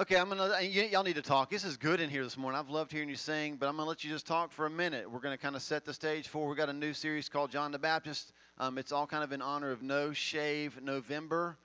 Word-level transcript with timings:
Okay, 0.00 0.16
I'm 0.16 0.30
gonna. 0.30 0.58
y'all 0.62 1.02
need 1.02 1.16
to 1.16 1.20
talk. 1.20 1.50
This 1.50 1.62
is 1.62 1.76
good 1.76 2.00
in 2.00 2.08
here 2.08 2.24
this 2.24 2.38
morning. 2.38 2.58
I've 2.58 2.70
loved 2.70 2.90
hearing 2.90 3.10
you 3.10 3.16
sing, 3.16 3.56
but 3.56 3.68
I'm 3.68 3.76
gonna 3.76 3.86
let 3.86 4.02
you 4.02 4.08
just 4.08 4.26
talk 4.26 4.50
for 4.50 4.64
a 4.64 4.70
minute. 4.70 5.10
We're 5.10 5.20
gonna 5.20 5.36
kind 5.36 5.54
of 5.54 5.60
set 5.60 5.84
the 5.84 5.92
stage 5.92 6.26
for. 6.26 6.48
We 6.48 6.56
got 6.56 6.70
a 6.70 6.72
new 6.72 6.94
series 6.94 7.28
called 7.28 7.50
John 7.50 7.70
the 7.70 7.78
Baptist. 7.78 8.32
Um, 8.56 8.78
it's 8.78 8.92
all 8.92 9.06
kind 9.06 9.22
of 9.22 9.30
in 9.32 9.42
honor 9.42 9.70
of 9.72 9.82
No 9.82 10.14
Shave 10.14 10.80
November, 10.80 11.58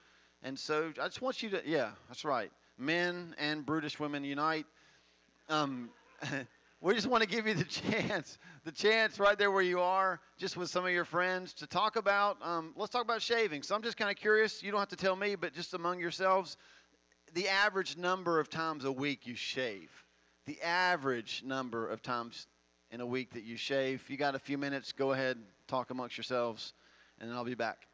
and 0.44 0.60
so 0.60 0.92
I 1.02 1.06
just 1.06 1.22
want 1.22 1.42
you 1.44 1.50
to. 1.52 1.62
Yeah, 1.66 1.92
that's 2.10 2.26
right. 2.26 2.52
Men 2.78 3.36
and 3.38 3.66
brutish 3.66 4.02
women 4.02 4.26
unite. 4.26 4.66
Um, 5.48 5.90
we 6.82 6.94
just 6.94 7.08
want 7.08 7.24
to 7.24 7.30
give 7.30 7.48
you 7.48 7.54
the 7.54 7.64
chance, 7.64 8.38
the 8.66 8.72
chance 8.74 9.18
right 9.18 9.38
there 9.38 9.50
where 9.50 9.64
you 9.64 9.80
are, 9.80 10.20
just 10.38 10.58
with 10.58 10.70
some 10.70 10.86
of 10.86 10.92
your 10.92 11.06
friends, 11.06 11.54
to 11.54 11.68
talk 11.68 11.96
about. 11.96 12.36
Um, 12.42 12.74
let's 12.76 12.92
talk 12.92 13.06
about 13.06 13.22
shaving. 13.22 13.64
So 13.64 13.76
I'm 13.76 13.82
just 13.82 13.96
kind 13.96 14.12
of 14.12 14.18
curious. 14.18 14.62
You 14.62 14.72
don't 14.72 14.82
have 14.82 14.90
to 14.90 14.98
tell 14.98 15.16
me, 15.16 15.36
but 15.36 15.54
just 15.54 15.74
among 15.74 16.02
yourselves 16.02 16.58
the 17.36 17.50
average 17.50 17.98
number 17.98 18.40
of 18.40 18.50
times 18.50 18.86
a 18.86 18.92
week 18.92 19.28
you 19.28 19.36
shave. 19.36 19.92
The 20.46 20.60
average 20.62 21.44
number 21.46 21.88
of 21.88 22.02
times 22.02 22.48
in 22.92 23.02
a 23.02 23.06
week 23.06 23.34
that 23.34 23.44
you 23.44 23.58
shave. 23.58 24.02
If 24.02 24.10
you 24.10 24.16
got 24.16 24.36
a 24.36 24.40
few 24.40 24.58
minutes, 24.58 24.94
go 24.94 25.12
ahead, 25.12 25.38
talk 25.68 25.92
amongst 25.92 26.18
yourselves, 26.18 26.74
and 27.20 27.30
then 27.30 27.36
I'll 27.36 27.44
be 27.44 27.54
back. 27.54 27.88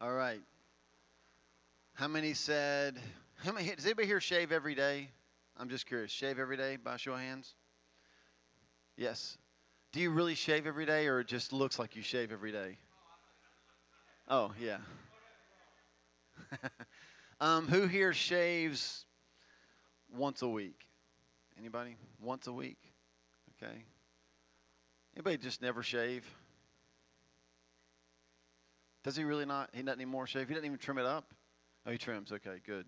All 0.00 0.12
right. 0.12 0.40
How 1.94 2.08
many 2.08 2.34
said, 2.34 2.98
how 3.44 3.52
many, 3.52 3.74
does 3.76 3.84
anybody 3.84 4.08
here 4.08 4.20
shave 4.20 4.50
every 4.50 4.74
day? 4.74 5.08
I'm 5.56 5.68
just 5.68 5.86
curious. 5.86 6.10
Shave 6.10 6.40
every 6.40 6.56
day 6.56 6.78
by 6.82 6.96
show 6.96 7.12
of 7.12 7.20
hands? 7.20 7.54
Yes. 8.96 9.38
Do 9.92 10.00
you 10.00 10.10
really 10.10 10.34
shave 10.34 10.66
every 10.66 10.86
day 10.86 11.06
or 11.06 11.20
it 11.20 11.28
just 11.28 11.52
looks 11.52 11.78
like 11.78 11.94
you 11.94 12.02
shave 12.02 12.32
every 12.32 12.50
day? 12.50 12.78
Oh, 14.26 14.50
yeah. 14.60 14.78
Um, 17.40 17.66
who 17.68 17.86
here 17.86 18.12
shaves 18.12 19.04
once 20.14 20.42
a 20.42 20.48
week? 20.48 20.86
Anybody? 21.58 21.96
Once 22.20 22.46
a 22.46 22.52
week? 22.52 22.78
Okay. 23.62 23.84
Anybody 25.14 25.38
just 25.38 25.62
never 25.62 25.82
shave? 25.82 26.24
Does 29.04 29.16
he 29.16 29.24
really 29.24 29.46
not? 29.46 29.70
He 29.72 29.80
doesn't 29.80 29.98
anymore 29.98 30.26
shave. 30.26 30.48
He 30.48 30.54
doesn't 30.54 30.66
even 30.66 30.78
trim 30.78 30.98
it 30.98 31.06
up. 31.06 31.32
Oh, 31.86 31.90
he 31.90 31.98
trims. 31.98 32.30
Okay, 32.30 32.60
good. 32.66 32.84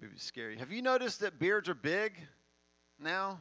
Maybe 0.00 0.14
scary. 0.16 0.56
Have 0.58 0.70
you 0.70 0.82
noticed 0.82 1.20
that 1.20 1.38
beards 1.38 1.68
are 1.68 1.74
big 1.74 2.14
now? 3.00 3.40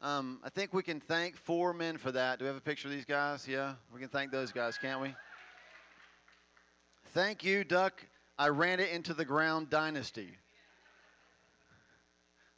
Um, 0.00 0.40
I 0.44 0.48
think 0.48 0.72
we 0.72 0.82
can 0.82 1.00
thank 1.00 1.36
four 1.36 1.74
men 1.74 1.98
for 1.98 2.12
that. 2.12 2.38
Do 2.38 2.44
we 2.44 2.46
have 2.46 2.56
a 2.56 2.60
picture 2.60 2.88
of 2.88 2.94
these 2.94 3.04
guys? 3.04 3.46
Yeah, 3.46 3.74
we 3.92 4.00
can 4.00 4.08
thank 4.08 4.30
those 4.30 4.52
guys, 4.52 4.78
can't 4.78 5.00
we? 5.00 5.14
Thank 7.12 7.44
you, 7.44 7.64
Duck. 7.64 8.00
I 8.40 8.48
ran 8.48 8.80
it 8.80 8.88
into 8.88 9.12
the 9.12 9.26
ground 9.26 9.68
dynasty. 9.68 10.30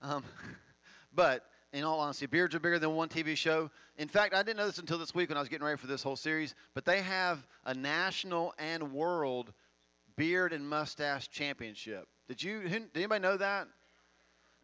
Um, 0.00 0.22
but 1.12 1.44
in 1.72 1.82
all 1.82 1.98
honesty, 1.98 2.26
beards 2.26 2.54
are 2.54 2.60
bigger 2.60 2.78
than 2.78 2.94
one 2.94 3.08
TV 3.08 3.36
show. 3.36 3.68
In 3.98 4.06
fact, 4.06 4.32
I 4.32 4.44
didn't 4.44 4.58
know 4.58 4.66
this 4.66 4.78
until 4.78 4.96
this 4.96 5.12
week 5.12 5.28
when 5.28 5.36
I 5.36 5.40
was 5.40 5.48
getting 5.48 5.66
ready 5.66 5.78
for 5.78 5.88
this 5.88 6.00
whole 6.00 6.14
series. 6.14 6.54
But 6.74 6.84
they 6.84 7.02
have 7.02 7.44
a 7.64 7.74
national 7.74 8.54
and 8.60 8.92
world 8.92 9.52
beard 10.14 10.52
and 10.52 10.68
mustache 10.68 11.28
championship. 11.30 12.06
Did 12.28 12.40
you? 12.40 12.62
Did 12.62 12.90
anybody 12.94 13.20
know 13.20 13.36
that? 13.38 13.66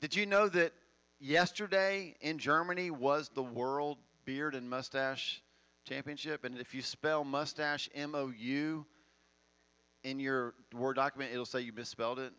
Did 0.00 0.14
you 0.14 0.24
know 0.24 0.48
that 0.48 0.72
yesterday 1.18 2.14
in 2.20 2.38
Germany 2.38 2.92
was 2.92 3.28
the 3.34 3.42
world 3.42 3.98
beard 4.24 4.54
and 4.54 4.70
mustache 4.70 5.42
championship? 5.84 6.44
And 6.44 6.58
if 6.58 6.76
you 6.76 6.82
spell 6.82 7.24
mustache 7.24 7.90
M 7.92 8.14
O 8.14 8.32
U 8.38 8.86
in 10.04 10.20
your 10.20 10.54
Word 10.74 10.96
document, 10.96 11.32
it'll 11.32 11.46
say 11.46 11.60
you 11.60 11.72
misspelled 11.72 12.18
it, 12.18 12.32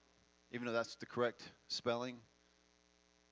even 0.52 0.66
though 0.66 0.74
that's 0.74 0.96
the 0.96 1.06
correct 1.06 1.44
spelling. 1.68 2.18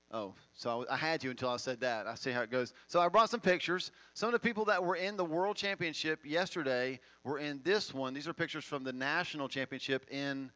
Oh, 0.10 0.34
so 0.54 0.86
I 0.90 0.96
had 0.96 1.22
you 1.22 1.32
until 1.32 1.50
I 1.50 1.58
said 1.58 1.82
that. 1.82 2.08
I 2.08 2.16
see 2.16 2.32
how 2.32 2.42
it 2.42 2.50
goes. 2.50 2.74
So 2.88 3.02
I 3.02 3.10
brought 3.10 3.30
some 3.30 3.42
pictures. 3.42 3.92
Some 4.14 4.30
of 4.30 4.34
the 4.34 4.40
people 4.40 4.64
that 4.66 4.82
were 4.82 4.96
in 4.96 5.18
the 5.18 5.26
World 5.26 5.58
Championship 5.58 6.20
yesterday 6.26 7.02
were 7.26 7.40
in 7.40 7.60
this 7.64 7.94
one. 7.94 8.14
These 8.14 8.28
are 8.28 8.34
pictures 8.34 8.64
from 8.64 8.86
the 8.86 8.94
National 8.94 9.50
Championship 9.50 10.06
in 10.10 10.50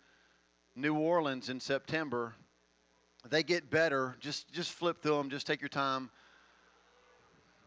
New 0.78 0.96
Orleans 0.96 1.50
in 1.50 1.60
September. 1.60 2.34
They 3.30 3.44
get 3.44 3.70
better. 3.70 4.16
Just 4.22 4.52
just 4.54 4.72
flip 4.72 5.02
through 5.02 5.18
them. 5.18 5.30
Just 5.30 5.46
take 5.46 5.62
your 5.62 5.70
time. 5.70 6.10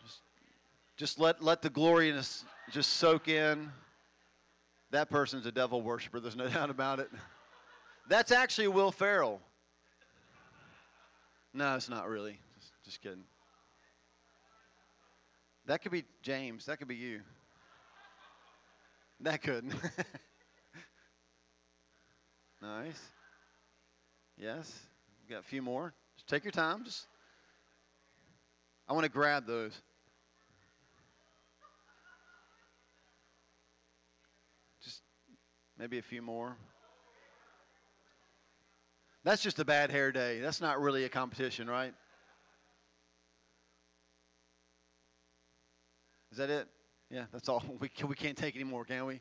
Just 0.02 0.20
just 0.96 1.18
let 1.18 1.44
let 1.44 1.60
the 1.60 1.70
gloriness 1.70 2.44
just 2.70 2.94
soak 2.94 3.28
in. 3.28 3.70
That 4.94 5.10
person's 5.10 5.44
a 5.44 5.50
devil 5.50 5.82
worshiper. 5.82 6.20
There's 6.20 6.36
no 6.36 6.46
doubt 6.50 6.70
about 6.70 7.00
it. 7.00 7.10
That's 8.08 8.30
actually 8.30 8.68
Will 8.68 8.92
Ferrell. 8.92 9.40
No, 11.52 11.74
it's 11.74 11.88
not 11.88 12.08
really. 12.08 12.38
Just, 12.60 12.72
just 12.84 13.02
kidding. 13.02 13.24
That 15.66 15.82
could 15.82 15.90
be 15.90 16.04
James. 16.22 16.66
That 16.66 16.78
could 16.78 16.86
be 16.86 16.94
you. 16.94 17.22
That 19.18 19.42
could. 19.42 19.64
nice. 22.62 23.00
Yes. 24.38 24.78
We've 25.22 25.30
got 25.34 25.40
a 25.40 25.48
few 25.48 25.60
more. 25.60 25.92
Just 26.14 26.28
take 26.28 26.44
your 26.44 26.52
time. 26.52 26.84
Just. 26.84 27.08
I 28.88 28.92
want 28.92 29.02
to 29.02 29.10
grab 29.10 29.44
those. 29.44 29.72
Just 34.84 35.00
maybe 35.78 35.98
a 35.98 36.02
few 36.02 36.22
more. 36.22 36.56
That's 39.24 39.42
just 39.42 39.58
a 39.58 39.64
bad 39.64 39.90
hair 39.90 40.12
day. 40.12 40.40
That's 40.40 40.60
not 40.60 40.80
really 40.80 41.04
a 41.04 41.08
competition, 41.08 41.68
right? 41.68 41.94
Is 46.30 46.38
that 46.38 46.50
it? 46.50 46.68
Yeah, 47.10 47.24
that's 47.32 47.48
all. 47.48 47.62
We, 47.80 47.90
we 48.06 48.14
can't 48.14 48.36
take 48.36 48.54
any 48.54 48.64
more, 48.64 48.84
can 48.84 49.06
we? 49.06 49.20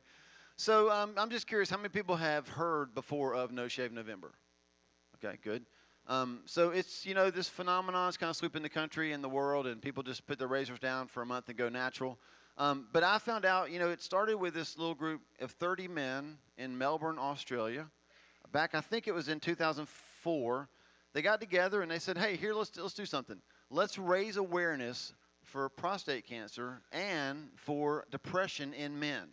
So 0.58 0.92
um, 0.92 1.13
I'm 1.18 1.30
just 1.30 1.47
curious, 1.47 1.69
how 1.69 1.78
many 1.78 1.90
people 1.90 2.16
have 2.16 2.47
heard 2.47 2.96
before 2.96 3.36
of 3.36 3.52
No 3.52 3.68
Shave 3.68 3.92
November? 3.92 4.31
Okay, 5.24 5.38
good. 5.44 5.66
Um, 6.08 6.42
so 6.46 6.72
it's 6.72 7.06
you 7.06 7.13
know 7.13 7.31
this 7.31 7.47
phenomenon 7.47 8.09
is 8.09 8.18
kind 8.18 8.30
of 8.30 8.36
sweeping 8.36 8.62
the 8.62 8.69
country 8.69 9.13
and 9.13 9.24
the 9.24 9.30
world, 9.30 9.68
and 9.68 9.81
people 9.81 10.03
just 10.03 10.28
put 10.28 10.40
their 10.40 10.47
razors 10.47 10.80
down 10.80 11.08
for 11.08 11.22
a 11.22 11.25
month 11.25 11.50
and 11.50 11.58
go 11.58 11.69
natural. 11.69 12.19
Um, 12.58 12.88
but 12.94 13.03
I 13.03 13.18
found 13.18 13.46
out, 13.46 13.72
you 13.72 13.80
know, 13.80 13.90
it 13.90 14.02
started 14.02 14.38
with 14.38 14.53
this 14.53 14.78
little 14.78 14.94
group 14.94 15.22
of 15.40 15.52
30 15.52 15.88
men 15.88 16.38
in 16.58 16.78
Melbourne, 16.78 17.18
Australia. 17.18 17.88
Back, 18.52 18.75
I 18.75 18.81
think 18.81 19.08
it 19.08 19.14
was 19.14 19.28
in 19.28 19.40
2004. 19.40 20.69
They 21.13 21.22
got 21.22 21.40
together 21.40 21.81
and 21.81 21.90
they 21.90 22.00
said, 22.00 22.18
"Hey, 22.18 22.36
here, 22.36 22.53
let's 22.53 22.75
let's 22.78 22.94
do 22.94 23.06
something. 23.06 23.40
Let's 23.69 23.97
raise 23.97 24.38
awareness 24.38 25.13
for 25.44 25.69
prostate 25.69 26.28
cancer 26.28 26.81
and 26.92 27.50
for 27.56 28.06
depression 28.12 28.74
in 28.74 29.00
men." 29.00 29.30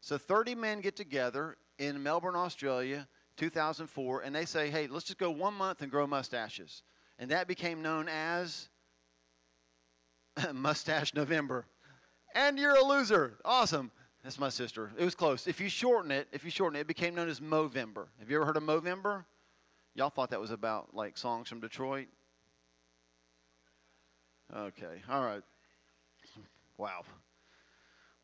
So 0.00 0.18
30 0.18 0.54
men 0.54 0.80
get 0.80 0.96
together 0.96 1.56
in 1.78 2.02
Melbourne, 2.02 2.36
Australia, 2.36 3.08
2004, 3.36 4.22
and 4.22 4.34
they 4.34 4.44
say, 4.44 4.70
hey, 4.70 4.86
let's 4.86 5.04
just 5.04 5.18
go 5.18 5.30
one 5.30 5.54
month 5.54 5.82
and 5.82 5.90
grow 5.90 6.06
mustaches. 6.06 6.82
And 7.18 7.30
that 7.30 7.48
became 7.48 7.82
known 7.82 8.08
as 8.08 8.68
Mustache 10.52 11.14
November. 11.14 11.66
And 12.36 12.58
you're 12.58 12.76
a 12.76 12.84
loser. 12.84 13.32
Awesome. 13.46 13.90
That's 14.22 14.38
my 14.38 14.50
sister. 14.50 14.92
It 14.98 15.04
was 15.04 15.14
close. 15.14 15.46
If 15.46 15.58
you 15.58 15.70
shorten 15.70 16.10
it, 16.10 16.28
if 16.32 16.44
you 16.44 16.50
shorten 16.50 16.76
it, 16.76 16.80
it 16.80 16.86
became 16.86 17.14
known 17.14 17.30
as 17.30 17.40
Movember. 17.40 18.08
Have 18.20 18.30
you 18.30 18.36
ever 18.36 18.44
heard 18.44 18.58
of 18.58 18.62
Movember? 18.62 19.24
Y'all 19.94 20.10
thought 20.10 20.30
that 20.30 20.40
was 20.40 20.50
about 20.50 20.94
like 20.94 21.16
songs 21.16 21.48
from 21.48 21.60
Detroit? 21.60 22.08
Okay. 24.54 25.02
All 25.08 25.24
right. 25.24 25.42
Wow. 26.76 27.04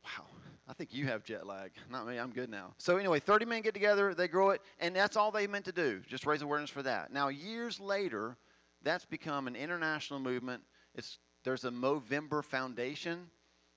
Wow. 0.04 0.26
I 0.68 0.74
think 0.74 0.92
you 0.92 1.06
have 1.06 1.24
jet 1.24 1.46
lag. 1.46 1.70
Not 1.90 2.06
me. 2.06 2.18
I'm 2.18 2.32
good 2.32 2.50
now. 2.50 2.74
So 2.76 2.98
anyway, 2.98 3.18
30 3.18 3.46
men 3.46 3.62
get 3.62 3.72
together, 3.72 4.14
they 4.14 4.28
grow 4.28 4.50
it, 4.50 4.60
and 4.78 4.94
that's 4.94 5.16
all 5.16 5.30
they 5.30 5.46
meant 5.46 5.64
to 5.64 5.72
do. 5.72 6.02
Just 6.06 6.26
raise 6.26 6.42
awareness 6.42 6.68
for 6.68 6.82
that. 6.82 7.12
Now, 7.12 7.28
years 7.28 7.80
later, 7.80 8.36
that's 8.82 9.06
become 9.06 9.47
an 9.47 9.56
international 9.56 10.20
movement. 10.20 10.62
It's 10.94 11.18
there's 11.44 11.65
a 11.65 11.70
Movember 11.70 12.44
Foundation, 12.44 13.30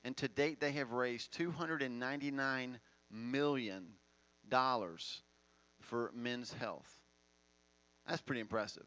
and 0.06 0.16
to 0.18 0.28
date 0.30 0.62
they 0.62 0.72
have 0.74 0.92
raised 0.92 1.34
299 1.34 2.80
million 3.12 3.88
dollars 4.48 5.22
for 5.82 6.12
men's 6.14 6.54
health. 6.54 6.88
That's 8.08 8.22
pretty 8.22 8.40
impressive. 8.40 8.86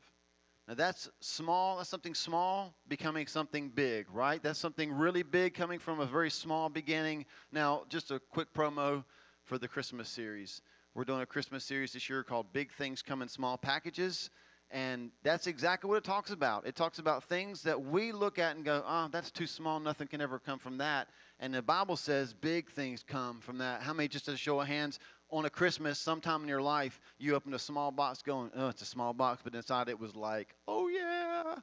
Now 0.68 0.74
that's 0.74 1.10
small, 1.20 1.78
that's 1.78 1.88
something 1.88 2.14
small 2.14 2.72
becoming 2.86 3.26
something 3.26 3.68
big, 3.68 4.06
right? 4.12 4.40
That's 4.42 4.60
something 4.60 4.92
really 4.92 5.24
big 5.24 5.54
coming 5.54 5.80
from 5.80 5.98
a 5.98 6.06
very 6.06 6.30
small 6.30 6.68
beginning. 6.68 7.26
Now, 7.50 7.82
just 7.88 8.10
a 8.10 8.20
quick 8.30 8.54
promo 8.54 9.04
for 9.44 9.58
the 9.58 9.66
Christmas 9.66 10.08
series. 10.08 10.62
We're 10.94 11.04
doing 11.04 11.22
a 11.22 11.26
Christmas 11.26 11.64
series 11.64 11.92
this 11.92 12.08
year 12.08 12.22
called 12.22 12.52
Big 12.52 12.72
Things 12.72 13.02
Come 13.02 13.22
in 13.22 13.28
Small 13.28 13.56
Packages. 13.56 14.30
And 14.70 15.10
that's 15.22 15.46
exactly 15.46 15.88
what 15.88 15.96
it 15.96 16.04
talks 16.04 16.30
about. 16.30 16.66
It 16.66 16.76
talks 16.76 16.98
about 16.98 17.24
things 17.24 17.62
that 17.62 17.82
we 17.82 18.12
look 18.12 18.38
at 18.38 18.54
and 18.54 18.64
go, 18.64 18.82
oh, 18.86 19.08
that's 19.10 19.30
too 19.30 19.46
small. 19.46 19.80
Nothing 19.80 20.08
can 20.08 20.20
ever 20.20 20.38
come 20.38 20.58
from 20.58 20.78
that. 20.78 21.08
And 21.40 21.54
the 21.54 21.62
Bible 21.62 21.96
says 21.96 22.34
big 22.34 22.70
things 22.70 23.02
come 23.02 23.40
from 23.40 23.58
that. 23.58 23.80
How 23.80 23.94
many, 23.94 24.08
just 24.08 24.28
a 24.28 24.36
show 24.36 24.60
of 24.60 24.66
hands, 24.66 24.98
on 25.30 25.46
a 25.46 25.50
Christmas 25.50 25.98
sometime 25.98 26.42
in 26.42 26.48
your 26.48 26.60
life, 26.60 27.00
you 27.18 27.34
opened 27.34 27.54
a 27.54 27.58
small 27.58 27.90
box 27.90 28.22
going, 28.22 28.50
oh, 28.56 28.68
it's 28.68 28.82
a 28.82 28.86
small 28.86 29.14
box, 29.14 29.40
but 29.42 29.54
inside 29.54 29.88
it 29.88 29.98
was 29.98 30.14
like, 30.14 30.54
oh 30.66 30.88
yeah. 30.88 31.54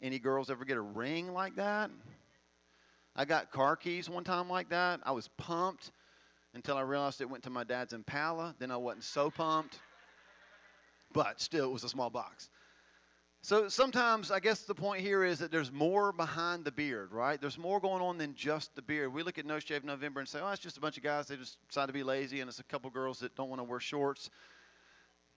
Any 0.00 0.18
girls 0.18 0.50
ever 0.50 0.64
get 0.64 0.76
a 0.76 0.82
ring 0.82 1.32
like 1.32 1.56
that? 1.56 1.90
I 3.14 3.24
got 3.24 3.50
car 3.50 3.76
keys 3.76 4.08
one 4.08 4.24
time 4.24 4.48
like 4.48 4.70
that. 4.70 5.00
I 5.04 5.12
was 5.12 5.28
pumped 5.36 5.90
until 6.54 6.76
I 6.76 6.82
realized 6.82 7.20
it 7.20 7.30
went 7.30 7.44
to 7.44 7.50
my 7.50 7.64
dad's 7.64 7.92
Impala. 7.92 8.54
Then 8.58 8.70
I 8.70 8.76
wasn't 8.76 9.04
so 9.04 9.30
pumped. 9.30 9.78
But 11.12 11.40
still, 11.40 11.70
it 11.70 11.72
was 11.72 11.84
a 11.84 11.88
small 11.88 12.10
box. 12.10 12.50
So 13.40 13.68
sometimes 13.68 14.30
I 14.30 14.40
guess 14.40 14.62
the 14.62 14.74
point 14.74 15.00
here 15.00 15.24
is 15.24 15.38
that 15.38 15.50
there's 15.50 15.70
more 15.70 16.12
behind 16.12 16.64
the 16.64 16.72
beard, 16.72 17.12
right? 17.12 17.40
There's 17.40 17.56
more 17.56 17.80
going 17.80 18.02
on 18.02 18.18
than 18.18 18.34
just 18.34 18.74
the 18.74 18.82
beard. 18.82 19.12
We 19.12 19.22
look 19.22 19.38
at 19.38 19.46
No 19.46 19.58
Shave 19.58 19.84
November 19.84 20.20
and 20.20 20.28
say, 20.28 20.40
oh, 20.42 20.50
it's 20.50 20.60
just 20.60 20.76
a 20.76 20.80
bunch 20.80 20.96
of 20.96 21.04
guys. 21.04 21.28
They 21.28 21.36
just 21.36 21.56
decide 21.68 21.86
to 21.86 21.92
be 21.92 22.02
lazy, 22.02 22.40
and 22.40 22.48
it's 22.48 22.58
a 22.58 22.64
couple 22.64 22.90
girls 22.90 23.20
that 23.20 23.36
don't 23.36 23.48
want 23.48 23.60
to 23.60 23.64
wear 23.64 23.80
shorts. 23.80 24.28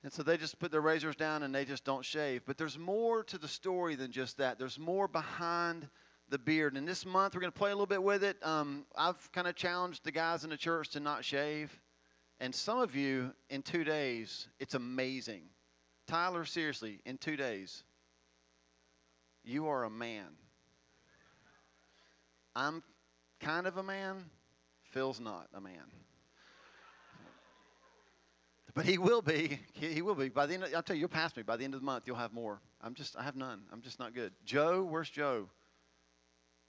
And 0.03 0.11
so 0.11 0.23
they 0.23 0.37
just 0.37 0.57
put 0.59 0.71
their 0.71 0.81
razors 0.81 1.15
down 1.15 1.43
and 1.43 1.53
they 1.53 1.63
just 1.63 1.85
don't 1.85 2.03
shave. 2.03 2.41
But 2.45 2.57
there's 2.57 2.77
more 2.77 3.23
to 3.25 3.37
the 3.37 3.47
story 3.47 3.95
than 3.95 4.11
just 4.11 4.37
that. 4.37 4.57
There's 4.57 4.79
more 4.79 5.07
behind 5.07 5.87
the 6.29 6.39
beard. 6.39 6.75
And 6.75 6.87
this 6.87 7.05
month 7.05 7.35
we're 7.35 7.41
going 7.41 7.53
to 7.53 7.59
play 7.59 7.69
a 7.69 7.75
little 7.75 7.85
bit 7.85 8.01
with 8.01 8.23
it. 8.23 8.37
Um, 8.41 8.85
I've 8.97 9.31
kind 9.31 9.47
of 9.47 9.55
challenged 9.55 10.03
the 10.03 10.11
guys 10.11 10.43
in 10.43 10.49
the 10.49 10.57
church 10.57 10.89
to 10.91 10.99
not 10.99 11.23
shave. 11.23 11.71
And 12.39 12.55
some 12.55 12.79
of 12.79 12.95
you, 12.95 13.31
in 13.51 13.61
two 13.61 13.83
days, 13.83 14.47
it's 14.59 14.73
amazing. 14.73 15.43
Tyler, 16.11 16.43
seriously, 16.43 16.99
in 17.05 17.17
two 17.17 17.37
days, 17.37 17.83
you 19.45 19.69
are 19.69 19.85
a 19.85 19.89
man. 19.89 20.27
I'm 22.53 22.83
kind 23.39 23.65
of 23.65 23.77
a 23.77 23.83
man. 23.83 24.25
Phil's 24.91 25.21
not 25.21 25.47
a 25.53 25.61
man. 25.61 25.85
But 28.73 28.85
he 28.85 28.97
will 28.97 29.21
be. 29.21 29.57
He 29.71 30.01
will 30.01 30.15
be. 30.15 30.27
By 30.27 30.47
the 30.47 30.55
end, 30.55 30.63
of, 30.65 30.73
I'll 30.75 30.83
tell 30.83 30.97
you, 30.97 30.99
you'll 30.99 31.07
pass 31.07 31.33
me. 31.37 31.43
By 31.43 31.55
the 31.55 31.63
end 31.63 31.75
of 31.75 31.79
the 31.79 31.85
month, 31.85 32.03
you'll 32.05 32.17
have 32.17 32.33
more. 32.33 32.59
I'm 32.81 32.93
just, 32.93 33.15
I 33.15 33.23
have 33.23 33.37
none. 33.37 33.61
I'm 33.71 33.81
just 33.81 33.97
not 33.97 34.13
good. 34.13 34.33
Joe, 34.43 34.83
where's 34.83 35.09
Joe? 35.09 35.47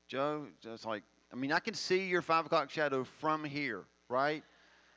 Joe, 0.06 0.46
it's 0.62 0.84
like, 0.84 1.02
I 1.32 1.36
mean, 1.36 1.50
I 1.50 1.58
can 1.58 1.74
see 1.74 2.06
your 2.06 2.22
five 2.22 2.46
o'clock 2.46 2.70
shadow 2.70 3.02
from 3.20 3.42
here, 3.42 3.82
right? 4.08 4.44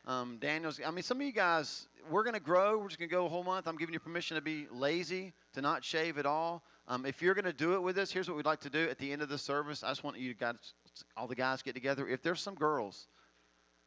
Um, 0.06 0.38
Daniel's, 0.39 0.80
I 0.86 0.91
mean, 0.91 1.01
some 1.01 1.19
of 1.19 1.25
you 1.25 1.33
guys, 1.33 1.88
we're 2.09 2.23
going 2.23 2.35
to 2.35 2.39
grow. 2.39 2.77
We're 2.77 2.87
just 2.87 2.99
going 2.99 3.09
to 3.09 3.15
go 3.15 3.25
a 3.25 3.29
whole 3.29 3.43
month. 3.43 3.67
I'm 3.67 3.77
giving 3.77 3.93
you 3.93 3.99
permission 3.99 4.35
to 4.35 4.41
be 4.41 4.67
lazy, 4.71 5.33
to 5.53 5.61
not 5.61 5.83
shave 5.83 6.17
at 6.17 6.25
all. 6.25 6.63
Um, 6.87 7.05
if 7.05 7.21
you're 7.21 7.33
going 7.33 7.45
to 7.45 7.53
do 7.53 7.73
it 7.73 7.81
with 7.81 7.97
us, 7.97 8.11
here's 8.11 8.27
what 8.27 8.37
we'd 8.37 8.45
like 8.45 8.61
to 8.61 8.69
do 8.69 8.87
at 8.89 8.97
the 8.97 9.11
end 9.11 9.21
of 9.21 9.29
the 9.29 9.37
service. 9.37 9.83
I 9.83 9.89
just 9.89 10.03
want 10.03 10.17
you 10.17 10.33
guys, 10.33 10.55
all 11.17 11.27
the 11.27 11.35
guys, 11.35 11.61
get 11.61 11.73
together. 11.73 12.07
If 12.07 12.21
there's 12.21 12.41
some 12.41 12.55
girls 12.55 13.07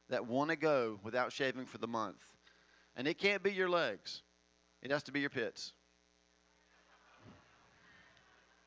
that 0.08 0.26
want 0.26 0.50
to 0.50 0.56
go 0.56 0.98
without 1.02 1.32
shaving 1.32 1.66
for 1.66 1.78
the 1.78 1.86
month, 1.86 2.18
and 2.96 3.06
it 3.06 3.18
can't 3.18 3.42
be 3.42 3.52
your 3.52 3.68
legs, 3.68 4.22
it 4.82 4.90
has 4.90 5.02
to 5.04 5.12
be 5.12 5.20
your 5.20 5.30
pits. 5.30 5.72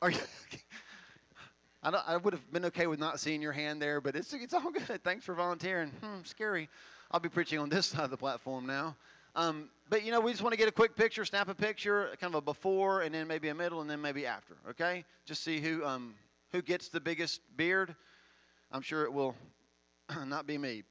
Are 0.01 0.09
you? 0.09 0.19
I, 1.83 1.89
I, 1.89 2.17
would 2.17 2.33
have 2.33 2.51
been 2.51 2.65
okay 2.65 2.87
with 2.87 2.99
not 2.99 3.19
seeing 3.19 3.41
your 3.41 3.51
hand 3.51 3.81
there, 3.81 4.01
but 4.01 4.15
it's 4.15 4.33
it's 4.33 4.53
all 4.53 4.71
good. 4.71 5.03
Thanks 5.03 5.25
for 5.25 5.33
volunteering. 5.33 5.89
Hmm, 6.01 6.23
scary. 6.23 6.69
I'll 7.11 7.19
be 7.19 7.29
preaching 7.29 7.59
on 7.59 7.69
this 7.69 7.87
side 7.87 8.03
of 8.03 8.11
the 8.11 8.17
platform 8.17 8.65
now. 8.65 8.95
Um, 9.35 9.69
but 9.89 10.03
you 10.03 10.11
know, 10.11 10.19
we 10.19 10.31
just 10.31 10.43
want 10.43 10.53
to 10.53 10.57
get 10.57 10.67
a 10.67 10.73
quick 10.73 10.95
picture, 10.95 11.23
snap 11.25 11.47
a 11.47 11.55
picture, 11.55 12.09
kind 12.19 12.33
of 12.33 12.39
a 12.39 12.41
before, 12.41 13.01
and 13.01 13.13
then 13.13 13.27
maybe 13.27 13.49
a 13.49 13.55
middle, 13.55 13.81
and 13.81 13.89
then 13.89 14.01
maybe 14.01 14.25
after. 14.25 14.55
Okay, 14.69 15.05
just 15.25 15.43
see 15.43 15.59
who 15.59 15.85
um, 15.85 16.15
who 16.51 16.61
gets 16.61 16.89
the 16.89 16.99
biggest 16.99 17.41
beard. 17.55 17.95
I'm 18.71 18.81
sure 18.81 19.03
it 19.03 19.13
will 19.13 19.35
not 20.25 20.47
be 20.47 20.57
me. 20.57 20.83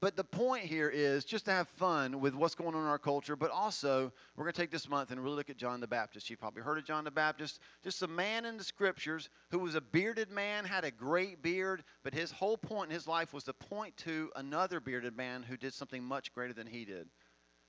But 0.00 0.16
the 0.16 0.24
point 0.24 0.64
here 0.64 0.88
is 0.88 1.26
just 1.26 1.44
to 1.44 1.50
have 1.50 1.68
fun 1.68 2.20
with 2.20 2.34
what's 2.34 2.54
going 2.54 2.74
on 2.74 2.82
in 2.82 2.88
our 2.88 2.98
culture, 2.98 3.36
but 3.36 3.50
also 3.50 4.10
we're 4.34 4.44
going 4.44 4.54
to 4.54 4.60
take 4.60 4.70
this 4.70 4.88
month 4.88 5.10
and 5.10 5.22
really 5.22 5.36
look 5.36 5.50
at 5.50 5.58
John 5.58 5.78
the 5.78 5.86
Baptist. 5.86 6.30
You've 6.30 6.38
probably 6.38 6.62
heard 6.62 6.78
of 6.78 6.86
John 6.86 7.04
the 7.04 7.10
Baptist, 7.10 7.60
just 7.84 8.00
a 8.02 8.08
man 8.08 8.46
in 8.46 8.56
the 8.56 8.64
scriptures 8.64 9.28
who 9.50 9.58
was 9.58 9.74
a 9.74 9.80
bearded 9.82 10.30
man, 10.30 10.64
had 10.64 10.84
a 10.84 10.90
great 10.90 11.42
beard, 11.42 11.84
but 12.02 12.14
his 12.14 12.30
whole 12.30 12.56
point 12.56 12.88
in 12.88 12.94
his 12.94 13.06
life 13.06 13.34
was 13.34 13.44
to 13.44 13.52
point 13.52 13.94
to 13.98 14.30
another 14.36 14.80
bearded 14.80 15.14
man 15.18 15.42
who 15.42 15.58
did 15.58 15.74
something 15.74 16.02
much 16.02 16.32
greater 16.32 16.54
than 16.54 16.66
he 16.66 16.86
did. 16.86 17.06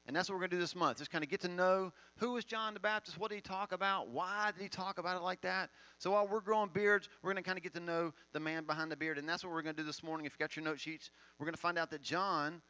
And 0.08 0.16
that's 0.16 0.30
what 0.30 0.36
we're 0.36 0.42
going 0.42 0.50
to 0.52 0.56
do 0.56 0.62
this 0.62 0.76
month. 0.76 0.98
Just 0.98 1.12
kind 1.12 1.24
of 1.24 1.30
get 1.30 1.42
to 1.42 1.48
know 1.48 1.94
who 2.18 2.32
was 2.32 2.44
John 2.44 2.74
the 2.74 2.80
Baptist, 2.80 3.20
what 3.20 3.30
did 3.30 3.36
he 3.36 3.42
talk 3.42 3.72
about, 3.72 4.10
why 4.10 4.52
did 4.52 4.62
he 4.62 4.68
talk 4.68 4.98
about 4.98 5.16
it 5.16 5.22
like 5.22 5.42
that. 5.42 5.70
So 6.00 6.12
while 6.12 6.28
we're 6.28 6.42
growing 6.42 6.70
beards, 6.74 7.08
we're 7.22 7.32
going 7.32 7.42
to 7.42 7.48
kind 7.48 7.58
of 7.58 7.64
get 7.64 7.74
to 7.76 7.80
know 7.80 8.12
the 8.34 8.40
man 8.40 8.64
behind 8.66 8.92
the 8.92 8.96
beard. 8.96 9.20
And 9.20 9.30
that's 9.30 9.44
what 9.44 9.54
we're 9.54 9.62
going 9.62 9.76
to 9.76 9.82
do 9.82 9.86
this 9.86 10.02
morning. 10.02 10.26
If 10.26 10.34
you 10.34 10.40
got 10.40 10.56
your 10.56 10.66
note 10.66 10.80
sheets, 10.80 11.12
we're 11.38 11.46
going 11.46 11.54
to 11.54 11.62
find 11.62 11.78
out 11.78 11.92
that 11.92 12.02
John, 12.02 12.62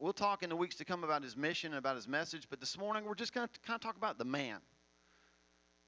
we'll 0.00 0.12
talk 0.12 0.42
in 0.42 0.50
the 0.50 0.56
weeks 0.56 0.74
to 0.76 0.84
come 0.84 1.04
about 1.04 1.22
his 1.22 1.36
mission 1.36 1.72
and 1.72 1.78
about 1.78 1.94
his 1.94 2.08
message. 2.08 2.48
But 2.50 2.58
this 2.58 2.76
morning, 2.76 3.04
we're 3.04 3.14
just 3.14 3.32
going 3.32 3.46
to 3.46 3.60
kind 3.60 3.76
of 3.76 3.80
talk 3.80 3.96
about 3.96 4.18
the 4.18 4.24
man. 4.24 4.58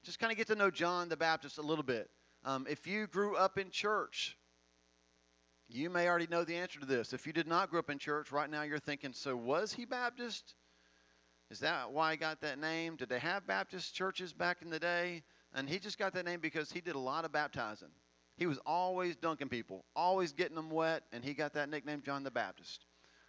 Just 0.03 0.19
kind 0.19 0.31
of 0.31 0.37
get 0.37 0.47
to 0.47 0.55
know 0.55 0.71
John 0.71 1.09
the 1.09 1.17
Baptist 1.17 1.57
a 1.57 1.61
little 1.61 1.83
bit. 1.83 2.09
Um, 2.45 2.65
if 2.69 2.87
you 2.87 3.07
grew 3.07 3.35
up 3.35 3.57
in 3.57 3.71
church, 3.71 4.37
you 5.67 5.89
may 5.89 6.07
already 6.07 6.27
know 6.27 6.45
the 6.45 6.55
answer 6.55 6.79
to 6.79 6.85
this. 6.85 7.11
If 7.11 7.27
you 7.27 7.33
did 7.33 7.45
not 7.45 7.69
grow 7.69 7.79
up 7.79 7.89
in 7.89 7.99
church, 7.99 8.31
right 8.31 8.49
now 8.49 8.61
you're 8.61 8.79
thinking, 8.79 9.11
so 9.11 9.35
was 9.35 9.73
he 9.73 9.83
Baptist? 9.83 10.55
Is 11.49 11.59
that 11.59 11.91
why 11.91 12.11
he 12.11 12.17
got 12.17 12.41
that 12.41 12.59
name? 12.59 12.95
Did 12.97 13.09
they 13.09 13.19
have 13.19 13.47
Baptist 13.47 13.95
churches 13.95 14.33
back 14.33 14.61
in 14.61 14.69
the 14.69 14.79
day? 14.79 15.23
And 15.53 15.69
he 15.69 15.79
just 15.79 15.97
got 15.97 16.13
that 16.13 16.25
name 16.25 16.41
because 16.41 16.71
he 16.71 16.81
did 16.81 16.95
a 16.95 16.99
lot 16.99 17.23
of 17.23 17.31
baptizing. 17.31 17.87
He 18.35 18.45
was 18.45 18.59
always 18.65 19.15
dunking 19.15 19.49
people, 19.49 19.85
always 19.95 20.33
getting 20.33 20.55
them 20.55 20.69
wet, 20.69 21.03
and 21.11 21.23
he 21.23 21.33
got 21.33 21.53
that 21.53 21.69
nickname 21.69 22.01
John 22.05 22.23
the 22.23 22.31
Baptist. 22.31 22.85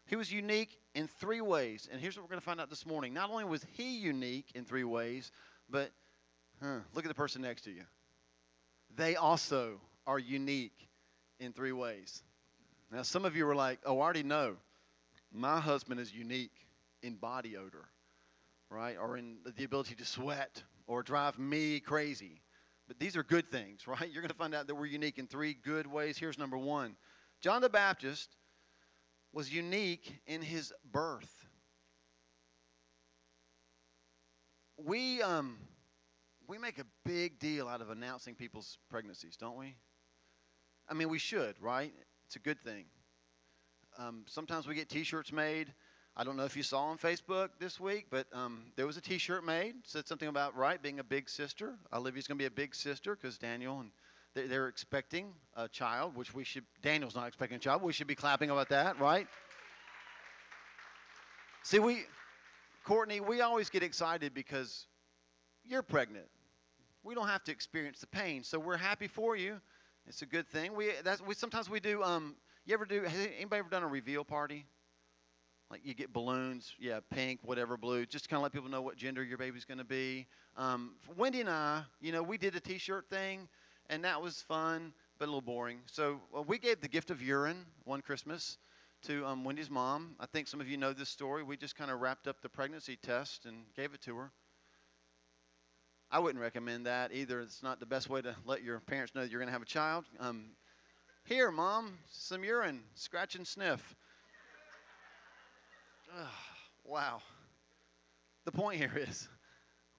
He 0.07 0.17
was 0.17 0.33
unique 0.33 0.77
in 0.95 1.07
three 1.07 1.41
ways, 1.41 1.89
and 1.91 2.01
here's 2.01 2.17
what 2.17 2.25
we're 2.25 2.31
going 2.31 2.41
to 2.41 2.45
find 2.45 2.61
out 2.61 2.71
this 2.71 2.85
morning. 2.85 3.15
Not 3.15 3.31
only 3.31 3.45
was 3.45 3.65
he 3.75 3.99
unique 3.99 4.47
in 4.55 4.65
three 4.65 4.85
ways, 4.85 5.31
but 5.71 5.91
huh, 6.61 6.81
look 6.95 7.05
at 7.05 7.09
the 7.09 7.15
person 7.15 7.43
next 7.43 7.63
to 7.63 7.71
you. 7.71 7.85
They 8.97 9.17
also 9.17 9.81
are 10.07 10.19
unique 10.19 10.89
in 11.39 11.53
three 11.53 11.73
ways. 11.73 12.23
Now, 12.91 13.03
some 13.03 13.25
of 13.25 13.37
you 13.37 13.49
are 13.49 13.55
like, 13.55 13.79
oh, 13.87 13.99
I 13.99 14.03
already 14.03 14.23
know. 14.23 14.57
My 15.33 15.61
husband 15.61 16.01
is 16.01 16.13
unique 16.13 16.67
in 17.03 17.15
body 17.15 17.57
odor 17.57 17.89
right? 18.71 18.97
Or 19.01 19.17
in 19.17 19.39
the 19.57 19.65
ability 19.65 19.95
to 19.97 20.05
sweat 20.05 20.63
or 20.87 21.03
drive 21.03 21.39
me 21.39 21.81
crazy. 21.81 22.43
But 22.87 22.99
these 22.99 23.17
are 23.17 23.23
good 23.23 23.51
things, 23.51 23.87
right? 23.87 24.11
You're 24.11 24.23
going 24.23 24.31
to 24.31 24.37
find 24.37 24.55
out 24.55 24.67
that 24.67 24.75
we're 24.75 24.87
unique 24.87 25.19
in 25.19 25.27
three 25.27 25.55
good 25.55 25.87
ways. 25.87 26.19
Here's 26.19 26.39
number 26.39 26.59
one 26.59 26.97
John 27.41 27.63
the 27.63 27.69
Baptist 27.69 28.37
was 29.33 29.53
unique 29.53 30.21
in 30.27 30.43
his 30.43 30.73
birth. 30.91 31.33
We, 34.79 35.21
um, 35.23 35.59
we 36.47 36.57
make 36.57 36.79
a 36.79 36.87
big 37.05 37.39
deal 37.39 37.69
out 37.69 37.81
of 37.81 37.91
announcing 37.91 38.35
people's 38.35 38.79
pregnancies, 38.89 39.37
don't 39.37 39.59
we? 39.59 39.77
I 40.89 40.95
mean, 40.95 41.09
we 41.09 41.19
should, 41.19 41.61
right? 41.61 41.93
It's 42.27 42.37
a 42.37 42.41
good 42.41 42.63
thing. 42.63 42.87
Um, 43.99 44.25
sometimes 44.29 44.67
we 44.67 44.75
get 44.75 44.89
t 44.89 45.03
shirts 45.03 45.33
made 45.33 45.73
I 46.21 46.25
don't 46.25 46.37
know 46.37 46.45
if 46.45 46.57
you 46.57 46.65
saw 46.65 46.81
on 46.87 46.99
Facebook 46.99 47.51
this 47.61 47.79
week, 47.79 48.07
but 48.11 48.27
um, 48.33 48.65
there 48.75 48.89
was 48.89 48.97
a 48.97 49.01
T-shirt 49.01 49.45
made 49.45 49.77
said 49.85 50.09
something 50.09 50.27
about 50.27 50.57
right 50.57 50.83
being 50.83 50.99
a 50.99 51.05
big 51.05 51.31
sister. 51.31 51.77
Olivia's 51.93 52.27
going 52.27 52.37
to 52.37 52.43
be 52.43 52.47
a 52.47 52.51
big 52.51 52.75
sister 52.75 53.15
because 53.15 53.39
Daniel 53.39 53.79
and 53.79 53.93
they're, 54.35 54.49
they're 54.49 54.67
expecting 54.67 55.33
a 55.55 55.69
child, 55.69 56.17
which 56.17 56.35
we 56.35 56.43
should. 56.43 56.65
Daniel's 56.83 57.15
not 57.15 57.29
expecting 57.29 57.55
a 57.55 57.61
child. 57.61 57.83
We 57.83 57.93
should 57.93 58.09
be 58.09 58.17
clapping 58.17 58.51
about 58.51 58.71
that, 58.71 58.99
right? 58.99 59.29
See, 61.63 61.79
we, 61.79 62.03
Courtney, 62.85 63.21
we 63.21 63.41
always 63.41 63.71
get 63.71 63.85
excited 63.85 64.35
because 64.35 64.87
you're 65.65 65.83
pregnant. 65.83 66.27
We 67.05 67.15
don't 67.15 67.29
have 67.29 67.45
to 67.45 67.53
experience 67.53 68.01
the 68.01 68.09
pain, 68.09 68.43
so 68.43 68.59
we're 68.59 68.77
happy 68.77 69.07
for 69.07 69.37
you. 69.37 69.61
It's 70.09 70.23
a 70.23 70.27
good 70.27 70.49
thing. 70.49 70.75
We 70.75 70.91
that's 71.05 71.21
we 71.21 71.37
sometimes 71.37 71.71
we 71.71 71.79
do. 71.79 72.03
Um, 72.03 72.35
you 72.67 72.75
ever 72.75 72.87
do? 72.87 73.03
Has 73.03 73.29
anybody 73.37 73.61
ever 73.61 73.71
done 73.71 73.85
a 73.85 73.89
reveal 73.89 74.25
party? 74.25 74.67
Like 75.71 75.81
you 75.85 75.95
get 75.95 76.13
balloons, 76.13 76.75
yeah, 76.79 77.01
pink, 77.11 77.41
whatever, 77.43 77.77
blue, 77.77 78.07
just 78.07 78.29
kind 78.29 78.39
of 78.39 78.43
let 78.43 78.53
people 78.53 78.71
know 78.71 78.81
what 78.81 78.97
gender 78.97 79.23
your 79.23 79.39
baby's 79.39 79.65
going 79.65 79.79
to 79.79 79.85
be. 79.85 80.27
Um, 80.57 80.95
Wendy 81.17 81.41
and 81.41 81.51
I, 81.51 81.83
you 82.01 82.13
know, 82.13 82.23
we 82.23 82.39
did 82.39 82.57
a 82.57 82.61
T-shirt 82.61 83.09
thing, 83.11 83.49
and 83.91 84.05
that 84.05 84.21
was 84.21 84.43
fun, 84.43 84.93
but 85.19 85.27
a 85.27 85.29
little 85.29 85.41
boring. 85.41 85.81
So 85.87 86.21
well, 86.33 86.45
we 86.45 86.59
gave 86.59 86.81
the 86.81 86.89
gift 86.89 87.11
of 87.11 87.21
urine 87.23 87.67
one 87.85 88.01
Christmas 88.01 88.57
to 89.03 89.25
um, 89.27 89.45
Wendy's 89.45 89.71
mom. 89.71 90.17
I 90.19 90.27
think 90.27 90.49
some 90.49 90.61
of 90.61 90.69
you 90.69 90.77
know 90.77 90.93
this 90.93 91.09
story. 91.09 91.43
We 91.43 91.57
just 91.57 91.77
kind 91.77 91.91
of 91.91 92.01
wrapped 92.01 92.27
up 92.27 92.41
the 92.41 92.49
pregnancy 92.49 92.97
test 92.97 93.45
and 93.45 93.65
gave 93.77 93.95
it 93.95 94.01
to 94.03 94.17
her. 94.17 94.33
I 96.11 96.19
wouldn't 96.19 96.41
recommend 96.43 96.87
that 96.87 97.13
either. 97.13 97.41
It's 97.41 97.63
not 97.63 97.81
the 97.81 97.87
best 97.87 98.09
way 98.09 98.23
to 98.23 98.35
let 98.47 98.63
your 98.63 98.81
parents 98.81 99.15
know 99.15 99.23
you're 99.23 99.41
going 99.41 99.49
to 99.49 99.53
have 99.53 99.63
a 99.63 99.67
child. 99.67 100.07
Um, 100.19 100.47
here, 101.25 101.51
mom, 101.51 101.99
some 102.11 102.43
urine, 102.43 102.81
scratch 102.95 103.35
and 103.35 103.47
sniff. 103.47 103.95
Wow. 106.85 107.21
The 108.45 108.53
point 108.53 108.79
here 108.79 108.93
is 108.97 109.29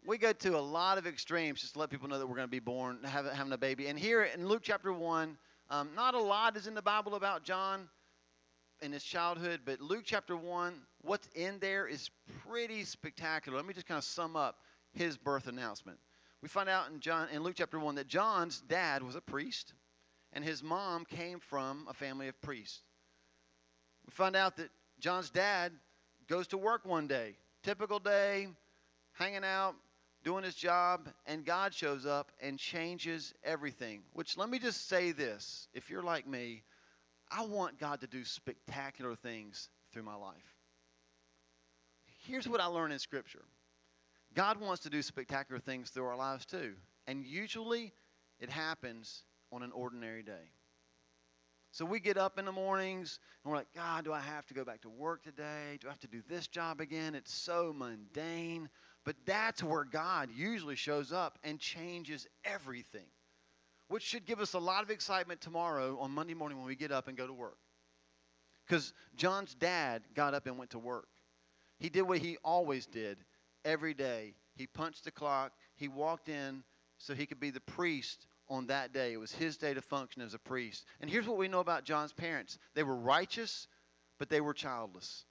we 0.05 0.17
go 0.17 0.33
to 0.33 0.57
a 0.57 0.59
lot 0.59 0.97
of 0.97 1.05
extremes 1.05 1.61
just 1.61 1.73
to 1.73 1.79
let 1.79 1.89
people 1.89 2.07
know 2.07 2.19
that 2.19 2.27
we're 2.27 2.35
going 2.35 2.47
to 2.47 2.51
be 2.51 2.59
born, 2.59 2.99
have, 3.03 3.25
having 3.27 3.53
a 3.53 3.57
baby. 3.57 3.87
And 3.87 3.99
here 3.99 4.23
in 4.23 4.47
Luke 4.47 4.61
chapter 4.63 4.93
1, 4.93 5.37
um, 5.69 5.89
not 5.95 6.13
a 6.13 6.19
lot 6.19 6.57
is 6.57 6.67
in 6.67 6.73
the 6.73 6.81
Bible 6.81 7.15
about 7.15 7.43
John 7.43 7.87
in 8.81 8.91
his 8.91 9.03
childhood, 9.03 9.61
but 9.65 9.81
Luke 9.81 10.03
chapter 10.05 10.35
1, 10.35 10.73
what's 11.01 11.27
in 11.35 11.59
there 11.59 11.87
is 11.87 12.09
pretty 12.47 12.83
spectacular. 12.85 13.57
Let 13.57 13.67
me 13.67 13.73
just 13.73 13.87
kind 13.87 13.97
of 13.97 14.03
sum 14.03 14.35
up 14.35 14.55
his 14.93 15.17
birth 15.17 15.47
announcement. 15.47 15.99
We 16.41 16.47
find 16.47 16.69
out 16.69 16.89
in 16.89 17.01
John 17.01 17.27
in 17.33 17.43
Luke 17.43 17.55
chapter 17.57 17.77
1 17.77 17.95
that 17.95 18.07
John's 18.07 18.61
dad 18.61 19.03
was 19.03 19.15
a 19.15 19.21
priest 19.21 19.73
and 20.31 20.43
his 20.43 20.63
mom 20.63 21.05
came 21.05 21.39
from 21.39 21.85
a 21.89 21.93
family 21.93 22.27
of 22.27 22.41
priests. 22.41 22.81
We 24.05 24.11
find 24.11 24.35
out 24.35 24.55
that 24.57 24.69
John's 24.99 25.29
dad 25.29 25.73
goes 26.29 26.48
to 26.48 26.57
work 26.57 26.86
one 26.86 27.07
day, 27.07 27.36
typical 27.63 28.00
day, 28.00 28.48
hanging 29.13 29.43
out, 29.43 29.75
doing 30.24 30.43
his 30.43 30.55
job, 30.55 31.09
and 31.25 31.43
God 31.43 31.74
shows 31.74 32.05
up 32.05 32.31
and 32.41 32.59
changes 32.59 33.33
everything. 33.43 34.01
Which 34.13 34.38
let 34.38 34.50
me 34.50 34.59
just 34.59 34.88
say 34.88 35.12
this 35.12 35.67
if 35.74 35.89
you're 35.89 36.03
like 36.03 36.27
me, 36.27 36.63
I 37.31 37.45
want 37.45 37.79
God 37.79 38.01
to 38.01 38.07
do 38.07 38.24
spectacular 38.24 39.15
things 39.15 39.69
through 39.91 40.03
my 40.03 40.15
life. 40.15 40.36
Here's 42.25 42.48
what 42.48 42.62
I 42.62 42.65
learned 42.65 42.93
in 42.93 43.00
Scripture 43.00 43.43
God 44.36 44.59
wants 44.59 44.83
to 44.83 44.89
do 44.89 45.01
spectacular 45.01 45.59
things 45.59 45.89
through 45.89 46.05
our 46.05 46.17
lives 46.17 46.45
too. 46.45 46.74
And 47.07 47.25
usually 47.25 47.91
it 48.39 48.50
happens 48.50 49.24
on 49.51 49.63
an 49.63 49.71
ordinary 49.71 50.21
day. 50.21 50.51
So 51.79 51.86
we 51.86 52.01
get 52.01 52.17
up 52.17 52.38
in 52.38 52.43
the 52.43 52.51
mornings 52.51 53.19
and 53.41 53.50
we're 53.50 53.57
like, 53.57 53.74
God, 53.74 54.03
do 54.03 54.12
I 54.12 54.19
have 54.19 54.45
to 54.48 54.53
go 54.53 54.65
back 54.65 54.81
to 54.81 54.89
work 54.89 55.24
today? 55.24 55.77
Do 55.79 55.88
I 55.88 55.91
have 55.91 56.00
to 56.01 56.07
do 56.07 56.21
this 56.27 56.45
job 56.45 56.81
again? 56.81 57.15
It's 57.15 57.33
so 57.33 57.74
mundane. 57.74 58.67
But 59.05 59.15
that's 59.25 59.63
where 59.63 59.86
God 59.86 60.27
usually 60.36 60.75
shows 60.75 61.13
up 61.13 61.39
and 61.41 61.57
changes 61.57 62.27
everything, 62.43 63.05
which 63.88 64.03
should 64.03 64.25
give 64.25 64.41
us 64.41 64.55
a 64.55 64.59
lot 64.59 64.83
of 64.83 64.89
excitement 64.89 65.39
tomorrow 65.39 65.98
on 66.01 66.12
Monday 66.12 66.33
morning 66.33 66.57
when 66.57 66.67
we 66.67 66.75
get 66.75 66.91
up 66.91 67.07
and 67.07 67.15
go 67.15 67.25
to 67.25 67.31
work. 67.31 67.59
Because 68.67 68.91
John's 69.15 69.55
dad 69.55 70.01
got 70.13 70.33
up 70.33 70.48
and 70.48 70.57
went 70.57 70.71
to 70.71 70.79
work. 70.79 71.07
He 71.77 71.88
did 71.88 72.01
what 72.01 72.17
he 72.17 72.36
always 72.43 72.88
did 72.88 73.19
every 73.63 73.93
day. 73.93 74.33
He 74.57 74.67
punched 74.67 75.05
the 75.05 75.12
clock, 75.12 75.53
he 75.77 75.88
walked 75.88 76.27
in 76.27 76.65
so 76.98 77.13
he 77.13 77.25
could 77.25 77.39
be 77.39 77.51
the 77.51 77.62
priest 77.62 78.27
on 78.50 78.68
that 78.68 78.94
day. 78.94 79.13
It 79.13 79.20
was 79.20 79.32
his 79.32 79.58
day 79.58 79.74
to 79.74 79.82
function 79.82 80.22
as 80.22 80.34
a 80.34 80.39
priest. 80.39 80.86
And 81.01 81.10
here's 81.10 81.27
what 81.27 81.38
we 81.38 81.48
know 81.48 81.60
about 81.60 81.84
John's 81.84 82.13
parents 82.13 82.58
they 82.74 82.84
were 82.84 82.96
righteous, 82.96 83.68
but 84.18 84.29
they 84.29 84.41
were 84.41 84.53
childless. 84.53 85.25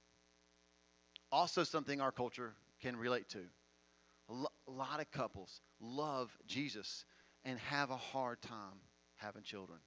Also, 1.31 1.63
something 1.63 2.01
our 2.01 2.11
culture 2.11 2.53
can 2.81 2.95
relate 2.95 3.29
to. 3.29 3.39
A 4.29 4.71
lot 4.71 4.99
of 4.99 5.11
couples 5.11 5.61
love 5.79 6.35
Jesus 6.47 7.05
and 7.45 7.59
have 7.59 7.89
a 7.89 7.97
hard 7.97 8.41
time 8.41 8.79
having 9.15 9.43
children. 9.43 9.79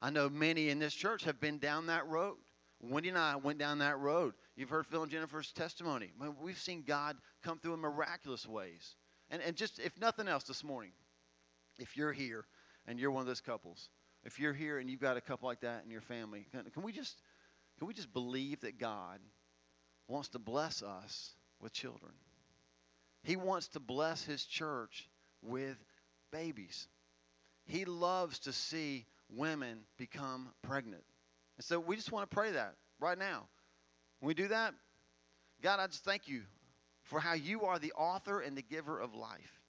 I 0.00 0.10
know 0.10 0.28
many 0.28 0.68
in 0.68 0.78
this 0.78 0.94
church 0.94 1.24
have 1.24 1.40
been 1.40 1.58
down 1.58 1.86
that 1.86 2.06
road. 2.06 2.36
Wendy 2.80 3.08
and 3.08 3.18
I 3.18 3.36
went 3.36 3.58
down 3.58 3.78
that 3.78 3.98
road. 3.98 4.34
You've 4.56 4.68
heard 4.68 4.86
Phil 4.86 5.02
and 5.02 5.10
Jennifer's 5.10 5.50
testimony. 5.52 6.12
We've 6.40 6.58
seen 6.58 6.84
God 6.86 7.16
come 7.42 7.58
through 7.58 7.74
in 7.74 7.80
miraculous 7.80 8.46
ways. 8.46 8.94
And, 9.30 9.42
and 9.42 9.56
just, 9.56 9.80
if 9.80 9.98
nothing 9.98 10.28
else 10.28 10.44
this 10.44 10.62
morning, 10.62 10.92
if 11.78 11.96
you're 11.96 12.12
here 12.12 12.44
and 12.88 12.98
you're 12.98 13.10
one 13.10 13.20
of 13.20 13.26
those 13.26 13.42
couples, 13.42 13.90
if 14.24 14.40
you're 14.40 14.54
here 14.54 14.78
and 14.78 14.90
you've 14.90 15.00
got 15.00 15.16
a 15.16 15.20
couple 15.20 15.48
like 15.48 15.60
that 15.60 15.84
in 15.84 15.90
your 15.90 16.00
family, 16.00 16.46
can, 16.50 16.64
can 16.70 16.82
we 16.82 16.90
just 16.90 17.20
can 17.78 17.86
we 17.86 17.94
just 17.94 18.12
believe 18.12 18.60
that 18.62 18.78
God 18.78 19.20
wants 20.08 20.30
to 20.30 20.40
bless 20.40 20.82
us 20.82 21.34
with 21.60 21.72
children? 21.72 22.12
He 23.22 23.36
wants 23.36 23.68
to 23.68 23.80
bless 23.80 24.24
his 24.24 24.44
church 24.44 25.08
with 25.42 25.76
babies. 26.32 26.88
He 27.66 27.84
loves 27.84 28.40
to 28.40 28.52
see 28.52 29.06
women 29.28 29.80
become 29.96 30.48
pregnant. 30.62 31.04
And 31.56 31.64
so 31.64 31.78
we 31.78 31.94
just 31.94 32.10
want 32.10 32.28
to 32.28 32.34
pray 32.34 32.52
that 32.52 32.74
right 32.98 33.18
now. 33.18 33.46
When 34.20 34.28
we 34.28 34.34
do 34.34 34.48
that, 34.48 34.74
God, 35.62 35.78
I 35.78 35.86
just 35.86 36.04
thank 36.04 36.26
you 36.26 36.42
for 37.04 37.20
how 37.20 37.34
you 37.34 37.62
are 37.62 37.78
the 37.78 37.92
author 37.92 38.40
and 38.40 38.56
the 38.56 38.62
giver 38.62 38.98
of 38.98 39.14
life. 39.14 39.60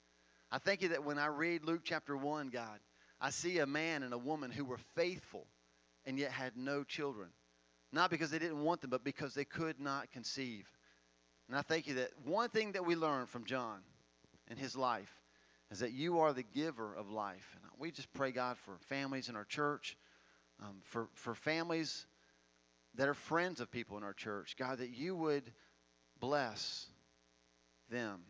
I 0.50 0.58
thank 0.58 0.82
you 0.82 0.88
that 0.88 1.04
when 1.04 1.18
I 1.18 1.26
read 1.26 1.64
Luke 1.64 1.82
chapter 1.84 2.16
1, 2.16 2.48
God, 2.48 2.80
I 3.20 3.30
see 3.30 3.58
a 3.58 3.66
man 3.66 4.02
and 4.02 4.14
a 4.14 4.18
woman 4.18 4.50
who 4.50 4.64
were 4.64 4.78
faithful 4.94 5.46
and 6.06 6.18
yet 6.18 6.32
had 6.32 6.56
no 6.56 6.84
children. 6.84 7.28
Not 7.92 8.10
because 8.10 8.30
they 8.30 8.38
didn't 8.38 8.62
want 8.62 8.80
them, 8.80 8.90
but 8.90 9.04
because 9.04 9.34
they 9.34 9.44
could 9.44 9.80
not 9.80 10.10
conceive. 10.12 10.66
And 11.48 11.58
I 11.58 11.62
thank 11.62 11.86
you 11.86 11.94
that 11.94 12.10
one 12.24 12.48
thing 12.48 12.72
that 12.72 12.86
we 12.86 12.94
learned 12.94 13.28
from 13.28 13.44
John 13.44 13.80
and 14.48 14.58
his 14.58 14.76
life 14.76 15.12
is 15.70 15.80
that 15.80 15.92
you 15.92 16.20
are 16.20 16.32
the 16.32 16.44
giver 16.44 16.94
of 16.94 17.10
life. 17.10 17.56
And 17.62 17.70
we 17.78 17.90
just 17.90 18.12
pray, 18.12 18.30
God, 18.30 18.56
for 18.58 18.78
families 18.88 19.28
in 19.28 19.36
our 19.36 19.44
church, 19.44 19.96
um, 20.60 20.76
for, 20.84 21.08
for 21.14 21.34
families 21.34 22.06
that 22.94 23.08
are 23.08 23.14
friends 23.14 23.60
of 23.60 23.70
people 23.70 23.96
in 23.96 24.04
our 24.04 24.12
church. 24.12 24.56
God, 24.58 24.78
that 24.78 24.90
you 24.90 25.14
would 25.16 25.52
bless 26.20 26.86
them 27.90 28.20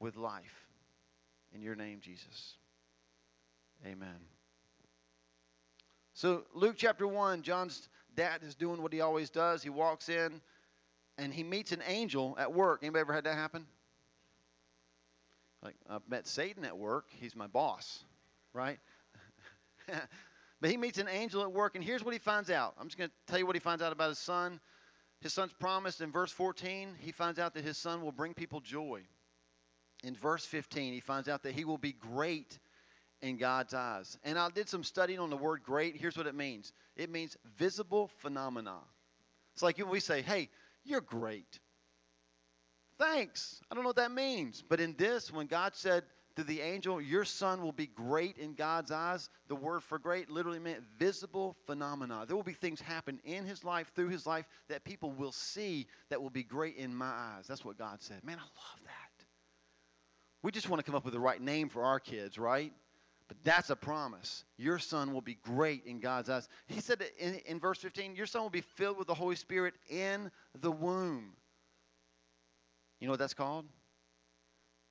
with 0.00 0.16
life. 0.16 0.66
In 1.54 1.62
your 1.62 1.74
name, 1.74 2.00
Jesus. 2.00 2.54
Amen. 3.86 4.16
So, 6.14 6.44
Luke 6.52 6.74
chapter 6.76 7.06
1, 7.06 7.42
John's 7.42 7.88
dad 8.16 8.42
is 8.42 8.54
doing 8.54 8.82
what 8.82 8.92
he 8.92 9.00
always 9.00 9.30
does. 9.30 9.62
He 9.62 9.70
walks 9.70 10.08
in 10.08 10.40
and 11.16 11.32
he 11.32 11.44
meets 11.44 11.72
an 11.72 11.82
angel 11.86 12.36
at 12.38 12.52
work. 12.52 12.80
Anybody 12.82 13.00
ever 13.00 13.12
had 13.12 13.24
that 13.24 13.34
happen? 13.34 13.66
Like, 15.62 15.76
I've 15.88 16.08
met 16.08 16.26
Satan 16.26 16.64
at 16.64 16.76
work. 16.76 17.06
He's 17.20 17.34
my 17.34 17.46
boss, 17.46 18.04
right? 18.52 18.78
but 20.60 20.70
he 20.70 20.76
meets 20.76 20.98
an 20.98 21.08
angel 21.08 21.42
at 21.42 21.52
work, 21.52 21.74
and 21.74 21.84
here's 21.84 22.04
what 22.04 22.14
he 22.14 22.20
finds 22.20 22.50
out. 22.50 22.74
I'm 22.78 22.86
just 22.86 22.98
going 22.98 23.10
to 23.10 23.16
tell 23.26 23.38
you 23.38 23.46
what 23.46 23.56
he 23.56 23.60
finds 23.60 23.82
out 23.82 23.92
about 23.92 24.08
his 24.10 24.18
son. 24.18 24.60
His 25.20 25.32
son's 25.32 25.52
promised 25.52 26.00
in 26.00 26.12
verse 26.12 26.30
14, 26.30 26.94
he 27.00 27.10
finds 27.10 27.40
out 27.40 27.54
that 27.54 27.64
his 27.64 27.76
son 27.76 28.02
will 28.02 28.12
bring 28.12 28.34
people 28.34 28.60
joy. 28.60 29.02
In 30.04 30.14
verse 30.14 30.44
15, 30.44 30.92
he 30.92 31.00
finds 31.00 31.28
out 31.28 31.42
that 31.42 31.54
he 31.54 31.64
will 31.64 31.78
be 31.78 31.92
great 31.92 32.58
in 33.22 33.36
God's 33.36 33.74
eyes. 33.74 34.18
And 34.24 34.38
I 34.38 34.48
did 34.50 34.68
some 34.68 34.84
studying 34.84 35.18
on 35.18 35.30
the 35.30 35.36
word 35.36 35.62
great. 35.64 35.96
Here's 35.96 36.16
what 36.16 36.26
it 36.26 36.34
means 36.34 36.72
it 36.96 37.10
means 37.10 37.36
visible 37.56 38.10
phenomena. 38.18 38.78
It's 39.54 39.62
like 39.62 39.78
when 39.78 39.88
we 39.88 40.00
say, 40.00 40.22
hey, 40.22 40.48
you're 40.84 41.00
great. 41.00 41.58
Thanks. 42.98 43.60
I 43.70 43.74
don't 43.74 43.84
know 43.84 43.88
what 43.88 43.96
that 43.96 44.12
means. 44.12 44.62
But 44.68 44.80
in 44.80 44.94
this, 44.96 45.32
when 45.32 45.46
God 45.46 45.74
said 45.74 46.04
to 46.38 46.44
the 46.44 46.60
angel, 46.60 47.00
Your 47.00 47.24
son 47.24 47.62
will 47.62 47.72
be 47.72 47.86
great 47.86 48.38
in 48.38 48.54
God's 48.54 48.92
eyes, 48.92 49.28
the 49.48 49.56
word 49.56 49.82
for 49.82 49.98
great 49.98 50.30
literally 50.30 50.60
meant 50.60 50.82
visible 50.96 51.56
phenomena. 51.66 52.24
There 52.26 52.36
will 52.36 52.44
be 52.44 52.52
things 52.52 52.80
happen 52.80 53.20
in 53.24 53.44
his 53.44 53.64
life, 53.64 53.90
through 53.94 54.08
his 54.08 54.26
life, 54.26 54.46
that 54.68 54.84
people 54.84 55.10
will 55.10 55.32
see 55.32 55.86
that 56.10 56.22
will 56.22 56.30
be 56.30 56.44
great 56.44 56.76
in 56.76 56.94
my 56.94 57.06
eyes. 57.06 57.46
That's 57.48 57.64
what 57.64 57.76
God 57.76 58.00
said. 58.00 58.22
Man, 58.22 58.38
I 58.38 58.42
love 58.42 58.80
that. 58.84 59.24
We 60.42 60.52
just 60.52 60.68
want 60.68 60.78
to 60.78 60.84
come 60.84 60.94
up 60.94 61.04
with 61.04 61.14
the 61.14 61.20
right 61.20 61.42
name 61.42 61.68
for 61.68 61.82
our 61.82 61.98
kids, 61.98 62.38
right? 62.38 62.72
But 63.28 63.36
that's 63.44 63.68
a 63.68 63.76
promise. 63.76 64.44
Your 64.56 64.78
son 64.78 65.12
will 65.12 65.20
be 65.20 65.34
great 65.34 65.84
in 65.84 66.00
God's 66.00 66.30
eyes. 66.30 66.48
He 66.66 66.80
said 66.80 67.04
in, 67.18 67.34
in 67.46 67.60
verse 67.60 67.78
15, 67.78 68.16
Your 68.16 68.26
son 68.26 68.42
will 68.42 68.50
be 68.50 68.62
filled 68.62 68.96
with 68.96 69.06
the 69.06 69.14
Holy 69.14 69.36
Spirit 69.36 69.74
in 69.90 70.30
the 70.60 70.72
womb. 70.72 71.34
You 73.00 73.06
know 73.06 73.12
what 73.12 73.20
that's 73.20 73.34
called? 73.34 73.66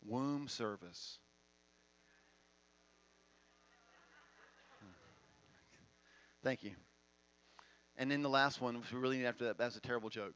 Womb 0.06 0.48
service. 0.48 1.18
Hmm. 4.80 4.92
Thank 6.44 6.64
you. 6.64 6.72
And 7.98 8.12
then 8.12 8.22
the 8.22 8.30
last 8.30 8.62
one, 8.62 8.80
which 8.80 8.94
we 8.94 9.00
really 9.00 9.18
need 9.18 9.26
after 9.26 9.46
that, 9.46 9.58
that's 9.58 9.76
a 9.76 9.82
terrible 9.82 10.10
joke. 10.10 10.34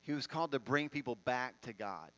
He 0.00 0.12
was 0.12 0.26
called 0.26 0.52
to 0.52 0.58
bring 0.58 0.88
people 0.88 1.16
back 1.24 1.60
to 1.62 1.72
God. 1.72 2.10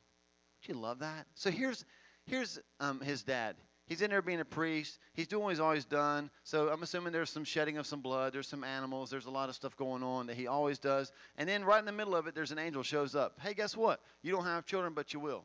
Don't 0.63 0.77
you 0.77 0.81
love 0.81 1.01
that? 1.01 1.27
So 1.35 1.51
here's 1.51 1.85
here's 2.26 2.59
um, 2.80 3.00
his 3.00 3.23
dad. 3.23 3.56
He's 3.87 4.02
in 4.02 4.11
there 4.11 4.21
being 4.21 4.40
a 4.40 4.45
priest. 4.45 4.99
He's 5.14 5.28
doing 5.28 5.45
what 5.45 5.50
he's 5.50 5.61
always 5.61 5.85
done. 5.85 6.28
So 6.42 6.68
I'm 6.68 6.83
assuming 6.83 7.12
there's 7.12 7.30
some 7.30 7.45
shedding 7.45 7.78
of 7.78 7.87
some 7.87 8.00
blood. 8.00 8.33
There's 8.33 8.49
some 8.49 8.64
animals. 8.64 9.11
There's 9.11 9.26
a 9.26 9.30
lot 9.30 9.49
of 9.49 9.54
stuff 9.54 9.76
going 9.76 10.02
on 10.02 10.26
that 10.26 10.37
he 10.37 10.49
always 10.49 10.80
does. 10.80 11.12
And 11.38 11.49
then 11.49 11.64
right 11.64 11.78
in 11.78 11.85
the 11.85 11.92
middle 11.92 12.16
of 12.16 12.26
it, 12.26 12.35
there's 12.35 12.50
an 12.50 12.59
angel 12.59 12.83
shows 12.83 13.14
up. 13.14 13.38
Hey, 13.40 13.54
guess 13.54 13.76
what? 13.76 14.00
You 14.23 14.33
don't 14.33 14.45
have 14.45 14.66
children, 14.66 14.92
but 14.92 15.14
you 15.14 15.21
will. 15.21 15.45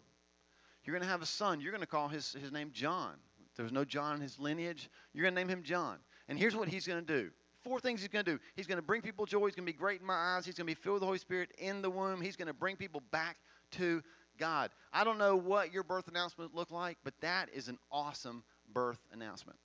You're 0.83 0.95
going 0.95 1.03
to 1.03 1.09
have 1.09 1.21
a 1.21 1.27
son. 1.27 1.61
You're 1.61 1.71
going 1.71 1.81
to 1.81 1.87
call 1.87 2.07
his, 2.07 2.33
his 2.33 2.51
name 2.51 2.71
John. 2.73 3.13
There's 3.55 3.71
no 3.71 3.85
John 3.85 4.15
in 4.15 4.21
his 4.21 4.39
lineage. 4.39 4.89
You're 5.13 5.23
going 5.23 5.35
to 5.35 5.39
name 5.39 5.49
him 5.49 5.61
John. 5.61 5.97
And 6.27 6.39
here's 6.39 6.55
what 6.55 6.67
he's 6.67 6.87
going 6.87 7.05
to 7.05 7.21
do. 7.21 7.29
Four 7.63 7.79
things 7.79 7.99
he's 7.99 8.09
going 8.09 8.25
to 8.25 8.31
do. 8.31 8.39
He's 8.55 8.65
going 8.65 8.79
to 8.79 8.83
bring 8.83 9.03
people 9.03 9.27
joy. 9.27 9.45
He's 9.45 9.55
going 9.55 9.67
to 9.67 9.71
be 9.71 9.77
great 9.77 10.01
in 10.01 10.07
my 10.07 10.15
eyes. 10.15 10.47
He's 10.47 10.55
going 10.55 10.65
to 10.65 10.75
be 10.75 10.81
filled 10.81 10.95
with 10.95 11.01
the 11.01 11.05
Holy 11.05 11.19
Spirit 11.19 11.51
in 11.59 11.83
the 11.83 11.91
womb. 11.91 12.19
He's 12.21 12.35
going 12.35 12.47
to 12.47 12.55
bring 12.55 12.75
people 12.75 13.03
back 13.11 13.37
to 13.73 14.01
God. 14.37 14.71
I 14.93 15.03
don't 15.03 15.17
know 15.17 15.35
what 15.35 15.73
your 15.73 15.83
birth 15.83 16.07
announcement 16.07 16.55
looked 16.55 16.71
like, 16.71 16.97
but 17.03 17.13
that 17.21 17.49
is 17.53 17.67
an 17.67 17.77
awesome 17.91 18.43
birth 18.73 18.99
announcement. 19.11 19.57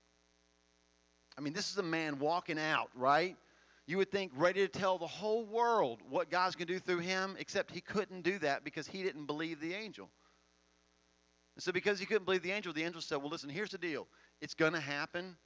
I 1.38 1.40
mean, 1.40 1.52
this 1.52 1.70
is 1.70 1.78
a 1.78 1.82
man 1.82 2.18
walking 2.18 2.58
out, 2.58 2.90
right? 2.94 3.37
You 3.87 3.99
would 3.99 4.11
think 4.11 4.32
ready 4.35 4.66
to 4.66 4.68
tell 4.68 4.99
the 4.99 5.06
whole 5.06 5.44
world 5.44 6.00
what 6.08 6.30
God's 6.30 6.56
going 6.56 6.66
to 6.66 6.73
do 6.73 6.78
through 6.80 6.99
him, 6.99 7.37
except 7.38 7.70
he 7.70 7.80
couldn't 7.80 8.23
do 8.23 8.38
that 8.40 8.64
because 8.64 8.87
he 8.87 9.02
didn't 9.02 9.26
believe 9.26 9.61
the 9.61 9.75
angel. 9.75 10.08
So, 11.58 11.73
because 11.73 11.99
he 11.99 12.04
couldn't 12.04 12.25
believe 12.25 12.42
the 12.42 12.52
angel, 12.52 12.73
the 12.73 12.82
angel 12.82 13.00
said, 13.00 13.16
Well, 13.16 13.30
listen, 13.30 13.49
here's 13.49 13.70
the 13.70 13.78
deal. 13.78 14.06
It's 14.42 14.52
going 14.52 14.75
to 14.75 14.80
happen, 14.80 15.37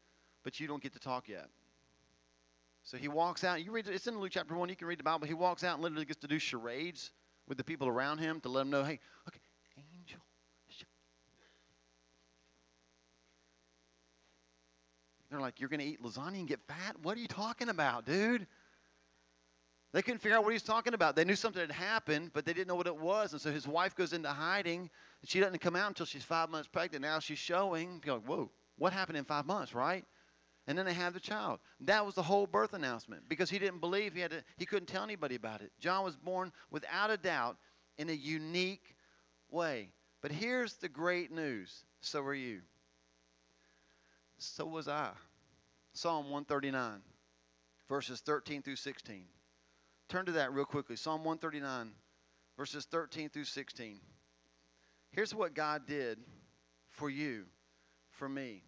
but 0.42 0.58
you 0.58 0.66
don't 0.66 0.82
get 0.82 0.92
to 0.94 0.98
talk 0.98 1.28
yet. 1.28 1.48
So 2.82 2.96
he 2.96 3.08
walks 3.08 3.44
out. 3.44 3.64
You 3.64 3.70
read 3.70 3.86
it's 3.86 4.06
in 4.06 4.18
Luke 4.18 4.32
chapter 4.32 4.56
one. 4.56 4.68
You 4.68 4.76
can 4.76 4.88
read 4.88 4.98
the 4.98 5.04
Bible. 5.04 5.26
He 5.26 5.34
walks 5.34 5.62
out 5.62 5.74
and 5.74 5.82
literally 5.82 6.06
gets 6.06 6.20
to 6.20 6.26
do 6.26 6.38
charades 6.38 7.12
with 7.50 7.58
the 7.58 7.64
people 7.64 7.88
around 7.88 8.18
him 8.18 8.40
to 8.40 8.48
let 8.48 8.60
them 8.60 8.70
know, 8.70 8.84
hey, 8.84 9.00
okay, 9.28 9.40
angel. 9.98 10.20
They're 15.30 15.40
like, 15.40 15.60
you're 15.60 15.68
going 15.68 15.80
to 15.80 15.86
eat 15.86 16.02
lasagna 16.02 16.38
and 16.38 16.48
get 16.48 16.60
fat? 16.66 16.96
What 17.02 17.16
are 17.16 17.20
you 17.20 17.28
talking 17.28 17.68
about, 17.68 18.04
dude? 18.06 18.46
They 19.92 20.02
couldn't 20.02 20.20
figure 20.20 20.36
out 20.36 20.44
what 20.44 20.50
he 20.50 20.54
was 20.54 20.62
talking 20.62 20.94
about. 20.94 21.16
They 21.16 21.24
knew 21.24 21.36
something 21.36 21.60
had 21.60 21.70
happened, 21.72 22.30
but 22.32 22.44
they 22.44 22.52
didn't 22.52 22.68
know 22.68 22.76
what 22.76 22.86
it 22.86 22.96
was. 22.96 23.32
And 23.32 23.40
so 23.40 23.50
his 23.50 23.66
wife 23.66 23.94
goes 23.94 24.12
into 24.12 24.28
hiding. 24.28 24.90
She 25.24 25.40
doesn't 25.40 25.60
come 25.60 25.76
out 25.76 25.88
until 25.88 26.06
she's 26.06 26.24
five 26.24 26.50
months 26.50 26.68
pregnant. 26.68 27.02
Now 27.02 27.18
she's 27.18 27.38
showing. 27.38 28.00
You're 28.04 28.16
like, 28.16 28.26
whoa, 28.26 28.50
what 28.78 28.92
happened 28.92 29.18
in 29.18 29.24
five 29.24 29.46
months, 29.46 29.74
right? 29.74 30.04
And 30.70 30.78
then 30.78 30.86
they 30.86 30.94
have 30.94 31.14
the 31.14 31.20
child. 31.20 31.58
That 31.80 32.06
was 32.06 32.14
the 32.14 32.22
whole 32.22 32.46
birth 32.46 32.74
announcement 32.74 33.28
because 33.28 33.50
he 33.50 33.58
didn't 33.58 33.80
believe 33.80 34.14
he 34.14 34.20
had 34.20 34.30
to, 34.30 34.44
he 34.56 34.64
couldn't 34.64 34.86
tell 34.86 35.02
anybody 35.02 35.34
about 35.34 35.62
it. 35.62 35.72
John 35.80 36.04
was 36.04 36.14
born 36.14 36.52
without 36.70 37.10
a 37.10 37.16
doubt 37.16 37.56
in 37.98 38.08
a 38.08 38.12
unique 38.12 38.94
way. 39.50 39.88
But 40.22 40.30
here's 40.30 40.74
the 40.74 40.88
great 40.88 41.32
news. 41.32 41.84
So 42.02 42.22
are 42.22 42.34
you. 42.34 42.60
So 44.38 44.64
was 44.64 44.86
I. 44.86 45.10
Psalm 45.92 46.26
139, 46.26 47.00
verses 47.88 48.20
13 48.20 48.62
through 48.62 48.76
16. 48.76 49.24
Turn 50.08 50.24
to 50.26 50.32
that 50.32 50.52
real 50.52 50.64
quickly. 50.64 50.94
Psalm 50.94 51.24
139, 51.24 51.90
verses 52.56 52.84
13 52.84 53.28
through 53.28 53.42
16. 53.42 53.98
Here's 55.10 55.34
what 55.34 55.52
God 55.52 55.88
did 55.88 56.20
for 56.90 57.10
you, 57.10 57.46
for 58.12 58.28
me, 58.28 58.62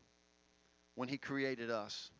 when 0.94 1.08
He 1.08 1.18
created 1.18 1.70
us. 1.70 2.10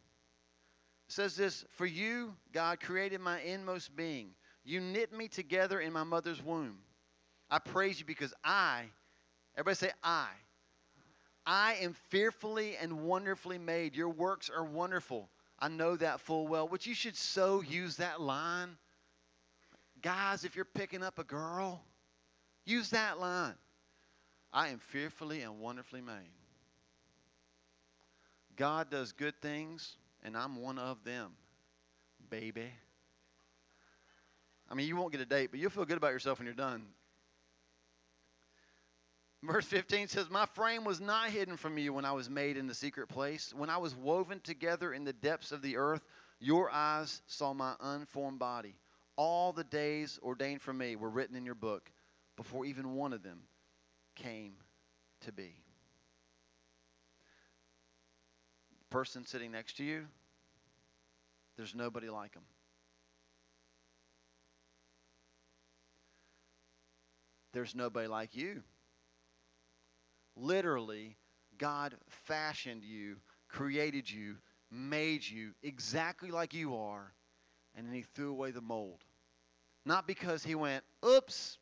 It 1.09 1.13
says 1.13 1.37
this 1.37 1.65
For 1.77 1.87
you, 1.87 2.35
God, 2.53 2.81
created 2.81 3.21
my 3.21 3.41
inmost 3.41 3.95
being. 3.97 4.31
You 4.65 4.81
knit 4.81 5.13
me 5.13 5.29
together 5.29 5.81
in 5.81 5.93
my 5.93 6.05
mother's 6.05 6.43
womb. 6.43 6.79
I 7.51 7.59
praise 7.59 7.99
you 7.99 8.07
because 8.07 8.33
I, 8.45 8.85
everybody 9.57 9.77
say, 9.77 9.91
I. 10.03 10.29
I 11.45 11.75
am 11.81 11.95
fearfully 12.11 12.77
and 12.77 13.03
wonderfully 13.03 13.59
made. 13.59 13.97
Your 13.97 14.09
works 14.09 14.49
are 14.49 14.65
wonderful. 14.65 15.29
I 15.59 15.69
know 15.69 15.97
that 15.97 16.21
full 16.21 16.47
well. 16.47 16.69
Which 16.69 16.87
you 16.87 16.95
should 16.95 17.17
so 17.17 17.63
use 17.63 17.97
that 17.97 18.21
line 18.21 18.77
Guys, 20.03 20.45
if 20.45 20.57
you're 20.57 20.65
picking 20.65 21.03
up 21.03 21.21
a 21.21 21.25
girl, 21.25 21.81
use 22.67 22.91
that 22.91 23.21
line. 23.21 23.55
I 24.53 24.69
am 24.69 24.81
fearfully 24.81 25.43
and 25.43 25.61
wonderfully 25.61 26.01
made. 26.01 26.35
God 28.63 28.91
does 28.91 29.11
good 29.11 29.35
things, 29.43 29.97
and 30.23 30.37
I'm 30.37 30.63
one 30.63 30.79
of 30.79 31.03
them, 31.03 31.33
baby. 32.31 32.71
I 34.71 34.75
mean, 34.75 34.87
you 34.87 34.95
won't 34.95 35.11
get 35.11 35.21
a 35.21 35.27
date, 35.27 35.51
but 35.51 35.59
you'll 35.59 35.71
feel 35.71 35.85
good 35.85 35.97
about 35.97 36.13
yourself 36.13 36.39
when 36.39 36.47
you're 36.47 36.55
done. 36.55 36.85
Verse 39.43 39.67
15 39.67 40.07
says, 40.07 40.31
My 40.31 40.47
frame 40.55 40.85
was 40.85 41.01
not 41.01 41.31
hidden 41.31 41.57
from 41.57 41.77
you 41.77 41.93
when 41.93 42.05
I 42.05 42.13
was 42.13 42.31
made 42.31 42.57
in 42.57 42.69
the 42.69 42.75
secret 42.75 43.09
place. 43.09 43.53
When 43.53 43.69
I 43.69 43.79
was 43.79 43.97
woven 43.97 44.39
together 44.39 44.95
in 44.95 45.03
the 45.03 45.13
depths 45.13 45.51
of 45.51 45.61
the 45.61 45.77
earth, 45.77 46.03
your 46.39 46.71
eyes 46.71 47.21
saw 47.27 47.53
my 47.53 47.75
unformed 47.81 48.39
body. 48.39 48.77
All 49.17 49.53
the 49.53 49.65
days 49.65 50.21
ordained 50.23 50.63
for 50.63 50.73
me 50.73 50.95
were 50.95 51.11
written 51.11 51.35
in 51.35 51.45
your 51.45 51.57
book 51.57 51.91
before 52.37 52.65
even 52.65 52.95
one 52.95 53.13
of 53.13 53.25
them 53.25 53.41
came 54.15 54.53
to 55.23 55.33
be. 55.33 55.53
The 58.82 58.82
person 58.93 59.25
sitting 59.25 59.51
next 59.51 59.79
to 59.79 59.85
you, 59.85 60.05
there's 61.57 61.75
nobody 61.75 62.11
like 62.11 62.35
them. 62.35 62.43
There's 67.55 67.75
nobody 67.75 68.07
like 68.07 68.37
you. 68.37 68.63
Literally, 70.37 71.17
God 71.57 71.95
fashioned 72.27 72.85
you, 72.85 73.17
created 73.49 74.11
you, 74.11 74.37
made 74.71 75.27
you 75.27 75.53
exactly 75.63 76.31
like 76.31 76.53
you 76.53 76.77
are 76.77 77.15
and 77.75 77.87
then 77.87 77.95
he 77.95 78.03
threw 78.15 78.31
away 78.31 78.51
the 78.51 78.61
mold. 78.61 79.01
Not 79.87 80.07
because 80.07 80.45
he 80.45 80.55
went, 80.55 80.85
oops, 81.03 81.57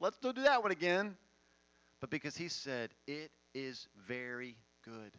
let's 0.00 0.16
do 0.16 0.32
that 0.32 0.62
one 0.62 0.72
again, 0.72 1.14
but 2.00 2.08
because 2.08 2.36
he 2.36 2.48
said, 2.48 2.90
it 3.06 3.30
is 3.54 3.86
very 4.08 4.56
good. 4.82 5.12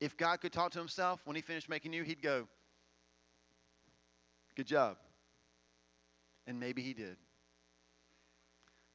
If 0.00 0.16
God 0.16 0.40
could 0.40 0.52
talk 0.52 0.72
to 0.72 0.78
himself 0.78 1.20
when 1.24 1.36
he 1.36 1.42
finished 1.42 1.68
making 1.68 1.92
you, 1.92 2.02
he'd 2.02 2.22
go, 2.22 2.48
good 4.56 4.66
job. 4.66 4.96
And 6.46 6.58
maybe 6.58 6.82
he 6.82 6.94
did. 6.94 7.16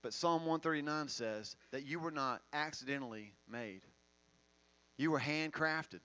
But 0.01 0.13
Psalm 0.13 0.41
139 0.41 1.07
says 1.07 1.55
that 1.71 1.85
you 1.85 1.99
were 1.99 2.11
not 2.11 2.41
accidentally 2.53 3.33
made. 3.49 3.81
You 4.97 5.11
were 5.11 5.19
handcrafted. 5.19 6.01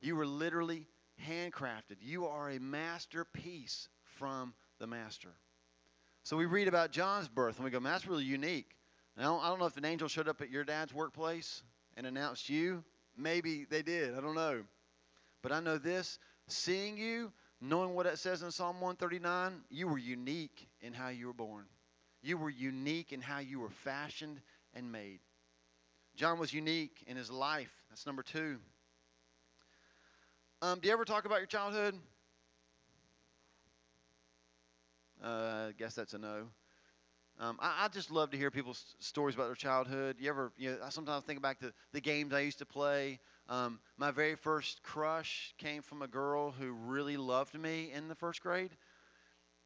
You 0.00 0.16
were 0.16 0.26
literally 0.26 0.86
handcrafted. 1.28 1.96
You 2.00 2.26
are 2.26 2.50
a 2.50 2.58
masterpiece 2.58 3.88
from 4.04 4.54
the 4.78 4.86
master. 4.86 5.28
So 6.24 6.36
we 6.36 6.46
read 6.46 6.68
about 6.68 6.92
John's 6.92 7.28
birth 7.28 7.56
and 7.56 7.64
we 7.64 7.70
go, 7.70 7.80
man, 7.80 7.92
that's 7.92 8.06
really 8.06 8.24
unique. 8.24 8.76
Now, 9.16 9.38
I 9.38 9.48
don't 9.48 9.58
know 9.58 9.66
if 9.66 9.76
an 9.76 9.84
angel 9.84 10.08
showed 10.08 10.28
up 10.28 10.40
at 10.40 10.50
your 10.50 10.64
dad's 10.64 10.94
workplace 10.94 11.62
and 11.96 12.06
announced 12.06 12.48
you. 12.48 12.84
Maybe 13.16 13.66
they 13.68 13.82
did. 13.82 14.16
I 14.16 14.20
don't 14.20 14.34
know. 14.34 14.62
But 15.42 15.52
I 15.52 15.60
know 15.60 15.78
this 15.78 16.18
seeing 16.48 16.96
you, 16.96 17.32
knowing 17.60 17.94
what 17.94 18.06
it 18.06 18.18
says 18.18 18.42
in 18.42 18.50
Psalm 18.50 18.80
139, 18.80 19.62
you 19.70 19.88
were 19.88 19.98
unique 19.98 20.68
in 20.80 20.92
how 20.92 21.08
you 21.08 21.26
were 21.26 21.32
born. 21.32 21.64
You 22.22 22.38
were 22.38 22.50
unique 22.50 23.12
in 23.12 23.20
how 23.20 23.40
you 23.40 23.60
were 23.60 23.70
fashioned 23.70 24.40
and 24.74 24.90
made. 24.90 25.20
John 26.14 26.38
was 26.38 26.52
unique 26.52 27.02
in 27.06 27.16
his 27.16 27.30
life. 27.30 27.72
That's 27.90 28.06
number 28.06 28.22
two. 28.22 28.58
Um, 30.60 30.78
do 30.78 30.86
you 30.86 30.92
ever 30.92 31.04
talk 31.04 31.24
about 31.24 31.38
your 31.38 31.46
childhood? 31.46 31.98
Uh, 35.22 35.68
I 35.68 35.72
guess 35.76 35.94
that's 35.94 36.14
a 36.14 36.18
no. 36.18 36.46
Um, 37.38 37.58
I, 37.60 37.84
I, 37.84 37.88
just 37.88 38.10
love 38.10 38.30
to 38.30 38.36
hear 38.36 38.50
people's 38.50 38.94
stories 39.00 39.34
about 39.34 39.46
their 39.46 39.54
childhood. 39.54 40.16
You 40.20 40.28
ever, 40.28 40.52
you 40.56 40.70
know, 40.72 40.78
I 40.84 40.90
sometimes 40.90 41.24
think 41.24 41.42
back 41.42 41.58
to 41.60 41.72
the 41.92 42.00
games 42.00 42.32
I 42.32 42.40
used 42.40 42.58
to 42.58 42.66
play. 42.66 43.18
Um, 43.48 43.80
my 43.96 44.10
very 44.10 44.36
first 44.36 44.82
crush 44.82 45.54
came 45.58 45.82
from 45.82 46.02
a 46.02 46.06
girl 46.08 46.52
who 46.52 46.72
really 46.72 47.16
loved 47.16 47.58
me 47.58 47.90
in 47.92 48.08
the 48.08 48.14
first 48.14 48.42
grade. 48.42 48.70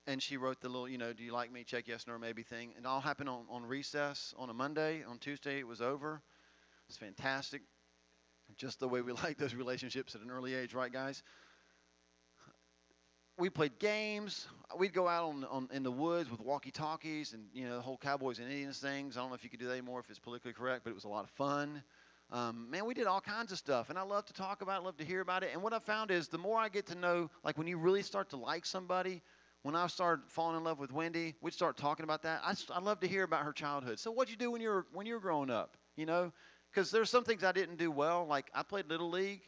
And 0.07 0.23
she 0.23 0.37
wrote 0.37 0.61
the 0.61 0.69
little, 0.69 0.89
you 0.89 0.99
know, 0.99 1.13
do 1.13 1.25
you 1.25 1.33
like 1.33 1.53
me? 1.53 1.65
Check 1.65 1.89
yes, 1.89 2.07
no, 2.07 2.17
maybe 2.19 2.43
thing. 2.43 2.73
And 2.77 2.87
all 2.87 3.01
happened 3.01 3.29
on, 3.29 3.45
on 3.51 3.67
recess 3.67 4.33
on 4.39 4.51
a 4.51 4.55
Monday. 4.55 5.03
On 5.05 5.19
Tuesday, 5.19 5.59
it 5.59 5.67
was 5.67 5.81
over. 5.81 6.23
It's 6.89 6.99
fantastic 6.99 7.63
just 8.57 8.81
the 8.81 8.89
way 8.89 9.01
we 9.01 9.13
like 9.25 9.39
those 9.39 9.55
relationships 9.55 10.15
at 10.15 10.21
an 10.21 10.31
early 10.31 10.55
age, 10.55 10.75
right, 10.75 10.93
guys? 10.93 11.23
We 13.38 13.51
played 13.51 13.79
games. 13.79 14.46
We'd 14.79 14.94
go 14.94 15.07
out 15.07 15.29
on, 15.29 15.44
on 15.44 15.68
in 15.72 15.83
the 15.83 15.90
woods 15.90 16.31
with 16.31 16.40
walkie-talkies 16.40 17.35
and 17.35 17.44
you 17.53 17.68
know 17.68 17.77
the 17.77 17.83
whole 17.83 17.99
cowboys 17.99 18.38
and 18.38 18.49
Indians 18.51 18.79
things. 18.79 19.16
I 19.16 19.20
don't 19.20 19.29
know 19.29 19.35
if 19.35 19.44
you 19.44 19.51
could 19.51 19.61
do 19.61 19.66
that 19.66 19.72
anymore 19.72 20.01
if 20.01 20.09
it's 20.09 20.18
politically 20.18 20.55
correct, 20.55 20.85
but 20.85 20.90
it 20.90 20.94
was 20.94 21.05
a 21.05 21.09
lot 21.09 21.25
of 21.25 21.31
fun. 21.31 21.83
Um, 22.33 22.70
man, 22.70 22.87
we 22.87 22.94
did 22.94 23.07
all 23.07 23.20
kinds 23.20 23.53
of 23.53 23.59
stuff, 23.59 23.90
and 23.90 23.99
I 23.99 24.03
love 24.03 24.25
to 24.27 24.33
talk 24.33 24.62
about 24.62 24.81
it, 24.81 24.85
love 24.85 24.96
to 24.96 25.05
hear 25.05 25.20
about 25.20 25.42
it. 25.42 25.51
And 25.53 25.62
what 25.62 25.72
I 25.72 25.79
found 25.79 26.11
is 26.11 26.29
the 26.29 26.38
more 26.38 26.59
I 26.59 26.68
get 26.68 26.87
to 26.87 26.94
know, 26.94 27.31
like 27.44 27.59
when 27.59 27.66
you 27.66 27.77
really 27.77 28.03
start 28.03 28.31
to 28.31 28.37
like 28.37 28.64
somebody, 28.64 29.22
when 29.62 29.77
I 29.77 29.87
started 29.87 30.25
falling 30.29 30.57
in 30.57 30.64
love 30.64 30.79
with 30.79 30.90
Wendy, 30.90 31.35
we'd 31.42 31.53
start 31.53 31.77
talking 31.77 32.05
about 32.05 32.22
that. 32.22 32.40
I, 32.42 32.55
I 32.75 32.81
love 32.81 33.01
to 33.01 33.07
hear 33.07 33.22
about 33.22 33.44
her 33.44 33.53
childhood. 33.53 33.99
So 34.01 34.11
what'd 34.11 34.31
you 34.31 34.38
do 34.38 34.51
when 34.51 34.62
you 34.62 34.70
were 34.70 34.87
when 34.92 35.07
you 35.07 35.14
were 35.14 35.20
growing 35.20 35.51
up? 35.51 35.77
You 35.94 36.07
know, 36.07 36.33
because 36.70 36.90
there's 36.90 37.11
some 37.11 37.22
things 37.22 37.44
I 37.44 37.53
didn't 37.53 37.77
do 37.77 37.90
well. 37.90 38.27
Like 38.27 38.51
I 38.55 38.62
played 38.62 38.88
little 38.88 39.11
league 39.11 39.42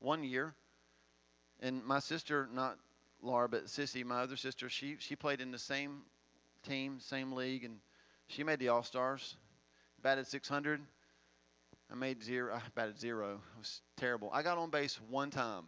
one 0.00 0.24
year, 0.24 0.54
and 1.60 1.84
my 1.84 2.00
sister, 2.00 2.48
not 2.52 2.78
Laura, 3.26 3.48
but 3.48 3.66
Sissy, 3.66 4.04
my 4.04 4.20
other 4.20 4.36
sister, 4.36 4.68
she 4.68 4.96
she 4.98 5.16
played 5.16 5.40
in 5.40 5.50
the 5.50 5.58
same 5.58 6.02
team, 6.66 6.98
same 7.00 7.32
league, 7.32 7.64
and 7.64 7.78
she 8.28 8.44
made 8.44 8.58
the 8.58 8.68
All 8.68 8.82
Stars. 8.82 9.36
Batted 10.02 10.26
600. 10.26 10.80
I 11.90 11.94
made 11.94 12.22
zero. 12.22 12.54
I 12.54 12.60
batted 12.74 12.98
zero. 12.98 13.40
It 13.54 13.58
was 13.58 13.80
terrible. 13.96 14.30
I 14.32 14.42
got 14.42 14.58
on 14.58 14.70
base 14.70 14.98
one 15.08 15.30
time. 15.30 15.64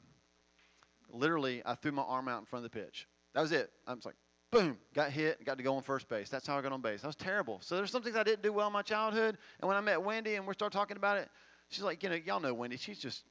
Literally, 1.10 1.62
I 1.64 1.74
threw 1.74 1.92
my 1.92 2.02
arm 2.02 2.28
out 2.28 2.40
in 2.40 2.46
front 2.46 2.64
of 2.64 2.70
the 2.70 2.78
pitch. 2.78 3.06
That 3.34 3.40
was 3.40 3.52
it. 3.52 3.70
I 3.86 3.94
was 3.94 4.04
like, 4.04 4.16
boom, 4.50 4.78
got 4.94 5.10
hit, 5.10 5.44
got 5.44 5.56
to 5.58 5.62
go 5.62 5.76
on 5.76 5.82
first 5.82 6.08
base. 6.08 6.28
That's 6.28 6.46
how 6.46 6.58
I 6.58 6.62
got 6.62 6.72
on 6.72 6.80
base. 6.80 7.02
That 7.02 7.06
was 7.06 7.16
terrible. 7.16 7.60
So 7.62 7.76
there's 7.76 7.90
some 7.90 8.02
things 8.02 8.16
I 8.16 8.24
didn't 8.24 8.42
do 8.42 8.52
well 8.52 8.66
in 8.66 8.72
my 8.72 8.82
childhood. 8.82 9.38
And 9.60 9.68
when 9.68 9.76
I 9.76 9.80
met 9.80 10.02
Wendy 10.02 10.34
and 10.34 10.46
we 10.46 10.54
start 10.54 10.72
talking 10.72 10.96
about 10.96 11.18
it, 11.18 11.28
she's 11.70 11.84
like, 11.84 12.02
you 12.02 12.08
know, 12.08 12.16
y'all 12.16 12.40
know 12.40 12.52
Wendy. 12.52 12.76
She's 12.76 12.98
just 12.98 13.22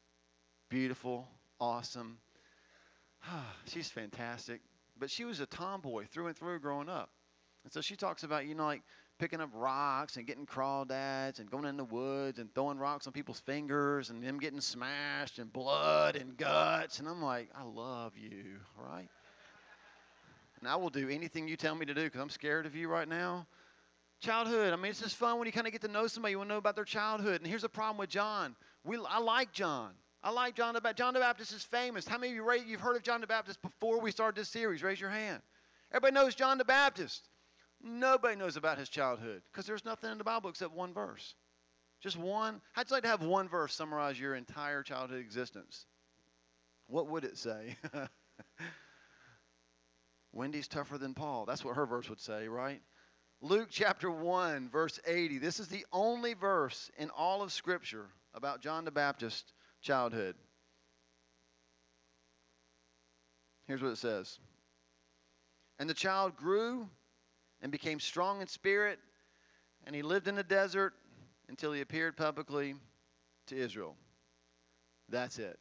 beautiful, 0.69 1.27
awesome. 1.59 2.17
she's 3.65 3.89
fantastic. 3.89 4.61
But 4.99 5.11
she 5.11 5.25
was 5.25 5.39
a 5.39 5.45
tomboy 5.45 6.05
through 6.05 6.27
and 6.27 6.35
through 6.37 6.59
growing 6.59 6.89
up. 6.89 7.09
And 7.63 7.71
so 7.73 7.81
she 7.81 7.95
talks 7.95 8.23
about, 8.23 8.47
you 8.47 8.55
know, 8.55 8.65
like 8.65 8.81
picking 9.19 9.41
up 9.41 9.49
rocks 9.53 10.17
and 10.17 10.25
getting 10.25 10.45
crawdads 10.45 11.39
and 11.39 11.49
going 11.49 11.65
in 11.65 11.77
the 11.77 11.83
woods 11.83 12.39
and 12.39 12.53
throwing 12.53 12.77
rocks 12.77 13.07
on 13.07 13.13
people's 13.13 13.39
fingers 13.39 14.09
and 14.09 14.23
them 14.23 14.39
getting 14.39 14.61
smashed 14.61 15.39
and 15.39 15.51
blood 15.51 16.15
and 16.15 16.37
guts. 16.37 16.99
And 16.99 17.07
I'm 17.07 17.21
like, 17.21 17.49
I 17.55 17.63
love 17.63 18.13
you, 18.17 18.59
right? 18.77 19.09
And 20.59 20.69
I 20.69 20.75
will 20.75 20.89
do 20.89 21.09
anything 21.09 21.47
you 21.47 21.55
tell 21.55 21.75
me 21.75 21.85
to 21.85 21.93
do 21.93 22.03
because 22.03 22.21
I'm 22.21 22.29
scared 22.29 22.65
of 22.65 22.75
you 22.75 22.87
right 22.87 23.07
now. 23.07 23.45
Childhood. 24.19 24.73
I 24.73 24.75
mean, 24.75 24.89
it's 24.89 25.01
just 25.01 25.15
fun 25.15 25.37
when 25.37 25.45
you 25.45 25.51
kind 25.51 25.67
of 25.67 25.73
get 25.73 25.81
to 25.81 25.87
know 25.87 26.07
somebody. 26.07 26.31
You 26.31 26.39
want 26.39 26.49
to 26.49 26.55
know 26.55 26.57
about 26.57 26.75
their 26.75 26.85
childhood. 26.85 27.41
And 27.41 27.47
here's 27.47 27.61
the 27.61 27.69
problem 27.69 27.97
with 27.97 28.09
John. 28.09 28.55
We, 28.83 28.97
I 29.07 29.19
like 29.19 29.51
John. 29.51 29.91
I 30.27 30.29
like 30.29 30.55
John 30.55 30.73
the 30.73 30.81
Baptist. 30.81 30.97
John 30.97 31.13
the 31.13 31.21
Baptist 31.21 31.53
is 31.53 31.63
famous. 31.63 32.05
How 32.05 32.17
many 32.17 32.33
of 32.33 32.35
you 32.35 32.63
you've 32.67 32.81
heard 32.81 32.97
of 32.97 33.01
John 33.01 33.21
the 33.21 33.27
Baptist 33.27 33.61
before 33.61 34.01
we 34.01 34.11
started 34.11 34.35
this 34.35 34.49
series? 34.49 34.83
Raise 34.83 34.99
your 34.99 35.09
hand. 35.09 35.41
Everybody 35.89 36.15
knows 36.15 36.35
John 36.35 36.57
the 36.57 36.65
Baptist. 36.65 37.29
Nobody 37.81 38.35
knows 38.35 38.57
about 38.57 38.77
his 38.77 38.89
childhood 38.89 39.41
because 39.49 39.65
there's 39.65 39.85
nothing 39.85 40.11
in 40.11 40.17
the 40.17 40.25
Bible 40.25 40.49
except 40.49 40.73
one 40.73 40.93
verse. 40.93 41.33
Just 42.01 42.17
one. 42.17 42.59
How'd 42.73 42.89
you 42.89 42.95
like 42.95 43.03
to 43.03 43.09
have 43.09 43.23
one 43.23 43.47
verse 43.47 43.73
summarize 43.73 44.19
your 44.19 44.35
entire 44.35 44.83
childhood 44.83 45.21
existence? 45.21 45.85
What 46.87 47.07
would 47.07 47.23
it 47.23 47.37
say? 47.37 47.77
Wendy's 50.33 50.67
tougher 50.67 50.97
than 50.97 51.13
Paul. 51.13 51.45
That's 51.45 51.63
what 51.63 51.77
her 51.77 51.85
verse 51.85 52.09
would 52.09 52.19
say, 52.19 52.49
right? 52.49 52.81
Luke 53.39 53.69
chapter 53.71 54.11
1, 54.11 54.71
verse 54.71 54.99
80. 55.07 55.37
This 55.37 55.61
is 55.61 55.69
the 55.69 55.85
only 55.93 56.33
verse 56.33 56.91
in 56.97 57.11
all 57.11 57.41
of 57.41 57.53
Scripture 57.53 58.07
about 58.33 58.59
John 58.59 58.83
the 58.83 58.91
Baptist's 58.91 59.53
childhood. 59.87 60.35
Here's 63.67 63.81
what 63.81 63.91
it 63.93 63.97
says 63.97 64.37
And 65.79 65.89
the 65.89 65.93
child 65.93 66.35
grew 66.35 66.89
and 67.61 67.71
became 67.71 68.01
strong 68.01 68.41
in 68.41 68.47
spirit, 68.47 68.99
and 69.85 69.95
he 69.95 70.01
lived 70.01 70.27
in 70.27 70.35
the 70.35 70.43
desert 70.43 70.93
until 71.47 71.71
he 71.71 71.79
appeared 71.79 72.17
publicly 72.17 72.75
to 73.47 73.55
Israel. 73.55 73.95
That's 75.07 75.39
it. 75.39 75.57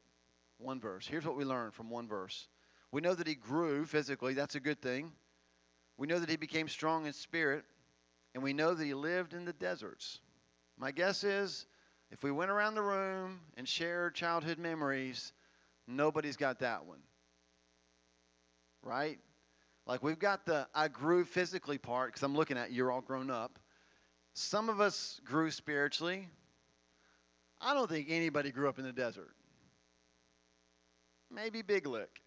One 0.59 0.81
verse. 0.81 1.07
Here's 1.07 1.25
what 1.25 1.37
we 1.37 1.45
learn 1.45 1.71
from 1.71 1.89
one 1.89 2.09
verse. 2.09 2.49
We 2.91 3.03
know 3.03 3.15
that 3.15 3.29
he 3.29 3.37
grew 3.37 3.85
physically, 3.85 4.35
that's 4.35 4.57
a 4.57 4.61
good 4.61 4.83
thing. 4.83 5.13
We 5.99 6.09
know 6.09 6.19
that 6.19 6.29
he 6.29 6.37
became 6.37 6.69
strong 6.69 7.07
in 7.07 7.13
spirit, 7.13 7.65
and 8.35 8.43
we 8.43 8.53
know 8.53 8.75
that 8.75 8.85
he 8.85 8.93
lived 8.93 9.35
in 9.35 9.45
the 9.45 9.53
deserts. 9.53 10.19
My 10.77 10.91
guess 10.91 11.23
is 11.23 11.65
if 12.11 12.23
we 12.23 12.31
went 12.31 12.51
around 12.51 12.75
the 12.75 12.83
room 12.83 13.41
and 13.57 13.69
shared 13.69 14.15
childhood 14.15 14.59
memories, 14.59 15.33
nobody's 15.87 16.37
got 16.37 16.61
that 16.61 16.87
one. 16.87 17.01
Right? 18.83 19.19
Like 19.87 20.03
we've 20.03 20.19
got 20.19 20.47
the 20.47 20.67
I 20.75 20.89
grew 20.89 21.25
physically 21.25 21.79
part 21.79 22.11
because 22.11 22.23
I'm 22.23 22.35
looking 22.35 22.57
at 22.57 22.71
you, 22.71 22.77
you're 22.77 22.93
all 22.93 23.01
grown 23.01 23.31
up. 23.31 23.59
Some 24.35 24.69
of 24.69 24.81
us 24.81 25.21
grew 25.25 25.51
spiritually. 25.51 26.29
I 27.61 27.73
don't 27.75 27.89
think 27.89 28.09
anybody 28.11 28.51
grew 28.51 28.69
up 28.69 28.79
in 28.79 28.85
the 28.85 28.93
desert. 28.93 29.35
Maybe 31.31 31.63
Big 31.63 31.87
Lick. 31.87 32.21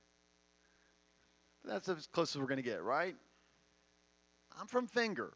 That's 1.63 1.88
as 1.88 2.08
close 2.08 2.36
as 2.36 2.42
we're 2.42 2.48
going 2.48 2.58
to 2.58 2.63
get, 2.63 2.82
right? 2.82 3.15
I'm 4.60 4.68
from 4.68 4.88
Finger, 4.88 5.34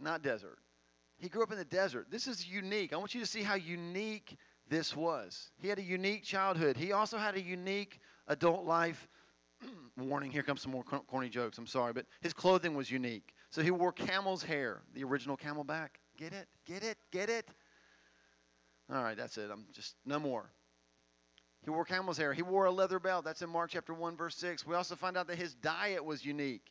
not 0.00 0.22
desert. 0.22 0.58
He 1.18 1.28
grew 1.28 1.42
up 1.42 1.52
in 1.52 1.58
the 1.58 1.64
desert. 1.64 2.08
This 2.10 2.26
is 2.26 2.46
unique. 2.46 2.92
I 2.92 2.96
want 2.96 3.14
you 3.14 3.20
to 3.20 3.26
see 3.26 3.42
how 3.42 3.54
unique 3.54 4.36
this 4.68 4.96
was. 4.96 5.50
He 5.60 5.68
had 5.68 5.78
a 5.78 5.82
unique 5.82 6.24
childhood. 6.24 6.76
He 6.76 6.92
also 6.92 7.18
had 7.18 7.34
a 7.36 7.40
unique 7.40 8.00
adult 8.28 8.64
life 8.64 9.08
warning, 9.96 10.30
here 10.30 10.42
comes 10.42 10.62
some 10.62 10.72
more 10.72 10.82
corny 10.82 11.28
jokes. 11.28 11.58
I'm 11.58 11.66
sorry, 11.66 11.92
but 11.92 12.06
his 12.20 12.32
clothing 12.32 12.74
was 12.74 12.90
unique. 12.90 13.32
So 13.50 13.62
he 13.62 13.70
wore 13.70 13.92
camel's 13.92 14.42
hair, 14.42 14.82
the 14.94 15.04
original 15.04 15.36
camelback. 15.36 15.90
Get 16.18 16.32
it? 16.32 16.48
Get 16.66 16.82
it? 16.82 16.98
Get 17.10 17.28
it? 17.28 17.48
All 18.92 19.02
right, 19.02 19.16
that's 19.16 19.38
it. 19.38 19.50
I'm 19.50 19.66
just 19.72 19.94
no 20.04 20.18
more. 20.18 20.50
He 21.64 21.70
wore 21.70 21.84
camel's 21.84 22.18
hair. 22.18 22.34
He 22.34 22.42
wore 22.42 22.66
a 22.66 22.70
leather 22.70 22.98
belt. 22.98 23.24
That's 23.24 23.40
in 23.40 23.48
Mark 23.48 23.70
chapter 23.70 23.94
1 23.94 24.16
verse 24.16 24.36
6. 24.36 24.66
We 24.66 24.74
also 24.74 24.96
find 24.96 25.16
out 25.16 25.28
that 25.28 25.38
his 25.38 25.54
diet 25.54 26.04
was 26.04 26.24
unique. 26.24 26.66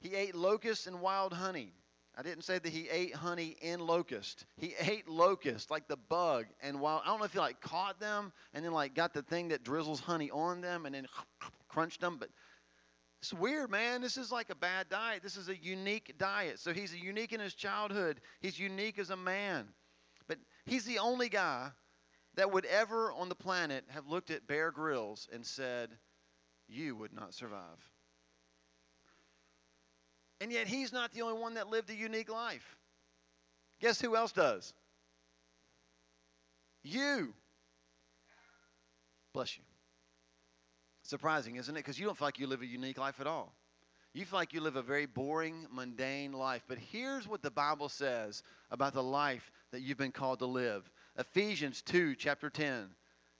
He 0.00 0.14
ate 0.14 0.34
locusts 0.34 0.86
and 0.86 1.00
wild 1.00 1.32
honey. 1.32 1.72
I 2.16 2.22
didn't 2.22 2.44
say 2.44 2.58
that 2.58 2.68
he 2.70 2.88
ate 2.88 3.14
honey 3.14 3.56
in 3.60 3.80
locust. 3.80 4.46
He 4.56 4.74
ate 4.80 5.08
locust, 5.08 5.70
like 5.70 5.88
the 5.88 5.96
bug, 5.96 6.46
and 6.62 6.80
while 6.80 7.02
I 7.04 7.08
don't 7.08 7.18
know 7.18 7.24
if 7.24 7.32
he 7.32 7.38
like 7.38 7.60
caught 7.60 7.98
them 7.98 8.32
and 8.52 8.64
then 8.64 8.72
like 8.72 8.94
got 8.94 9.12
the 9.12 9.22
thing 9.22 9.48
that 9.48 9.64
drizzles 9.64 10.00
honey 10.00 10.30
on 10.30 10.60
them 10.60 10.86
and 10.86 10.94
then 10.94 11.06
crunched 11.68 12.00
them, 12.00 12.16
but 12.18 12.28
it's 13.20 13.32
weird, 13.32 13.70
man. 13.70 14.02
This 14.02 14.18
is 14.18 14.30
like 14.30 14.50
a 14.50 14.54
bad 14.54 14.90
diet. 14.90 15.22
This 15.22 15.38
is 15.38 15.48
a 15.48 15.56
unique 15.56 16.14
diet. 16.18 16.58
So 16.60 16.74
he's 16.74 16.94
unique 16.94 17.32
in 17.32 17.40
his 17.40 17.54
childhood. 17.54 18.20
He's 18.42 18.58
unique 18.58 18.98
as 18.98 19.08
a 19.08 19.16
man. 19.16 19.66
But 20.28 20.36
he's 20.66 20.84
the 20.84 20.98
only 20.98 21.30
guy 21.30 21.70
that 22.34 22.52
would 22.52 22.66
ever 22.66 23.12
on 23.12 23.30
the 23.30 23.34
planet 23.34 23.84
have 23.88 24.06
looked 24.06 24.30
at 24.30 24.46
Bear 24.46 24.70
Grylls 24.70 25.26
and 25.32 25.44
said, 25.44 25.88
You 26.68 26.96
would 26.96 27.14
not 27.14 27.32
survive. 27.32 27.93
And 30.44 30.52
yet 30.52 30.66
he's 30.66 30.92
not 30.92 31.10
the 31.12 31.22
only 31.22 31.40
one 31.40 31.54
that 31.54 31.70
lived 31.70 31.88
a 31.88 31.94
unique 31.94 32.30
life. 32.30 32.76
Guess 33.80 33.98
who 33.98 34.14
else 34.14 34.30
does? 34.30 34.74
You. 36.82 37.32
Bless 39.32 39.56
you. 39.56 39.64
Surprising, 41.02 41.56
isn't 41.56 41.74
it? 41.74 41.78
Because 41.78 41.98
you 41.98 42.04
don't 42.04 42.18
feel 42.18 42.26
like 42.26 42.38
you 42.38 42.46
live 42.46 42.60
a 42.60 42.66
unique 42.66 42.98
life 42.98 43.20
at 43.20 43.26
all. 43.26 43.54
You 44.12 44.26
feel 44.26 44.38
like 44.38 44.52
you 44.52 44.60
live 44.60 44.76
a 44.76 44.82
very 44.82 45.06
boring, 45.06 45.66
mundane 45.72 46.34
life. 46.34 46.62
But 46.68 46.76
here's 46.76 47.26
what 47.26 47.40
the 47.40 47.50
Bible 47.50 47.88
says 47.88 48.42
about 48.70 48.92
the 48.92 49.02
life 49.02 49.50
that 49.72 49.80
you've 49.80 49.96
been 49.96 50.12
called 50.12 50.40
to 50.40 50.46
live 50.46 50.90
Ephesians 51.16 51.80
2, 51.80 52.16
chapter 52.16 52.50
10. 52.50 52.90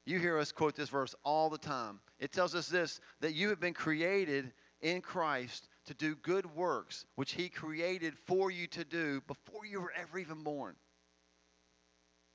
You 0.07 0.19
hear 0.19 0.39
us 0.39 0.53
quote 0.53 0.75
this 0.75 0.89
verse 0.89 1.15
all 1.23 1.51
the 1.51 1.59
time. 1.59 2.01
It 2.19 2.33
tells 2.33 2.55
us 2.55 2.67
this 2.67 2.99
that 3.21 3.35
you 3.35 3.51
have 3.51 3.61
been 3.61 3.75
created 3.75 4.55
in 4.81 5.03
Christ 5.03 5.69
to 5.87 5.95
do 5.95 6.17
good 6.17 6.47
works, 6.55 7.05
which 7.15 7.33
He 7.33 7.49
created 7.49 8.15
for 8.27 8.51
you 8.51 8.67
to 8.69 8.85
do 8.85 9.21
before 9.27 9.67
you 9.67 9.81
were 9.81 9.93
ever 9.97 10.19
even 10.19 10.43
born. 10.43 10.75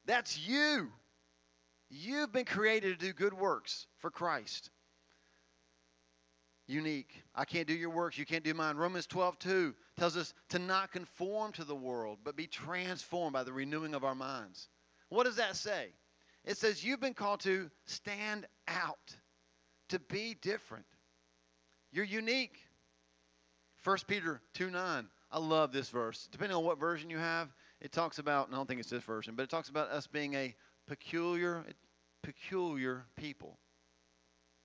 That's 0.05 0.37
you. 0.37 0.91
You've 1.89 2.31
been 2.31 2.45
created 2.45 2.99
to 2.99 3.05
do 3.05 3.13
good 3.13 3.33
works 3.33 3.87
for 3.97 4.11
Christ. 4.11 4.69
Unique. 6.67 7.23
I 7.33 7.45
can't 7.45 7.67
do 7.67 7.73
your 7.73 7.89
works. 7.89 8.17
You 8.17 8.25
can't 8.25 8.43
do 8.43 8.53
mine. 8.53 8.77
Romans 8.77 9.07
12, 9.07 9.39
2 9.39 9.75
tells 9.97 10.15
us 10.15 10.35
to 10.49 10.59
not 10.59 10.91
conform 10.91 11.51
to 11.53 11.63
the 11.63 11.75
world, 11.75 12.19
but 12.23 12.35
be 12.35 12.45
transformed 12.45 13.33
by 13.33 13.43
the 13.43 13.51
renewing 13.51 13.95
of 13.95 14.03
our 14.03 14.13
minds. 14.13 14.69
What 15.09 15.23
does 15.25 15.37
that 15.37 15.55
say? 15.55 15.87
It 16.45 16.57
says 16.57 16.83
you've 16.83 17.01
been 17.01 17.15
called 17.15 17.39
to 17.41 17.71
stand 17.85 18.47
out, 18.67 19.15
to 19.89 19.99
be 19.99 20.35
different. 20.41 20.85
You're 21.91 22.05
unique. 22.05 22.59
1 23.83 23.97
Peter 24.07 24.41
2 24.53 24.69
9. 24.69 25.07
I 25.31 25.39
love 25.39 25.71
this 25.71 25.89
verse. 25.89 26.27
Depending 26.31 26.57
on 26.57 26.63
what 26.63 26.79
version 26.79 27.09
you 27.09 27.17
have, 27.17 27.49
it 27.81 27.91
talks 27.91 28.19
about, 28.19 28.47
and 28.47 28.55
I 28.55 28.57
don't 28.57 28.67
think 28.67 28.79
it's 28.79 28.89
this 28.89 29.03
version, 29.03 29.35
but 29.35 29.43
it 29.43 29.49
talks 29.49 29.69
about 29.69 29.89
us 29.89 30.07
being 30.07 30.33
a 30.33 30.55
peculiar, 30.87 31.63
peculiar 32.23 33.05
people. 33.15 33.57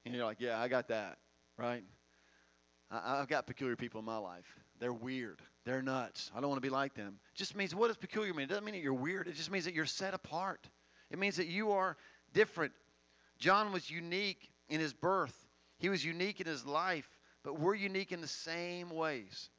And 0.05 0.15
you're 0.15 0.25
like, 0.25 0.41
yeah, 0.41 0.61
I 0.61 0.69
got 0.69 0.89
that, 0.89 1.19
right? 1.59 1.85
I, 2.91 3.19
have 3.19 3.29
got 3.29 3.47
peculiar 3.47 3.77
people 3.77 3.99
in 3.99 4.05
my 4.05 4.19
life. 4.19 4.47
They're 4.81 4.93
weird. 4.93 5.41
They're 5.65 5.83
nuts. 5.83 6.31
I 6.35 6.41
don't 6.41 6.49
want 6.49 6.63
to 6.63 6.67
be 6.67 6.73
like 6.73 6.95
them. 6.95 7.19
It 7.35 7.39
just 7.39 7.57
means, 7.57 7.75
what 7.75 7.89
does 7.89 7.97
peculiar 7.97 8.33
mean? 8.35 8.45
It 8.45 8.49
doesn't 8.49 8.65
mean 8.65 8.75
that 8.75 8.83
you're 8.83 8.93
weird. 8.93 9.29
It 9.29 9.35
just 9.35 9.51
means 9.51 9.65
that 9.65 9.75
you're 9.75 9.87
set 9.87 10.15
apart. 10.15 10.69
It 11.11 11.19
means 11.19 11.37
that 11.37 11.47
you 11.47 11.73
are 11.73 11.97
different. 12.33 12.73
John 13.39 13.73
was 13.73 13.91
unique 13.91 14.51
in 14.69 14.81
his 14.81 14.93
birth, 14.93 15.37
he 15.79 15.89
was 15.91 16.03
unique 16.05 16.41
in 16.41 16.47
his 16.47 16.65
life 16.65 17.09
but 17.45 17.61
we're 17.61 17.75
unique 17.75 18.11
in 18.11 18.21
the 18.21 18.27
same 18.27 18.91
ways. 18.91 19.51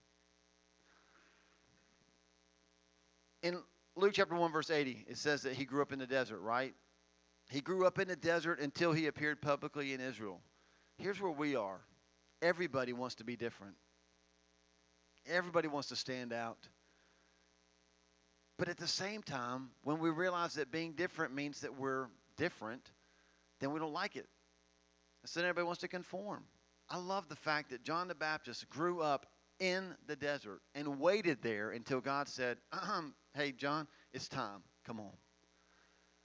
In 3.43 3.61
Luke 3.95 4.13
chapter 4.13 4.35
1, 4.35 4.51
verse 4.51 4.71
80, 4.71 5.05
it 5.07 5.17
says 5.17 5.43
that 5.43 5.53
he 5.53 5.63
grew 5.63 5.83
up 5.83 5.93
in 5.93 5.99
the 5.99 6.07
desert, 6.07 6.39
right? 6.39 6.73
He 7.49 7.61
grew 7.61 7.85
up 7.85 7.99
in 7.99 8.07
the 8.07 8.15
desert 8.15 8.59
until 8.59 8.91
he 8.91 9.05
appeared 9.05 9.39
publicly 9.39 9.93
in 9.93 10.01
Israel. 10.01 10.41
Here's 10.97 11.21
where 11.21 11.31
we 11.31 11.55
are 11.55 11.79
everybody 12.41 12.91
wants 12.91 13.15
to 13.15 13.23
be 13.23 13.35
different, 13.35 13.75
everybody 15.27 15.67
wants 15.67 15.89
to 15.89 15.95
stand 15.95 16.33
out. 16.33 16.57
But 18.57 18.69
at 18.69 18.77
the 18.77 18.87
same 18.87 19.21
time, 19.21 19.69
when 19.83 19.99
we 19.99 20.09
realize 20.09 20.53
that 20.53 20.71
being 20.71 20.93
different 20.93 21.35
means 21.35 21.59
that 21.59 21.77
we're 21.77 22.07
different, 22.37 22.89
then 23.59 23.71
we 23.73 23.79
don't 23.79 23.93
like 23.93 24.15
it. 24.15 24.27
So 25.25 25.39
then 25.39 25.49
everybody 25.49 25.65
wants 25.65 25.81
to 25.81 25.89
conform. 25.89 26.45
I 26.89 26.97
love 26.97 27.27
the 27.29 27.35
fact 27.35 27.71
that 27.71 27.83
John 27.83 28.07
the 28.07 28.15
Baptist 28.15 28.69
grew 28.69 29.01
up 29.01 29.25
in 29.59 29.95
the 30.07 30.15
desert 30.15 30.61
and 30.75 30.99
waited 30.99 31.41
there 31.41 31.71
until 31.71 32.01
God 32.01 32.27
said, 32.27 32.57
uh-huh, 32.71 33.01
Hey, 33.33 33.51
John, 33.51 33.87
it's 34.13 34.27
time. 34.27 34.61
Come 34.85 34.99
on. 34.99 35.11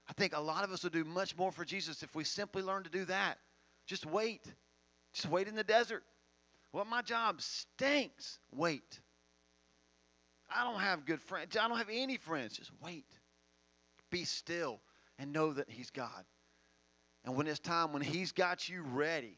I 0.09 0.13
think 0.13 0.35
a 0.35 0.41
lot 0.41 0.63
of 0.63 0.71
us 0.71 0.83
would 0.83 0.93
do 0.93 1.03
much 1.03 1.37
more 1.37 1.51
for 1.51 1.65
Jesus 1.65 2.03
if 2.03 2.15
we 2.15 2.23
simply 2.23 2.63
learned 2.63 2.85
to 2.85 2.91
do 2.91 3.05
that. 3.05 3.37
Just 3.85 4.05
wait. 4.05 4.45
Just 5.13 5.29
wait 5.29 5.47
in 5.47 5.55
the 5.55 5.63
desert. 5.63 6.03
Well, 6.73 6.85
my 6.85 7.01
job 7.01 7.41
stinks. 7.41 8.39
Wait. 8.53 8.99
I 10.53 10.63
don't 10.63 10.81
have 10.81 11.05
good 11.05 11.21
friends. 11.21 11.55
I 11.57 11.67
don't 11.67 11.77
have 11.77 11.89
any 11.91 12.17
friends. 12.17 12.57
Just 12.57 12.71
wait. 12.83 13.05
Be 14.09 14.25
still 14.25 14.79
and 15.17 15.31
know 15.31 15.53
that 15.53 15.69
He's 15.69 15.89
God. 15.89 16.25
And 17.23 17.35
when 17.35 17.47
it's 17.47 17.59
time, 17.59 17.93
when 17.93 18.01
He's 18.01 18.31
got 18.31 18.67
you 18.67 18.83
ready, 18.83 19.37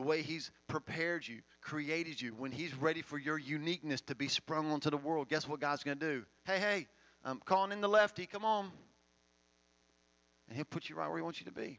the 0.00 0.06
way 0.06 0.22
He's 0.22 0.50
prepared 0.66 1.26
you, 1.28 1.40
created 1.60 2.20
you, 2.20 2.30
when 2.30 2.52
He's 2.52 2.74
ready 2.74 3.02
for 3.02 3.18
your 3.18 3.38
uniqueness 3.38 4.00
to 4.02 4.14
be 4.14 4.28
sprung 4.28 4.70
onto 4.72 4.90
the 4.90 4.96
world, 4.96 5.28
guess 5.28 5.46
what 5.46 5.60
God's 5.60 5.84
going 5.84 5.98
to 5.98 6.06
do? 6.14 6.24
Hey, 6.44 6.58
hey, 6.58 6.86
I'm 7.24 7.38
calling 7.44 7.72
in 7.72 7.80
the 7.80 7.88
lefty. 7.88 8.26
Come 8.26 8.44
on. 8.44 8.70
And 10.48 10.56
He'll 10.56 10.64
put 10.64 10.88
you 10.88 10.96
right 10.96 11.06
where 11.08 11.18
He 11.18 11.22
wants 11.22 11.38
you 11.38 11.46
to 11.46 11.52
be. 11.52 11.78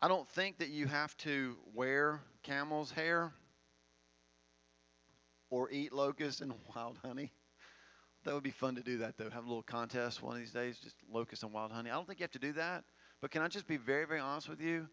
I 0.00 0.08
don't 0.08 0.28
think 0.28 0.58
that 0.58 0.68
you 0.68 0.86
have 0.86 1.16
to 1.18 1.56
wear 1.74 2.20
camel's 2.44 2.92
hair 2.92 3.32
or 5.50 5.70
eat 5.70 5.92
locusts 5.92 6.40
and 6.40 6.52
wild 6.76 6.98
honey. 7.04 7.32
That 8.24 8.34
would 8.34 8.44
be 8.44 8.50
fun 8.50 8.76
to 8.76 8.82
do 8.82 8.98
that 8.98 9.16
though. 9.16 9.30
Have 9.30 9.44
a 9.44 9.48
little 9.48 9.62
contest 9.62 10.22
one 10.22 10.34
of 10.34 10.40
these 10.40 10.52
days, 10.52 10.78
just 10.78 10.96
locusts 11.10 11.42
and 11.42 11.52
wild 11.52 11.72
honey. 11.72 11.90
I 11.90 11.94
don't 11.94 12.06
think 12.06 12.20
you 12.20 12.24
have 12.24 12.32
to 12.32 12.38
do 12.38 12.52
that. 12.52 12.84
But 13.20 13.30
can 13.30 13.42
I 13.42 13.48
just 13.48 13.66
be 13.66 13.78
very, 13.78 14.04
very 14.06 14.20
honest 14.20 14.48
with 14.48 14.60
you? 14.60 14.86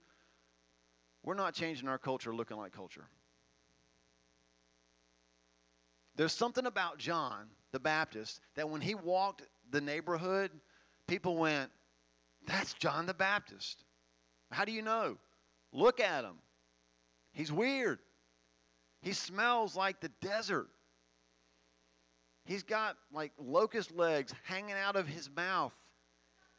We're 1.24 1.36
not 1.36 1.54
changing 1.54 1.88
our 1.88 1.98
culture 1.98 2.34
looking 2.34 2.58
like 2.58 2.74
culture. 2.74 3.06
There's 6.16 6.34
something 6.34 6.66
about 6.66 6.98
John 6.98 7.48
the 7.72 7.80
Baptist 7.80 8.40
that 8.56 8.70
when 8.70 8.82
he 8.82 8.94
walked 8.94 9.42
the 9.72 9.82
neighborhood, 9.82 10.52
people 11.08 11.38
went, 11.38 11.72
That's 12.46 12.74
John 12.74 13.06
the 13.06 13.14
Baptist. 13.14 13.84
How 14.52 14.66
do 14.66 14.72
you 14.72 14.82
know? 14.82 15.18
Look 15.72 16.00
at 16.00 16.24
him. 16.24 16.36
He's 17.32 17.52
weird. 17.52 18.00
He 19.02 19.14
smells 19.14 19.76
like 19.76 20.00
the 20.00 20.12
desert. 20.22 20.68
He's 22.46 22.64
got 22.64 22.98
like 23.12 23.32
locust 23.40 23.92
legs 23.96 24.34
hanging 24.44 24.76
out 24.76 24.96
of 24.96 25.08
his 25.08 25.30
mouth. 25.36 25.74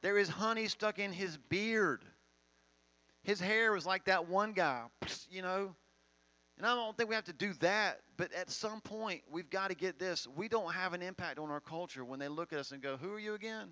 There 0.03 0.19
is 0.19 0.29
honey 0.29 0.67
stuck 0.69 0.99
in 0.99 1.13
his 1.13 1.37
beard. 1.37 2.05
His 3.25 3.41
hair 3.41 3.73
was 3.73 3.85
like 3.85 4.05
that 4.05 4.29
one 4.29 4.53
guy, 4.53 4.85
you 5.31 5.43
know. 5.43 5.75
And 6.57 6.65
I 6.65 6.75
don't 6.77 6.97
think 6.97 7.09
we 7.09 7.17
have 7.17 7.25
to 7.25 7.33
do 7.33 7.53
that, 7.55 8.01
but 8.17 8.33
at 8.33 8.49
some 8.49 8.81
point, 8.81 9.23
we've 9.29 9.51
got 9.51 9.69
to 9.71 9.75
get 9.75 9.99
this. 9.99 10.29
We 10.37 10.47
don't 10.47 10.73
have 10.73 10.93
an 10.93 11.03
impact 11.03 11.41
on 11.41 11.51
our 11.51 11.61
culture 11.61 12.05
when 12.05 12.21
they 12.21 12.29
look 12.29 12.53
at 12.53 12.61
us 12.61 12.71
and 12.71 12.81
go, 12.81 12.97
Who 12.97 13.13
are 13.13 13.19
you 13.19 13.35
again? 13.35 13.71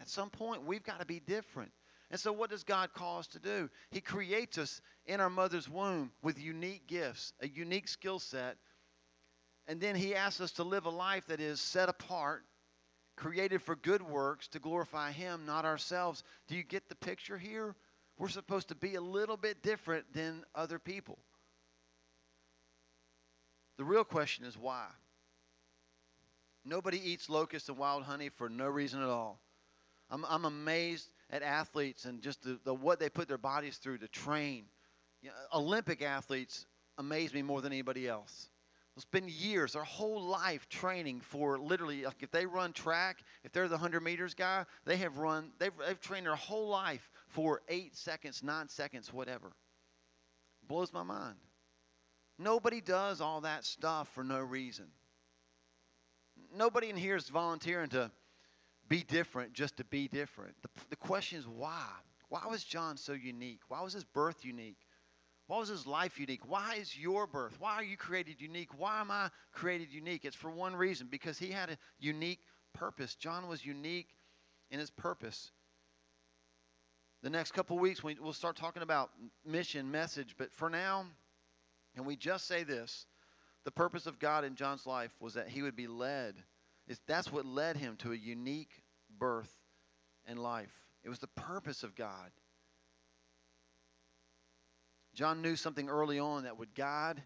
At 0.00 0.08
some 0.08 0.28
point, 0.28 0.64
we've 0.66 0.82
got 0.82 1.00
to 1.00 1.06
be 1.06 1.20
different. 1.20 1.72
And 2.10 2.20
so, 2.20 2.32
what 2.32 2.50
does 2.50 2.64
God 2.64 2.92
call 2.92 3.18
us 3.18 3.28
to 3.28 3.38
do? 3.38 3.70
He 3.90 4.00
creates 4.00 4.58
us 4.58 4.80
in 5.06 5.20
our 5.20 5.30
mother's 5.30 5.68
womb 5.68 6.12
with 6.22 6.38
unique 6.38 6.86
gifts, 6.86 7.32
a 7.40 7.48
unique 7.48 7.88
skill 7.88 8.18
set. 8.18 8.56
And 9.66 9.80
then 9.80 9.96
He 9.96 10.14
asks 10.14 10.40
us 10.40 10.52
to 10.52 10.64
live 10.64 10.84
a 10.84 10.90
life 10.90 11.26
that 11.28 11.40
is 11.40 11.60
set 11.60 11.88
apart, 11.88 12.44
created 13.16 13.62
for 13.62 13.74
good 13.74 14.02
works 14.02 14.48
to 14.48 14.58
glorify 14.58 15.12
Him, 15.12 15.46
not 15.46 15.64
ourselves. 15.64 16.22
Do 16.46 16.56
you 16.56 16.62
get 16.62 16.88
the 16.88 16.96
picture 16.96 17.38
here? 17.38 17.74
We're 18.18 18.28
supposed 18.28 18.68
to 18.68 18.74
be 18.74 18.94
a 18.94 19.00
little 19.00 19.36
bit 19.36 19.62
different 19.62 20.12
than 20.12 20.44
other 20.54 20.78
people. 20.78 21.18
The 23.76 23.84
real 23.84 24.04
question 24.04 24.44
is 24.44 24.56
why? 24.56 24.86
Nobody 26.64 26.98
eats 27.10 27.28
locusts 27.28 27.68
and 27.68 27.76
wild 27.76 28.04
honey 28.04 28.28
for 28.28 28.48
no 28.48 28.66
reason 28.68 29.02
at 29.02 29.08
all. 29.08 29.40
I'm, 30.10 30.24
I'm 30.28 30.44
amazed 30.44 31.08
at 31.30 31.42
athletes 31.42 32.04
and 32.04 32.22
just 32.22 32.42
the, 32.42 32.58
the, 32.64 32.72
what 32.72 33.00
they 33.00 33.08
put 33.08 33.28
their 33.28 33.38
bodies 33.38 33.78
through 33.78 33.98
to 33.98 34.08
train. 34.08 34.64
You 35.22 35.30
know, 35.30 35.58
Olympic 35.58 36.02
athletes 36.02 36.66
amaze 36.98 37.34
me 37.34 37.42
more 37.42 37.60
than 37.60 37.72
anybody 37.72 38.06
else. 38.06 38.48
They'll 38.94 39.02
spend 39.02 39.30
years, 39.30 39.72
their 39.72 39.82
whole 39.82 40.22
life 40.22 40.68
training 40.68 41.20
for 41.20 41.58
literally, 41.58 42.04
like 42.04 42.22
if 42.22 42.30
they 42.30 42.46
run 42.46 42.72
track, 42.72 43.24
if 43.42 43.52
they're 43.52 43.66
the 43.66 43.74
100 43.74 44.00
meters 44.02 44.34
guy, 44.34 44.64
they 44.84 44.98
have 44.98 45.18
run, 45.18 45.50
they've, 45.58 45.72
they've 45.84 46.00
trained 46.00 46.26
their 46.26 46.36
whole 46.36 46.68
life 46.68 47.10
for 47.34 47.62
eight 47.68 47.96
seconds, 47.96 48.42
nine 48.42 48.68
seconds, 48.68 49.12
whatever. 49.12 49.50
Blows 50.66 50.92
my 50.92 51.02
mind. 51.02 51.36
Nobody 52.38 52.80
does 52.80 53.20
all 53.20 53.42
that 53.42 53.64
stuff 53.64 54.08
for 54.14 54.24
no 54.24 54.40
reason. 54.40 54.86
Nobody 56.56 56.90
in 56.90 56.96
here 56.96 57.16
is 57.16 57.28
volunteering 57.28 57.90
to 57.90 58.10
be 58.88 59.02
different 59.02 59.52
just 59.52 59.76
to 59.78 59.84
be 59.84 60.08
different. 60.08 60.54
The, 60.62 60.68
the 60.90 60.96
question 60.96 61.38
is 61.38 61.46
why? 61.46 61.86
Why 62.28 62.46
was 62.48 62.64
John 62.64 62.96
so 62.96 63.12
unique? 63.12 63.60
Why 63.68 63.82
was 63.82 63.92
his 63.92 64.04
birth 64.04 64.44
unique? 64.44 64.78
Why 65.46 65.58
was 65.58 65.68
his 65.68 65.86
life 65.86 66.18
unique? 66.18 66.48
Why 66.48 66.76
is 66.76 66.96
your 66.96 67.26
birth? 67.26 67.56
Why 67.58 67.74
are 67.74 67.84
you 67.84 67.96
created 67.96 68.40
unique? 68.40 68.70
Why 68.78 69.00
am 69.00 69.10
I 69.10 69.30
created 69.52 69.92
unique? 69.92 70.24
It's 70.24 70.36
for 70.36 70.50
one 70.50 70.74
reason 70.74 71.08
because 71.10 71.38
he 71.38 71.50
had 71.50 71.70
a 71.70 71.78
unique 71.98 72.40
purpose. 72.72 73.14
John 73.14 73.46
was 73.48 73.64
unique 73.64 74.08
in 74.70 74.78
his 74.78 74.90
purpose. 74.90 75.52
The 77.24 77.30
next 77.30 77.52
couple 77.52 77.78
weeks, 77.78 78.04
we'll 78.04 78.34
start 78.34 78.54
talking 78.54 78.82
about 78.82 79.08
mission, 79.46 79.90
message, 79.90 80.34
but 80.36 80.52
for 80.52 80.68
now, 80.68 81.06
and 81.96 82.04
we 82.04 82.16
just 82.16 82.46
say 82.46 82.64
this 82.64 83.06
the 83.64 83.70
purpose 83.70 84.04
of 84.04 84.18
God 84.18 84.44
in 84.44 84.56
John's 84.56 84.86
life 84.86 85.10
was 85.20 85.32
that 85.32 85.48
he 85.48 85.62
would 85.62 85.74
be 85.74 85.86
led. 85.86 86.34
It's, 86.86 87.00
that's 87.06 87.32
what 87.32 87.46
led 87.46 87.78
him 87.78 87.96
to 88.00 88.12
a 88.12 88.14
unique 88.14 88.82
birth 89.18 89.50
and 90.26 90.38
life. 90.38 90.70
It 91.02 91.08
was 91.08 91.18
the 91.18 91.28
purpose 91.28 91.82
of 91.82 91.94
God. 91.94 92.30
John 95.14 95.40
knew 95.40 95.56
something 95.56 95.88
early 95.88 96.18
on 96.18 96.42
that 96.42 96.58
would 96.58 96.74
guide 96.74 97.22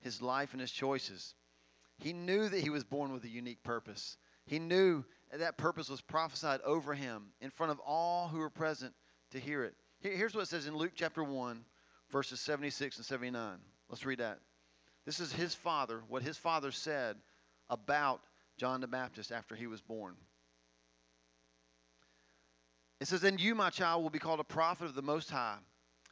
his 0.00 0.20
life 0.20 0.54
and 0.54 0.60
his 0.60 0.72
choices. 0.72 1.36
He 1.98 2.12
knew 2.12 2.48
that 2.48 2.60
he 2.60 2.70
was 2.70 2.82
born 2.82 3.12
with 3.12 3.22
a 3.22 3.28
unique 3.28 3.62
purpose. 3.62 4.16
He 4.44 4.58
knew 4.58 5.04
that 5.32 5.56
purpose 5.56 5.88
was 5.88 6.00
prophesied 6.00 6.62
over 6.62 6.94
him 6.94 7.26
in 7.40 7.50
front 7.50 7.70
of 7.70 7.78
all 7.78 8.26
who 8.26 8.38
were 8.38 8.50
present 8.50 8.92
to 9.30 9.38
hear 9.38 9.64
it. 9.64 9.74
Here's 10.00 10.34
what 10.34 10.42
it 10.42 10.48
says 10.48 10.66
in 10.66 10.76
Luke 10.76 10.92
chapter 10.94 11.24
1, 11.24 11.64
verses 12.10 12.40
76 12.40 12.96
and 12.96 13.06
79. 13.06 13.58
Let's 13.88 14.04
read 14.04 14.18
that. 14.18 14.38
This 15.04 15.20
is 15.20 15.32
his 15.32 15.54
father, 15.54 16.02
what 16.08 16.22
his 16.22 16.36
father 16.36 16.72
said 16.72 17.16
about 17.70 18.20
John 18.56 18.80
the 18.80 18.86
Baptist 18.86 19.32
after 19.32 19.54
he 19.54 19.66
was 19.66 19.80
born. 19.80 20.14
It 23.00 23.08
says, 23.08 23.24
And 23.24 23.40
you, 23.40 23.54
my 23.54 23.70
child, 23.70 24.02
will 24.02 24.10
be 24.10 24.18
called 24.18 24.40
a 24.40 24.44
prophet 24.44 24.86
of 24.86 24.94
the 24.94 25.02
Most 25.02 25.30
High, 25.30 25.58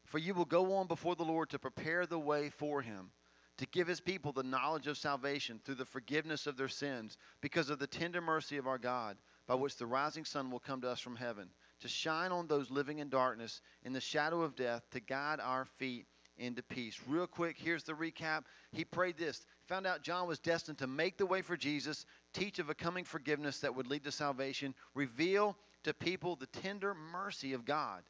for 0.05 0.18
you 0.18 0.35
will 0.35 0.44
go 0.44 0.74
on 0.74 0.87
before 0.87 1.16
the 1.16 1.24
Lord 1.24 1.50
to 1.50 1.59
prepare 1.59 2.07
the 2.07 2.18
way 2.18 2.50
for 2.50 2.83
him, 2.83 3.11
to 3.57 3.66
give 3.66 3.87
his 3.87 4.00
people 4.00 4.33
the 4.33 4.42
knowledge 4.42 4.87
of 4.87 4.98
salvation 4.98 5.61
through 5.64 5.77
the 5.77 5.85
forgiveness 5.85 6.46
of 6.46 6.57
their 6.57 6.68
sins, 6.68 7.16
because 7.40 7.70
of 7.70 7.79
the 7.79 7.87
tender 7.87 8.20
mercy 8.20 8.59
of 8.59 8.66
our 8.66 8.79
God, 8.79 9.16
by 9.46 9.55
which 9.55 9.77
the 9.77 9.87
rising 9.87 10.24
sun 10.24 10.50
will 10.50 10.61
come 10.61 10.81
to 10.83 10.90
us 10.90 11.00
from 11.00 11.16
heaven, 11.16 11.48
to 11.81 11.89
shine 11.89 12.33
on 12.33 12.47
those 12.47 12.71
living 12.71 12.99
in 12.99 13.09
darkness, 13.09 13.61
in 13.83 13.93
the 13.93 14.01
shadow 14.01 14.43
of 14.43 14.57
death, 14.57 14.83
to 14.91 15.01
guide 15.01 15.41
our 15.41 15.65
feet 15.65 16.07
into 16.37 16.63
peace. 16.63 16.99
Real 17.07 17.27
quick, 17.27 17.57
here's 17.59 17.85
the 17.85 17.93
recap. 17.93 18.45
He 18.73 18.85
prayed 18.85 19.17
this. 19.17 19.47
Found 19.69 19.87
out 19.87 20.03
John 20.03 20.27
was 20.27 20.39
destined 20.39 20.79
to 20.79 20.87
make 20.87 21.17
the 21.17 21.27
way 21.27 21.43
for 21.43 21.57
Jesus, 21.57 22.07
teach 22.33 22.59
of 22.59 22.71
a 22.71 22.75
coming 22.75 23.05
forgiveness 23.05 23.61
that 23.61 23.75
would 23.75 23.87
lead 23.87 24.05
to 24.05 24.13
salvation, 24.13 24.75
reveal 24.95 25.57
to 25.85 25.95
people 25.95 26.37
the 26.37 26.47
tender 26.47 26.95
mercy 26.95 27.53
of 27.53 27.65
God, 27.65 28.03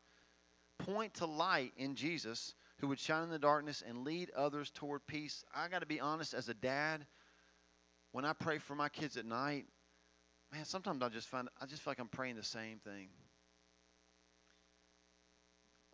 point 0.79 1.15
to 1.15 1.27
light 1.27 1.73
in 1.77 1.95
Jesus 1.95 2.55
who 2.79 2.89
would 2.89 2.99
shine 2.99 3.25
in 3.25 3.31
the 3.31 3.39
darkness 3.39 3.83
and 3.87 4.05
lead 4.05 4.31
others 4.37 4.71
toward 4.71 5.07
peace. 5.07 5.45
I 5.55 5.69
got 5.69 5.81
to 5.81 5.87
be 5.87 6.01
honest, 6.01 6.35
as 6.35 6.49
a 6.49 6.55
dad, 6.55 7.07
when 8.13 8.25
I 8.25 8.33
pray 8.33 8.59
for 8.59 8.75
my 8.75 8.89
kids 8.89 9.17
at 9.17 9.27
night, 9.27 9.67
man, 10.53 10.65
sometimes 10.65 11.03
I 11.03 11.09
just 11.09 11.29
find 11.29 11.49
I 11.61 11.67
just 11.67 11.83
feel 11.83 11.93
like 11.93 12.01
I'm 12.01 12.09
praying 12.09 12.37
the 12.37 12.43
same 12.43 12.79
thing. 12.79 13.09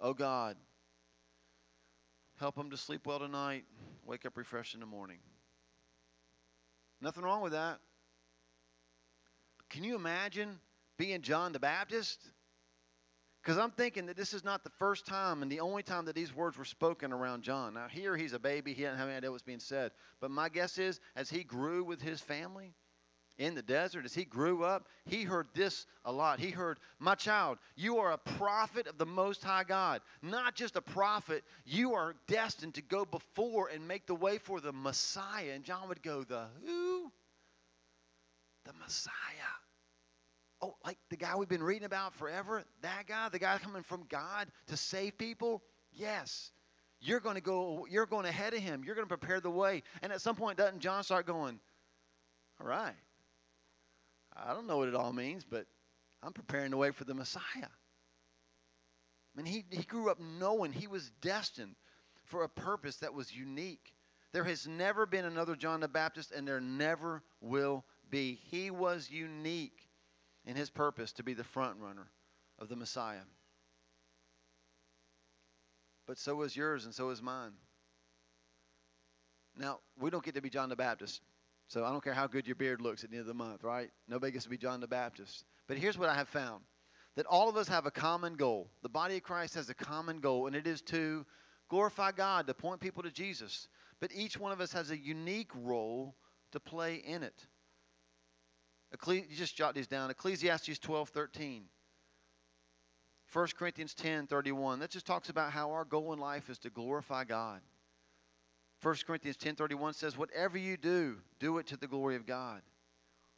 Oh 0.00 0.14
God, 0.14 0.56
Help 2.40 2.54
them 2.54 2.70
to 2.70 2.76
sleep 2.78 3.06
well 3.06 3.18
tonight. 3.18 3.64
Wake 4.06 4.24
up 4.24 4.34
refreshed 4.34 4.72
in 4.72 4.80
the 4.80 4.86
morning. 4.86 5.18
Nothing 7.02 7.22
wrong 7.22 7.42
with 7.42 7.52
that. 7.52 7.78
Can 9.68 9.84
you 9.84 9.94
imagine 9.94 10.58
being 10.96 11.20
John 11.20 11.52
the 11.52 11.60
Baptist? 11.60 12.18
Because 13.42 13.58
I'm 13.58 13.70
thinking 13.70 14.06
that 14.06 14.16
this 14.16 14.32
is 14.32 14.42
not 14.42 14.64
the 14.64 14.70
first 14.78 15.06
time 15.06 15.42
and 15.42 15.52
the 15.52 15.60
only 15.60 15.82
time 15.82 16.06
that 16.06 16.14
these 16.14 16.34
words 16.34 16.56
were 16.56 16.64
spoken 16.64 17.12
around 17.12 17.42
John. 17.42 17.74
Now, 17.74 17.88
here 17.88 18.16
he's 18.16 18.32
a 18.32 18.38
baby. 18.38 18.72
He 18.72 18.82
didn't 18.82 18.96
have 18.96 19.08
any 19.08 19.18
idea 19.18 19.30
what's 19.30 19.42
being 19.42 19.60
said. 19.60 19.92
But 20.18 20.30
my 20.30 20.48
guess 20.48 20.78
is, 20.78 20.98
as 21.14 21.28
he 21.28 21.44
grew 21.44 21.84
with 21.84 22.00
his 22.00 22.22
family, 22.22 22.74
in 23.40 23.54
the 23.54 23.62
desert, 23.62 24.04
as 24.04 24.12
he 24.12 24.26
grew 24.26 24.64
up, 24.64 24.86
he 25.06 25.22
heard 25.22 25.48
this 25.54 25.86
a 26.04 26.12
lot. 26.12 26.38
He 26.38 26.50
heard, 26.50 26.78
My 26.98 27.14
child, 27.14 27.56
you 27.74 27.96
are 27.96 28.12
a 28.12 28.18
prophet 28.18 28.86
of 28.86 28.98
the 28.98 29.06
Most 29.06 29.42
High 29.42 29.64
God. 29.64 30.02
Not 30.20 30.54
just 30.54 30.76
a 30.76 30.82
prophet, 30.82 31.42
you 31.64 31.94
are 31.94 32.14
destined 32.28 32.74
to 32.74 32.82
go 32.82 33.06
before 33.06 33.68
and 33.68 33.88
make 33.88 34.06
the 34.06 34.14
way 34.14 34.36
for 34.36 34.60
the 34.60 34.74
Messiah. 34.74 35.52
And 35.54 35.64
John 35.64 35.88
would 35.88 36.02
go, 36.02 36.22
The 36.22 36.44
who? 36.64 37.10
The 38.66 38.74
Messiah. 38.74 39.10
Oh, 40.60 40.76
like 40.84 40.98
the 41.08 41.16
guy 41.16 41.34
we've 41.34 41.48
been 41.48 41.62
reading 41.62 41.86
about 41.86 42.14
forever? 42.14 42.62
That 42.82 43.06
guy? 43.08 43.30
The 43.30 43.38
guy 43.38 43.56
coming 43.56 43.82
from 43.82 44.04
God 44.10 44.48
to 44.66 44.76
save 44.76 45.16
people? 45.16 45.62
Yes. 45.94 46.50
You're 47.00 47.20
going 47.20 47.36
to 47.36 47.40
go, 47.40 47.86
you're 47.90 48.04
going 48.04 48.26
ahead 48.26 48.52
of 48.52 48.60
him. 48.60 48.82
You're 48.84 48.94
going 48.94 49.08
to 49.08 49.16
prepare 49.16 49.40
the 49.40 49.50
way. 49.50 49.82
And 50.02 50.12
at 50.12 50.20
some 50.20 50.36
point, 50.36 50.58
doesn't 50.58 50.80
John 50.80 51.02
start 51.04 51.26
going, 51.26 51.58
All 52.60 52.66
right, 52.66 52.92
I 54.44 54.54
don't 54.54 54.66
know 54.66 54.78
what 54.78 54.88
it 54.88 54.94
all 54.94 55.12
means, 55.12 55.44
but 55.44 55.66
I'm 56.22 56.32
preparing 56.32 56.70
the 56.70 56.76
way 56.76 56.90
for 56.90 57.04
the 57.04 57.14
Messiah. 57.14 57.42
I 57.54 59.36
mean, 59.36 59.46
he, 59.46 59.64
he 59.70 59.82
grew 59.82 60.10
up 60.10 60.18
knowing 60.18 60.72
he 60.72 60.86
was 60.86 61.10
destined 61.20 61.76
for 62.24 62.42
a 62.42 62.48
purpose 62.48 62.96
that 62.96 63.14
was 63.14 63.34
unique. 63.34 63.92
There 64.32 64.44
has 64.44 64.66
never 64.66 65.06
been 65.06 65.24
another 65.24 65.56
John 65.56 65.80
the 65.80 65.88
Baptist, 65.88 66.32
and 66.32 66.46
there 66.46 66.60
never 66.60 67.22
will 67.40 67.84
be. 68.10 68.38
He 68.50 68.70
was 68.70 69.10
unique 69.10 69.88
in 70.44 70.56
his 70.56 70.70
purpose 70.70 71.12
to 71.12 71.22
be 71.22 71.34
the 71.34 71.44
front 71.44 71.78
runner 71.80 72.10
of 72.58 72.68
the 72.68 72.76
Messiah. 72.76 73.20
But 76.06 76.18
so 76.18 76.42
is 76.42 76.56
yours, 76.56 76.84
and 76.84 76.94
so 76.94 77.10
is 77.10 77.22
mine. 77.22 77.52
Now, 79.56 79.80
we 79.98 80.10
don't 80.10 80.24
get 80.24 80.34
to 80.34 80.40
be 80.40 80.50
John 80.50 80.68
the 80.68 80.76
Baptist. 80.76 81.20
So 81.70 81.84
I 81.84 81.90
don't 81.90 82.02
care 82.02 82.14
how 82.14 82.26
good 82.26 82.48
your 82.48 82.56
beard 82.56 82.80
looks 82.80 83.04
at 83.04 83.10
the 83.10 83.16
end 83.16 83.20
of 83.20 83.28
the 83.28 83.34
month, 83.34 83.62
right? 83.62 83.90
Nobody 84.08 84.32
gets 84.32 84.42
to 84.42 84.50
be 84.50 84.58
John 84.58 84.80
the 84.80 84.88
Baptist. 84.88 85.44
But 85.68 85.78
here's 85.78 85.96
what 85.96 86.08
I 86.08 86.14
have 86.16 86.28
found 86.28 86.64
that 87.14 87.26
all 87.26 87.48
of 87.48 87.56
us 87.56 87.68
have 87.68 87.86
a 87.86 87.92
common 87.92 88.34
goal. 88.34 88.72
The 88.82 88.88
body 88.88 89.16
of 89.16 89.22
Christ 89.22 89.54
has 89.54 89.70
a 89.70 89.74
common 89.74 90.18
goal, 90.18 90.48
and 90.48 90.56
it 90.56 90.66
is 90.66 90.82
to 90.82 91.24
glorify 91.68 92.10
God, 92.10 92.48
to 92.48 92.54
point 92.54 92.80
people 92.80 93.04
to 93.04 93.10
Jesus. 93.10 93.68
But 94.00 94.10
each 94.12 94.36
one 94.36 94.50
of 94.50 94.60
us 94.60 94.72
has 94.72 94.90
a 94.90 94.96
unique 94.96 95.50
role 95.54 96.16
to 96.50 96.58
play 96.58 96.96
in 96.96 97.22
it. 97.22 97.46
you 99.06 99.22
just 99.36 99.56
jot 99.56 99.76
these 99.76 99.86
down. 99.86 100.10
Ecclesiastes 100.10 100.78
12, 100.80 101.08
13. 101.10 101.64
1 103.32 103.48
Corinthians 103.56 103.94
10, 103.94 104.26
31. 104.26 104.80
That 104.80 104.90
just 104.90 105.06
talks 105.06 105.28
about 105.28 105.52
how 105.52 105.70
our 105.70 105.84
goal 105.84 106.12
in 106.12 106.18
life 106.18 106.50
is 106.50 106.58
to 106.58 106.70
glorify 106.70 107.22
God. 107.22 107.60
1 108.82 108.96
Corinthians 109.06 109.36
10:31 109.36 109.94
says, 109.94 110.16
"Whatever 110.16 110.56
you 110.56 110.76
do, 110.76 111.20
do 111.38 111.58
it 111.58 111.66
to 111.68 111.76
the 111.76 111.86
glory 111.86 112.16
of 112.16 112.26
God." 112.26 112.62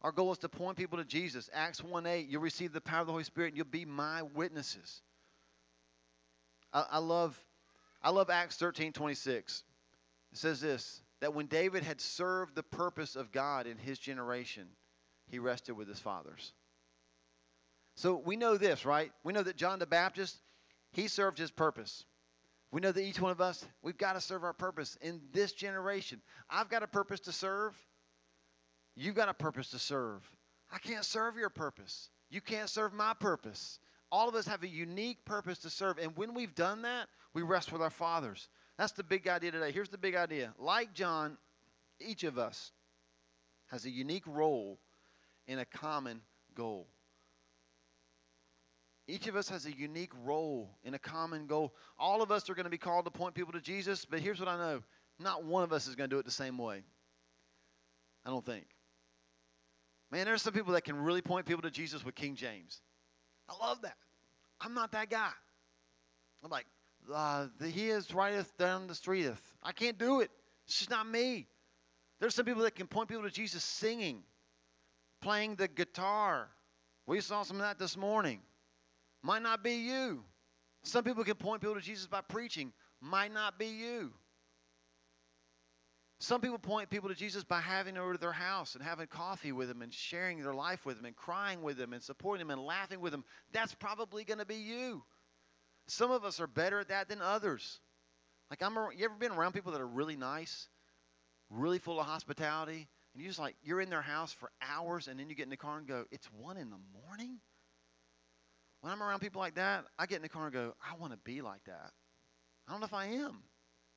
Our 0.01 0.11
goal 0.11 0.31
is 0.31 0.37
to 0.39 0.49
point 0.49 0.77
people 0.77 0.97
to 0.97 1.05
Jesus. 1.05 1.49
Acts 1.53 1.81
1:8, 1.81 2.27
you'll 2.29 2.41
receive 2.41 2.73
the 2.73 2.81
power 2.81 3.01
of 3.01 3.07
the 3.07 3.13
Holy 3.13 3.23
Spirit 3.23 3.49
and 3.49 3.57
you'll 3.57 3.65
be 3.65 3.85
my 3.85 4.21
witnesses. 4.21 5.01
I, 6.71 6.85
I 6.91 6.97
love 6.99 7.41
I 8.01 8.09
love 8.09 8.29
Acts 8.29 8.57
13:26. 8.57 9.63
It 10.31 10.37
says 10.37 10.61
this 10.61 11.01
that 11.19 11.33
when 11.33 11.47
David 11.47 11.83
had 11.83 12.01
served 12.01 12.53
the 12.53 12.63
purpose 12.63 13.15
of 13.15 13.31
God 13.31 13.65
in 13.65 13.77
his 13.77 13.97
generation, 13.97 14.67
he 15.27 15.39
rested 15.39 15.73
with 15.73 15.87
his 15.87 15.99
fathers. 15.99 16.53
So 17.95 18.15
we 18.17 18.35
know 18.35 18.57
this, 18.57 18.85
right? 18.85 19.11
We 19.23 19.31
know 19.31 19.43
that 19.43 19.55
John 19.55 19.79
the 19.79 19.85
Baptist, 19.85 20.37
he 20.91 21.07
served 21.07 21.37
his 21.37 21.51
purpose. 21.51 22.05
We 22.73 22.81
know 22.81 22.91
that 22.91 23.03
each 23.03 23.21
one 23.21 23.31
of 23.31 23.39
us, 23.39 23.63
we've 23.83 23.99
got 23.99 24.13
to 24.13 24.21
serve 24.21 24.43
our 24.43 24.51
purpose 24.51 24.97
in 24.99 25.21
this 25.31 25.51
generation. 25.51 26.19
I've 26.49 26.69
got 26.69 26.81
a 26.81 26.87
purpose 26.87 27.19
to 27.21 27.31
serve. 27.31 27.77
You've 28.95 29.13
got 29.13 29.29
a 29.29 29.33
purpose 29.33 29.69
to 29.69 29.79
serve. 29.79 30.27
I 30.71 30.79
can't 30.79 31.05
serve 31.05 31.37
your 31.37 31.51
purpose. 31.51 32.09
You 32.31 32.41
can't 32.41 32.67
serve 32.67 32.91
my 32.91 33.13
purpose. 33.13 33.77
All 34.11 34.27
of 34.27 34.33
us 34.33 34.47
have 34.47 34.63
a 34.63 34.67
unique 34.67 35.23
purpose 35.23 35.59
to 35.59 35.69
serve. 35.69 35.99
And 35.99 36.17
when 36.17 36.33
we've 36.33 36.55
done 36.55 36.81
that, 36.81 37.09
we 37.35 37.43
rest 37.43 37.71
with 37.71 37.83
our 37.83 37.91
fathers. 37.91 38.49
That's 38.79 38.93
the 38.93 39.03
big 39.03 39.27
idea 39.27 39.51
today. 39.51 39.71
Here's 39.71 39.89
the 39.89 39.99
big 39.99 40.15
idea. 40.15 40.51
Like 40.57 40.95
John, 40.95 41.37
each 41.99 42.23
of 42.23 42.39
us 42.39 42.71
has 43.67 43.85
a 43.85 43.91
unique 43.91 44.25
role 44.25 44.79
in 45.45 45.59
a 45.59 45.65
common 45.65 46.21
goal. 46.55 46.87
Each 49.07 49.27
of 49.27 49.35
us 49.35 49.49
has 49.49 49.65
a 49.65 49.75
unique 49.75 50.11
role 50.23 50.69
in 50.83 50.93
a 50.93 50.99
common 50.99 51.45
goal. 51.45 51.73
All 51.99 52.21
of 52.21 52.31
us 52.31 52.49
are 52.49 52.55
going 52.55 52.63
to 52.65 52.69
be 52.69 52.77
called 52.77 53.05
to 53.05 53.11
point 53.11 53.35
people 53.35 53.51
to 53.53 53.59
Jesus, 53.59 54.05
but 54.05 54.19
here's 54.19 54.39
what 54.39 54.47
I 54.47 54.57
know 54.57 54.81
not 55.19 55.43
one 55.43 55.63
of 55.63 55.71
us 55.71 55.87
is 55.87 55.95
going 55.95 56.09
to 56.09 56.15
do 56.15 56.19
it 56.19 56.25
the 56.25 56.31
same 56.31 56.57
way. 56.57 56.83
I 58.25 58.29
don't 58.29 58.45
think. 58.45 58.65
Man, 60.11 60.25
there's 60.25 60.41
some 60.41 60.53
people 60.53 60.73
that 60.73 60.83
can 60.83 60.95
really 60.95 61.21
point 61.21 61.45
people 61.45 61.61
to 61.63 61.71
Jesus 61.71 62.03
with 62.03 62.15
King 62.15 62.35
James. 62.35 62.81
I 63.49 63.55
love 63.65 63.81
that. 63.81 63.95
I'm 64.61 64.73
not 64.73 64.91
that 64.93 65.09
guy. 65.09 65.31
I'm 66.43 66.49
like, 66.49 66.65
uh, 67.13 67.47
the, 67.59 67.67
he 67.67 67.89
is 67.89 68.13
righteth 68.13 68.57
down 68.57 68.87
the 68.87 68.93
streeteth. 68.93 69.39
I 69.61 69.71
can't 69.71 69.97
do 69.97 70.21
it. 70.21 70.31
It's 70.65 70.77
just 70.77 70.89
not 70.89 71.07
me. 71.07 71.47
There's 72.19 72.35
some 72.35 72.45
people 72.45 72.63
that 72.63 72.75
can 72.75 72.87
point 72.87 73.09
people 73.09 73.23
to 73.23 73.29
Jesus 73.29 73.63
singing, 73.63 74.23
playing 75.21 75.55
the 75.55 75.67
guitar. 75.67 76.49
We 77.05 77.19
saw 77.19 77.43
some 77.43 77.57
of 77.57 77.63
that 77.63 77.79
this 77.79 77.97
morning. 77.97 78.39
Might 79.23 79.41
not 79.41 79.63
be 79.63 79.75
you. 79.75 80.23
Some 80.83 81.03
people 81.03 81.23
can 81.23 81.35
point 81.35 81.61
people 81.61 81.75
to 81.75 81.81
Jesus 81.81 82.07
by 82.07 82.21
preaching. 82.21 82.73
Might 83.01 83.33
not 83.33 83.57
be 83.57 83.67
you. 83.67 84.11
Some 86.19 86.39
people 86.39 86.57
point 86.57 86.89
people 86.89 87.09
to 87.09 87.15
Jesus 87.15 87.43
by 87.43 87.59
having 87.59 87.95
them 87.95 88.03
over 88.03 88.13
to 88.13 88.19
their 88.19 88.31
house 88.31 88.75
and 88.75 88.83
having 88.83 89.07
coffee 89.07 89.51
with 89.51 89.67
them 89.67 89.81
and 89.81 89.93
sharing 89.93 90.41
their 90.41 90.53
life 90.53 90.85
with 90.85 90.97
them 90.97 91.05
and 91.05 91.15
crying 91.15 91.61
with 91.61 91.77
them 91.77 91.91
and 91.91 92.01
supporting 92.01 92.47
them 92.47 92.57
and 92.57 92.65
laughing 92.65 93.01
with 93.01 93.11
them. 93.11 93.25
That's 93.51 93.73
probably 93.73 94.23
going 94.23 94.39
to 94.39 94.45
be 94.45 94.55
you. 94.55 95.03
Some 95.87 96.11
of 96.11 96.23
us 96.23 96.39
are 96.39 96.47
better 96.47 96.79
at 96.79 96.89
that 96.89 97.09
than 97.09 97.21
others. 97.21 97.79
Like 98.49 98.61
I'm, 98.61 98.73
you 98.97 99.03
ever 99.05 99.15
been 99.19 99.31
around 99.31 99.53
people 99.53 99.71
that 99.73 99.81
are 99.81 99.87
really 99.87 100.15
nice, 100.15 100.67
really 101.49 101.79
full 101.79 101.99
of 101.99 102.05
hospitality, 102.05 102.87
and 103.13 103.21
you 103.21 103.27
just 103.27 103.39
like 103.39 103.55
you're 103.63 103.81
in 103.81 103.89
their 103.89 104.01
house 104.01 104.31
for 104.31 104.49
hours, 104.61 105.07
and 105.07 105.19
then 105.19 105.29
you 105.29 105.35
get 105.35 105.43
in 105.43 105.49
the 105.49 105.57
car 105.57 105.77
and 105.77 105.87
go, 105.87 106.05
"It's 106.11 106.27
one 106.31 106.57
in 106.57 106.69
the 106.69 106.79
morning." 107.05 107.39
When 108.83 108.91
I'm 108.91 109.01
around 109.01 109.21
people 109.21 109.39
like 109.39 109.55
that, 109.55 109.85
I 109.97 110.05
get 110.07 110.17
in 110.17 110.23
the 110.23 110.29
car 110.29 110.43
and 110.43 110.53
go, 110.53 110.73
I 110.85 110.97
want 110.97 111.13
to 111.13 111.19
be 111.23 111.41
like 111.41 111.63
that. 111.67 111.91
I 112.67 112.71
don't 112.73 112.81
know 112.81 112.85
if 112.85 112.93
I 112.93 113.05
am. 113.05 113.37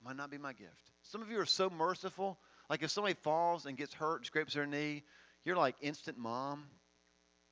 Might 0.05 0.15
not 0.15 0.31
be 0.31 0.39
my 0.39 0.53
gift. 0.53 0.93
Some 1.03 1.23
of 1.23 1.29
you 1.29 1.41
are 1.41 1.45
so 1.45 1.69
merciful. 1.69 2.39
Like 2.71 2.85
if 2.85 2.93
somebody 2.93 3.17
falls 3.25 3.67
and 3.67 3.77
gets 3.77 3.93
hurt 3.93 4.19
and 4.19 4.27
scrapes 4.27 4.55
their 4.55 4.65
knee, 4.65 5.03
you're 5.45 5.57
like 5.57 5.75
instant 5.81 6.19
mom. 6.19 6.67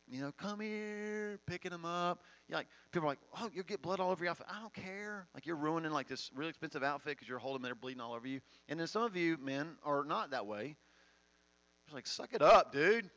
You 0.07 0.21
know, 0.21 0.31
come 0.31 0.61
here, 0.61 1.41
picking 1.45 1.73
them 1.73 1.85
up. 1.85 2.23
You're 2.47 2.59
like 2.59 2.69
people 2.93 3.09
are 3.09 3.11
like, 3.11 3.19
oh, 3.41 3.51
you'll 3.53 3.65
get 3.65 3.83
blood 3.83 3.99
all 3.99 4.13
over 4.13 4.23
your 4.23 4.31
outfit. 4.31 4.47
I 4.49 4.61
don't 4.61 4.73
care. 4.73 5.27
Like 5.35 5.45
you're 5.45 5.57
ruining 5.57 5.91
like 5.91 6.07
this 6.07 6.31
really 6.37 6.51
expensive 6.51 6.85
outfit 6.85 7.17
because 7.17 7.29
you're 7.29 7.41
holding 7.41 7.63
them 7.63 7.69
they're 7.71 7.75
bleeding 7.75 8.01
all 8.01 8.15
over 8.15 8.29
you. 8.29 8.43
And 8.69 8.79
then 8.79 8.87
some 8.87 9.03
of 9.03 9.17
you 9.17 9.39
men 9.43 9.71
are 9.83 10.05
not 10.05 10.31
that 10.31 10.47
way. 10.47 10.77
It's 11.87 11.95
like, 11.95 12.07
suck 12.07 12.33
it 12.33 12.43
up, 12.43 12.73
dude. 12.73 13.11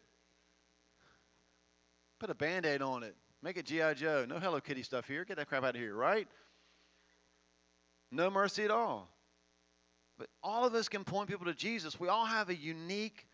Put 2.19 2.31
a 2.31 2.35
band-aid 2.35 2.81
on 2.81 3.03
it. 3.03 3.15
Make 3.47 3.55
it 3.55 3.65
G.I. 3.65 3.93
Joe. 3.93 4.25
No 4.27 4.39
Hello 4.39 4.59
Kitty 4.59 4.83
stuff 4.83 5.07
here. 5.07 5.23
Get 5.23 5.37
that 5.37 5.47
crap 5.47 5.63
out 5.63 5.73
of 5.73 5.79
here, 5.79 5.95
right? 5.95 6.27
No 8.11 8.29
mercy 8.29 8.65
at 8.65 8.71
all. 8.71 9.07
But 10.17 10.27
all 10.43 10.65
of 10.65 10.75
us 10.75 10.89
can 10.89 11.05
point 11.05 11.29
people 11.29 11.45
to 11.45 11.53
Jesus. 11.53 11.97
We 11.97 12.09
all 12.09 12.25
have 12.25 12.49
a 12.49 12.55
unique 12.55 13.25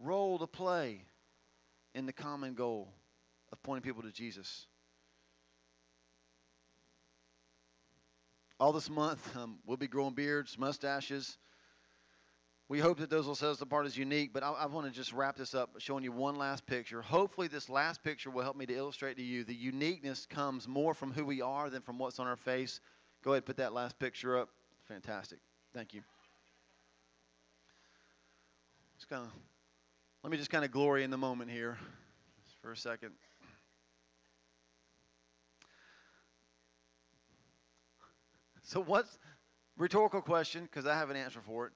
role 0.00 0.40
to 0.40 0.48
play 0.48 1.02
in 1.94 2.04
the 2.04 2.12
common 2.12 2.54
goal 2.54 2.88
of 3.52 3.62
pointing 3.62 3.84
people 3.84 4.02
to 4.02 4.10
Jesus. 4.10 4.66
All 8.58 8.72
this 8.72 8.90
month, 8.90 9.36
um, 9.36 9.58
we'll 9.64 9.76
be 9.76 9.86
growing 9.86 10.14
beards, 10.14 10.58
mustaches. 10.58 11.38
We 12.74 12.80
hope 12.80 12.98
that 12.98 13.08
those 13.08 13.28
will 13.28 13.36
set 13.36 13.50
us 13.50 13.60
apart 13.60 13.86
as 13.86 13.96
unique, 13.96 14.32
but 14.32 14.42
I, 14.42 14.50
I 14.50 14.66
want 14.66 14.84
to 14.88 14.92
just 14.92 15.12
wrap 15.12 15.36
this 15.36 15.54
up 15.54 15.70
showing 15.78 16.02
you 16.02 16.10
one 16.10 16.34
last 16.34 16.66
picture. 16.66 17.00
Hopefully, 17.02 17.46
this 17.46 17.68
last 17.68 18.02
picture 18.02 18.30
will 18.30 18.42
help 18.42 18.56
me 18.56 18.66
to 18.66 18.74
illustrate 18.74 19.16
to 19.18 19.22
you 19.22 19.44
the 19.44 19.54
uniqueness 19.54 20.26
comes 20.26 20.66
more 20.66 20.92
from 20.92 21.12
who 21.12 21.24
we 21.24 21.40
are 21.40 21.70
than 21.70 21.82
from 21.82 22.00
what's 22.00 22.18
on 22.18 22.26
our 22.26 22.34
face. 22.34 22.80
Go 23.22 23.30
ahead, 23.30 23.46
put 23.46 23.58
that 23.58 23.74
last 23.74 23.96
picture 24.00 24.36
up. 24.36 24.48
Fantastic. 24.88 25.38
Thank 25.72 25.94
you. 25.94 26.02
Just 28.96 29.08
kind 29.08 29.22
of, 29.22 29.30
let 30.24 30.32
me 30.32 30.36
just 30.36 30.50
kind 30.50 30.64
of 30.64 30.72
glory 30.72 31.04
in 31.04 31.12
the 31.12 31.16
moment 31.16 31.52
here 31.52 31.78
for 32.60 32.72
a 32.72 32.76
second. 32.76 33.12
So, 38.64 38.80
what's 38.80 39.16
rhetorical 39.78 40.22
question? 40.22 40.64
Because 40.64 40.86
I 40.86 40.96
have 40.96 41.10
an 41.10 41.16
answer 41.16 41.38
for 41.46 41.68
it. 41.68 41.72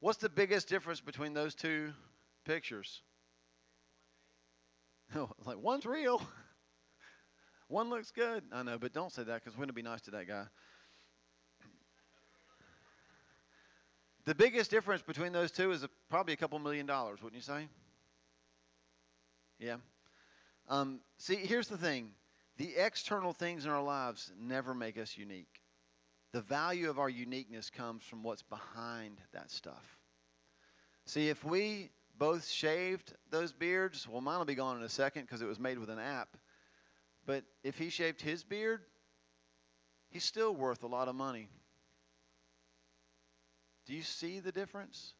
What's 0.00 0.18
the 0.18 0.28
biggest 0.30 0.68
difference 0.68 1.00
between 1.00 1.34
those 1.34 1.54
two 1.54 1.92
pictures? 2.44 3.02
Oh, 5.12 5.28
like 5.44 5.58
one's 5.58 5.86
real. 5.86 6.22
One 7.68 7.90
looks 7.90 8.12
good. 8.12 8.44
I 8.52 8.62
know, 8.62 8.78
but 8.78 8.92
don't 8.92 9.12
say 9.12 9.24
that 9.24 9.42
because 9.44 9.58
we're 9.58 9.66
to 9.66 9.72
be 9.72 9.82
nice 9.82 10.02
to 10.02 10.12
that 10.12 10.28
guy. 10.28 10.44
The 14.26 14.34
biggest 14.34 14.70
difference 14.70 15.02
between 15.02 15.32
those 15.32 15.50
two 15.50 15.72
is 15.72 15.82
a, 15.82 15.88
probably 16.10 16.34
a 16.34 16.36
couple 16.36 16.58
million 16.60 16.86
dollars, 16.86 17.20
wouldn't 17.22 17.42
you 17.42 17.42
say? 17.42 17.66
Yeah. 19.58 19.76
Um, 20.68 21.00
see, 21.18 21.36
here's 21.36 21.68
the 21.68 21.78
thing 21.78 22.12
the 22.56 22.76
external 22.76 23.32
things 23.32 23.64
in 23.64 23.70
our 23.70 23.82
lives 23.82 24.30
never 24.38 24.74
make 24.74 24.98
us 24.98 25.16
unique. 25.16 25.59
The 26.32 26.42
value 26.42 26.88
of 26.90 26.98
our 26.98 27.08
uniqueness 27.08 27.70
comes 27.70 28.04
from 28.04 28.22
what's 28.22 28.42
behind 28.42 29.20
that 29.32 29.50
stuff. 29.50 29.98
See, 31.06 31.28
if 31.28 31.42
we 31.44 31.90
both 32.18 32.48
shaved 32.48 33.12
those 33.30 33.52
beards, 33.52 34.06
well, 34.08 34.20
mine 34.20 34.38
will 34.38 34.44
be 34.44 34.54
gone 34.54 34.76
in 34.76 34.82
a 34.82 34.88
second 34.88 35.22
because 35.22 35.42
it 35.42 35.46
was 35.46 35.58
made 35.58 35.78
with 35.78 35.90
an 35.90 35.98
app. 35.98 36.36
But 37.26 37.44
if 37.64 37.78
he 37.78 37.90
shaved 37.90 38.20
his 38.20 38.44
beard, 38.44 38.82
he's 40.10 40.24
still 40.24 40.54
worth 40.54 40.84
a 40.84 40.86
lot 40.86 41.08
of 41.08 41.14
money. 41.14 41.48
Do 43.86 43.94
you 43.94 44.02
see 44.02 44.38
the 44.38 44.52
difference? 44.52 45.14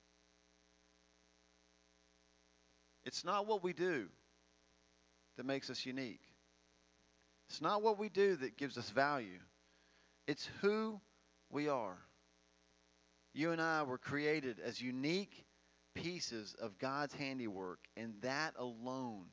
It's 3.05 3.25
not 3.25 3.47
what 3.47 3.65
we 3.65 3.73
do 3.73 4.07
that 5.37 5.47
makes 5.47 5.71
us 5.71 5.85
unique. 5.85 6.23
It's 7.49 7.61
not 7.61 7.83
what 7.83 7.99
we 7.99 8.09
do 8.09 8.37
that 8.37 8.57
gives 8.57 8.79
us 8.79 8.89
value. 8.91 9.41
It's 10.31 10.49
who 10.61 11.01
we 11.51 11.69
are. 11.69 11.99
You 13.35 13.51
and 13.51 13.61
I 13.61 13.83
were 13.83 13.99
created 13.99 14.61
as 14.65 14.81
unique 14.81 15.45
pieces 15.97 16.55
of 16.61 16.79
God's 16.79 17.15
handiwork, 17.15 17.81
and 17.97 18.15
that 18.23 18.55
alone 18.57 19.27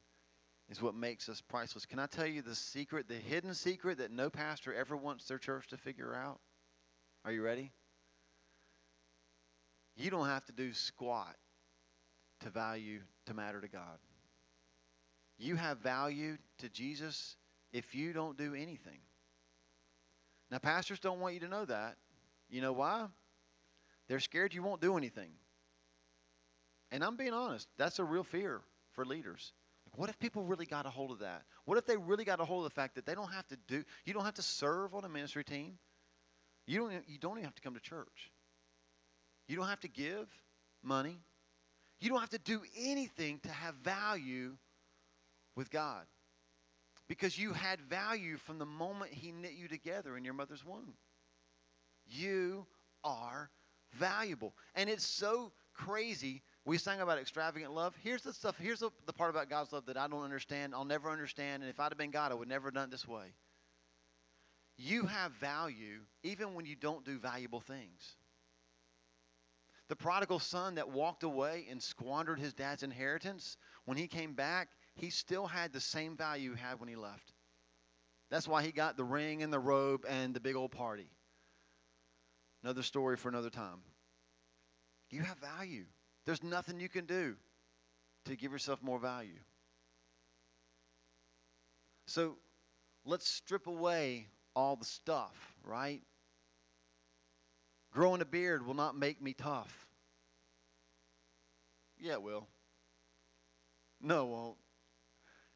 is 0.70 0.82
what 0.82 0.96
makes 0.96 1.30
us 1.30 1.40
priceless. 1.40 1.86
Can 1.86 2.00
I 2.00 2.08
tell 2.08 2.26
you 2.26 2.42
the 2.42 2.56
secret, 2.56 3.08
the 3.08 3.14
hidden 3.14 3.54
secret 3.54 4.00
that 4.00 4.10
no 4.10 4.32
pastor 4.32 4.74
ever 4.74 4.98
wants 4.98 5.28
their 5.28 5.38
church 5.38 5.68
to 5.68 5.78
figure 5.78 6.16
out? 6.16 6.40
Are 7.26 7.32
you 7.32 7.44
ready? 7.44 7.72
You 9.98 10.10
don't 10.10 10.26
have 10.26 10.46
to 10.46 10.52
do 10.52 10.74
squat 10.74 11.36
to 12.40 12.50
value, 12.50 13.02
to 13.28 13.36
matter 13.36 13.62
to 13.62 13.68
God. 13.68 14.00
You 15.38 15.58
have 15.58 15.78
value 15.78 16.38
to 16.58 16.70
Jesus 16.70 17.36
if 17.72 17.94
you 17.94 18.14
don't 18.14 18.36
do 18.36 18.56
anything. 18.56 19.02
Now, 20.50 20.60
pastors 20.60 21.00
don't 21.00 21.20
want 21.20 21.34
you 21.34 21.42
to 21.42 21.48
know 21.48 21.66
that. 21.66 21.98
You 22.50 22.62
know 22.62 22.74
why? 22.74 23.08
They're 24.08 24.20
scared 24.20 24.54
you 24.54 24.64
won't 24.64 24.82
do 24.82 24.98
anything. 24.98 25.32
And 26.92 27.04
I'm 27.04 27.18
being 27.18 27.34
honest, 27.34 27.68
that's 27.78 28.00
a 28.00 28.04
real 28.04 28.24
fear 28.24 28.62
for 28.94 29.06
leaders. 29.06 29.52
What 29.96 30.10
if 30.10 30.20
people 30.20 30.44
really 30.44 30.66
got 30.66 30.86
a 30.86 30.90
hold 30.90 31.12
of 31.12 31.20
that? 31.20 31.44
What 31.66 31.78
if 31.78 31.86
they 31.86 31.98
really 31.98 32.24
got 32.24 32.40
a 32.40 32.46
hold 32.46 32.66
of 32.66 32.72
the 32.72 32.76
fact 32.76 32.96
that 32.96 33.06
they 33.06 33.16
don't 33.16 33.32
have 33.32 33.48
to 33.48 33.58
do, 33.68 33.84
you 34.06 34.14
don't 34.14 34.26
have 34.26 34.36
to 34.36 34.42
serve 34.42 34.94
on 34.94 35.04
a 35.04 35.10
ministry 35.10 35.44
team? 35.44 35.78
You 36.66 36.80
don't, 36.80 36.94
you 37.08 37.18
don't 37.18 37.34
even 37.34 37.46
have 37.46 37.56
to 37.56 37.62
come 37.62 37.74
to 37.74 37.80
church. 37.80 38.32
You 39.48 39.56
don't 39.56 39.68
have 39.68 39.80
to 39.82 39.88
give 39.88 40.28
money. 40.84 41.20
You 42.00 42.10
don't 42.10 42.20
have 42.20 42.30
to 42.30 42.38
do 42.38 42.62
anything 42.78 43.40
to 43.40 43.50
have 43.50 43.76
value 43.76 44.56
with 45.56 45.72
God. 45.72 46.06
Because 47.08 47.38
you 47.38 47.54
had 47.54 47.80
value 47.82 48.38
from 48.38 48.60
the 48.60 48.66
moment 48.66 49.14
He 49.14 49.32
knit 49.32 49.54
you 49.54 49.68
together 49.68 50.18
in 50.18 50.26
your 50.26 50.34
mother's 50.34 50.66
womb. 50.66 50.94
You 52.06 52.66
are 53.04 53.50
valuable. 53.94 54.54
And 54.76 54.90
it's 54.90 55.06
so 55.06 55.52
crazy. 55.74 56.42
We 56.66 56.78
sang 56.78 57.00
about 57.00 57.20
extravagant 57.20 57.74
love. 57.74 57.96
Here's 58.04 58.24
the 58.24 58.34
stuff, 58.34 58.58
here's 58.60 58.80
the, 58.80 58.90
the 59.06 59.14
part 59.14 59.30
about 59.30 59.50
God's 59.50 59.72
love 59.72 59.86
that 59.86 59.98
I 59.98 60.08
don't 60.08 60.24
understand, 60.24 60.74
I'll 60.76 60.86
never 60.86 61.10
understand, 61.10 61.64
and 61.64 61.70
if 61.70 61.80
I'd 61.80 61.92
have 61.92 61.98
been 61.98 62.12
God, 62.12 62.32
I 62.32 62.36
would 62.36 62.50
never 62.50 62.68
have 62.68 62.74
done 62.74 62.86
it 62.86 62.92
this 62.92 63.08
way. 63.08 63.34
You 64.78 65.04
have 65.04 65.32
value 65.34 66.02
even 66.24 66.54
when 66.54 66.66
you 66.66 66.76
don't 66.76 67.06
do 67.06 67.18
valuable 67.18 67.62
things. 67.62 68.16
The 69.88 69.96
prodigal 69.96 70.40
son 70.40 70.76
that 70.76 70.90
walked 70.90 71.24
away 71.24 71.68
and 71.70 71.82
squandered 71.82 72.40
his 72.40 72.54
dad's 72.54 72.84
inheritance, 72.84 73.56
when 73.86 73.98
he 73.98 74.08
came 74.08 74.34
back, 74.34 74.68
he 74.98 75.10
still 75.10 75.46
had 75.46 75.74
the 75.74 75.80
same 75.80 76.18
value 76.18 76.54
he 76.54 76.62
had 76.62 76.80
when 76.80 76.90
he 76.90 76.96
left. 76.96 77.34
That's 78.30 78.48
why 78.48 78.64
he 78.64 78.72
got 78.72 78.98
the 78.98 79.04
ring 79.04 79.44
and 79.44 79.54
the 79.54 79.60
robe 79.60 80.06
and 80.08 80.34
the 80.34 80.40
big 80.40 80.56
old 80.56 80.72
party. 80.72 81.10
Another 82.64 82.82
story 82.82 83.16
for 83.16 83.30
another 83.30 83.50
time. 83.50 83.80
You 85.10 85.22
have 85.22 85.38
value. 85.38 85.86
There's 86.26 86.44
nothing 86.44 86.80
you 86.80 86.90
can 86.90 87.06
do 87.06 87.36
to 88.26 88.36
give 88.36 88.52
yourself 88.52 88.82
more 88.82 89.00
value. 89.00 89.40
So 92.08 92.36
let's 93.06 93.30
strip 93.30 93.68
away 93.68 94.28
all 94.56 94.76
the 94.76 94.86
stuff, 94.86 95.36
right? 95.64 96.02
Growing 97.94 98.22
a 98.22 98.26
beard 98.26 98.66
will 98.66 98.74
not 98.74 98.98
make 98.98 99.22
me 99.22 99.34
tough. 99.34 99.88
Yeah, 102.00 102.14
it 102.14 102.22
will. 102.22 102.48
No, 104.02 104.24
it 104.24 104.30
won't. 104.30 104.58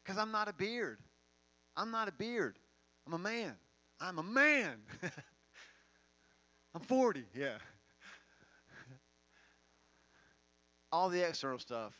Because 0.02 0.18
I'm 0.18 0.32
not 0.32 0.48
a 0.48 0.52
beard. 0.52 0.98
I'm 1.76 1.90
not 1.90 2.08
a 2.08 2.12
beard. 2.12 2.58
I'm 3.06 3.14
a 3.14 3.18
man. 3.18 3.54
I'm 4.00 4.18
a 4.18 4.22
man. 4.22 4.76
I'm 6.74 6.80
40, 6.80 7.24
yeah. 7.34 7.58
All 10.90 11.08
the 11.08 11.26
external 11.26 11.58
stuff. 11.58 11.94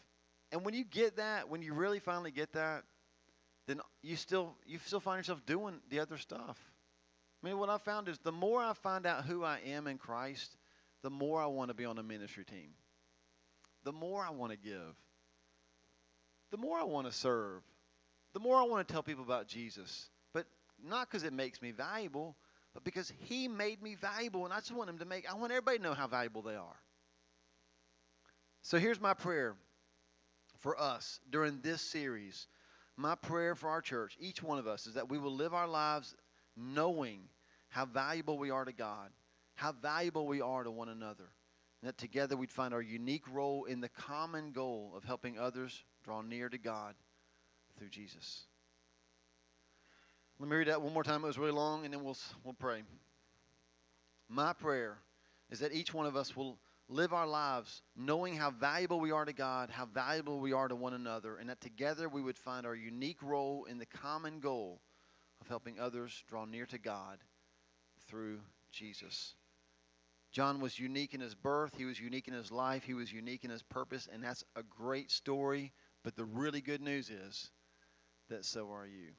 And 0.50 0.64
when 0.64 0.74
you 0.74 0.84
get 0.84 1.16
that, 1.16 1.48
when 1.48 1.62
you 1.62 1.72
really 1.72 1.98
finally 1.98 2.30
get 2.30 2.52
that, 2.52 2.84
then 3.66 3.80
you 4.02 4.16
still 4.16 4.54
you 4.66 4.78
still 4.84 5.00
find 5.00 5.18
yourself 5.18 5.44
doing 5.46 5.80
the 5.88 6.00
other 6.00 6.18
stuff. 6.18 6.58
I 7.42 7.46
mean, 7.46 7.58
what 7.58 7.70
I 7.70 7.78
found 7.78 8.08
is 8.08 8.18
the 8.18 8.32
more 8.32 8.62
I 8.62 8.72
find 8.74 9.06
out 9.06 9.24
who 9.24 9.44
I 9.44 9.60
am 9.66 9.86
in 9.86 9.98
Christ, 9.98 10.56
the 11.02 11.10
more 11.10 11.40
I 11.40 11.46
want 11.46 11.68
to 11.68 11.74
be 11.74 11.84
on 11.84 11.98
a 11.98 12.02
ministry 12.02 12.44
team. 12.44 12.70
The 13.84 13.92
more 13.92 14.24
I 14.24 14.30
want 14.30 14.52
to 14.52 14.58
give. 14.58 14.94
The 16.50 16.56
more 16.58 16.78
I 16.78 16.84
want 16.84 17.06
to 17.06 17.12
serve. 17.12 17.62
The 18.32 18.40
more 18.40 18.56
I 18.56 18.64
want 18.64 18.86
to 18.86 18.92
tell 18.92 19.02
people 19.02 19.24
about 19.24 19.46
Jesus. 19.46 20.08
But 20.32 20.46
not 20.82 21.10
because 21.10 21.24
it 21.24 21.32
makes 21.32 21.60
me 21.60 21.70
valuable, 21.70 22.36
but 22.74 22.84
because 22.84 23.12
he 23.20 23.48
made 23.48 23.82
me 23.82 23.94
valuable 23.94 24.44
and 24.44 24.52
I 24.52 24.58
just 24.58 24.72
want 24.72 24.88
him 24.88 24.98
to 24.98 25.04
make 25.04 25.30
I 25.30 25.34
want 25.34 25.52
everybody 25.52 25.78
to 25.78 25.82
know 25.82 25.94
how 25.94 26.06
valuable 26.06 26.42
they 26.42 26.54
are. 26.54 26.80
So 28.62 28.78
here's 28.78 29.00
my 29.00 29.14
prayer 29.14 29.56
for 30.60 30.80
us 30.80 31.20
during 31.30 31.60
this 31.60 31.82
series. 31.82 32.46
My 32.96 33.14
prayer 33.14 33.54
for 33.54 33.68
our 33.68 33.80
church, 33.80 34.16
each 34.20 34.42
one 34.42 34.58
of 34.58 34.66
us, 34.66 34.86
is 34.86 34.94
that 34.94 35.08
we 35.08 35.18
will 35.18 35.34
live 35.34 35.54
our 35.54 35.66
lives 35.66 36.14
knowing 36.56 37.20
how 37.68 37.86
valuable 37.86 38.38
we 38.38 38.50
are 38.50 38.64
to 38.64 38.72
God, 38.72 39.10
how 39.54 39.72
valuable 39.72 40.26
we 40.26 40.40
are 40.40 40.62
to 40.62 40.70
one 40.70 40.90
another, 40.90 41.30
and 41.80 41.88
that 41.88 41.98
together 41.98 42.36
we'd 42.36 42.52
find 42.52 42.72
our 42.72 42.82
unique 42.82 43.24
role 43.32 43.64
in 43.64 43.80
the 43.80 43.88
common 43.88 44.52
goal 44.52 44.92
of 44.94 45.04
helping 45.04 45.38
others 45.38 45.82
draw 46.04 46.20
near 46.20 46.48
to 46.48 46.58
God 46.58 46.94
through 47.82 47.88
Jesus. 47.88 48.44
Let 50.38 50.48
me 50.48 50.54
read 50.54 50.68
that 50.68 50.80
one 50.80 50.94
more 50.94 51.02
time. 51.02 51.24
It 51.24 51.26
was 51.26 51.36
really 51.36 51.50
long, 51.50 51.84
and 51.84 51.92
then 51.92 52.04
we'll, 52.04 52.16
we'll 52.44 52.54
pray. 52.54 52.82
My 54.28 54.52
prayer 54.52 54.98
is 55.50 55.58
that 55.58 55.72
each 55.72 55.92
one 55.92 56.06
of 56.06 56.14
us 56.14 56.36
will 56.36 56.60
live 56.88 57.12
our 57.12 57.26
lives 57.26 57.82
knowing 57.96 58.36
how 58.36 58.52
valuable 58.52 59.00
we 59.00 59.10
are 59.10 59.24
to 59.24 59.32
God, 59.32 59.68
how 59.68 59.86
valuable 59.86 60.38
we 60.38 60.52
are 60.52 60.68
to 60.68 60.76
one 60.76 60.94
another, 60.94 61.38
and 61.38 61.50
that 61.50 61.60
together 61.60 62.08
we 62.08 62.22
would 62.22 62.38
find 62.38 62.66
our 62.66 62.76
unique 62.76 63.20
role 63.20 63.64
in 63.64 63.78
the 63.78 63.86
common 63.86 64.38
goal 64.38 64.80
of 65.40 65.48
helping 65.48 65.80
others 65.80 66.22
draw 66.28 66.44
near 66.44 66.66
to 66.66 66.78
God 66.78 67.18
through 68.06 68.38
Jesus. 68.70 69.34
John 70.30 70.60
was 70.60 70.78
unique 70.78 71.14
in 71.14 71.20
his 71.20 71.34
birth, 71.34 71.74
he 71.76 71.84
was 71.84 71.98
unique 71.98 72.28
in 72.28 72.34
his 72.34 72.52
life, 72.52 72.84
he 72.84 72.94
was 72.94 73.12
unique 73.12 73.42
in 73.42 73.50
his 73.50 73.64
purpose, 73.64 74.08
and 74.12 74.22
that's 74.22 74.44
a 74.54 74.62
great 74.62 75.10
story. 75.10 75.72
But 76.04 76.16
the 76.16 76.24
really 76.24 76.60
good 76.60 76.80
news 76.80 77.10
is 77.10 77.50
that 78.32 78.44
so 78.46 78.70
are 78.72 78.86
you. 78.86 79.12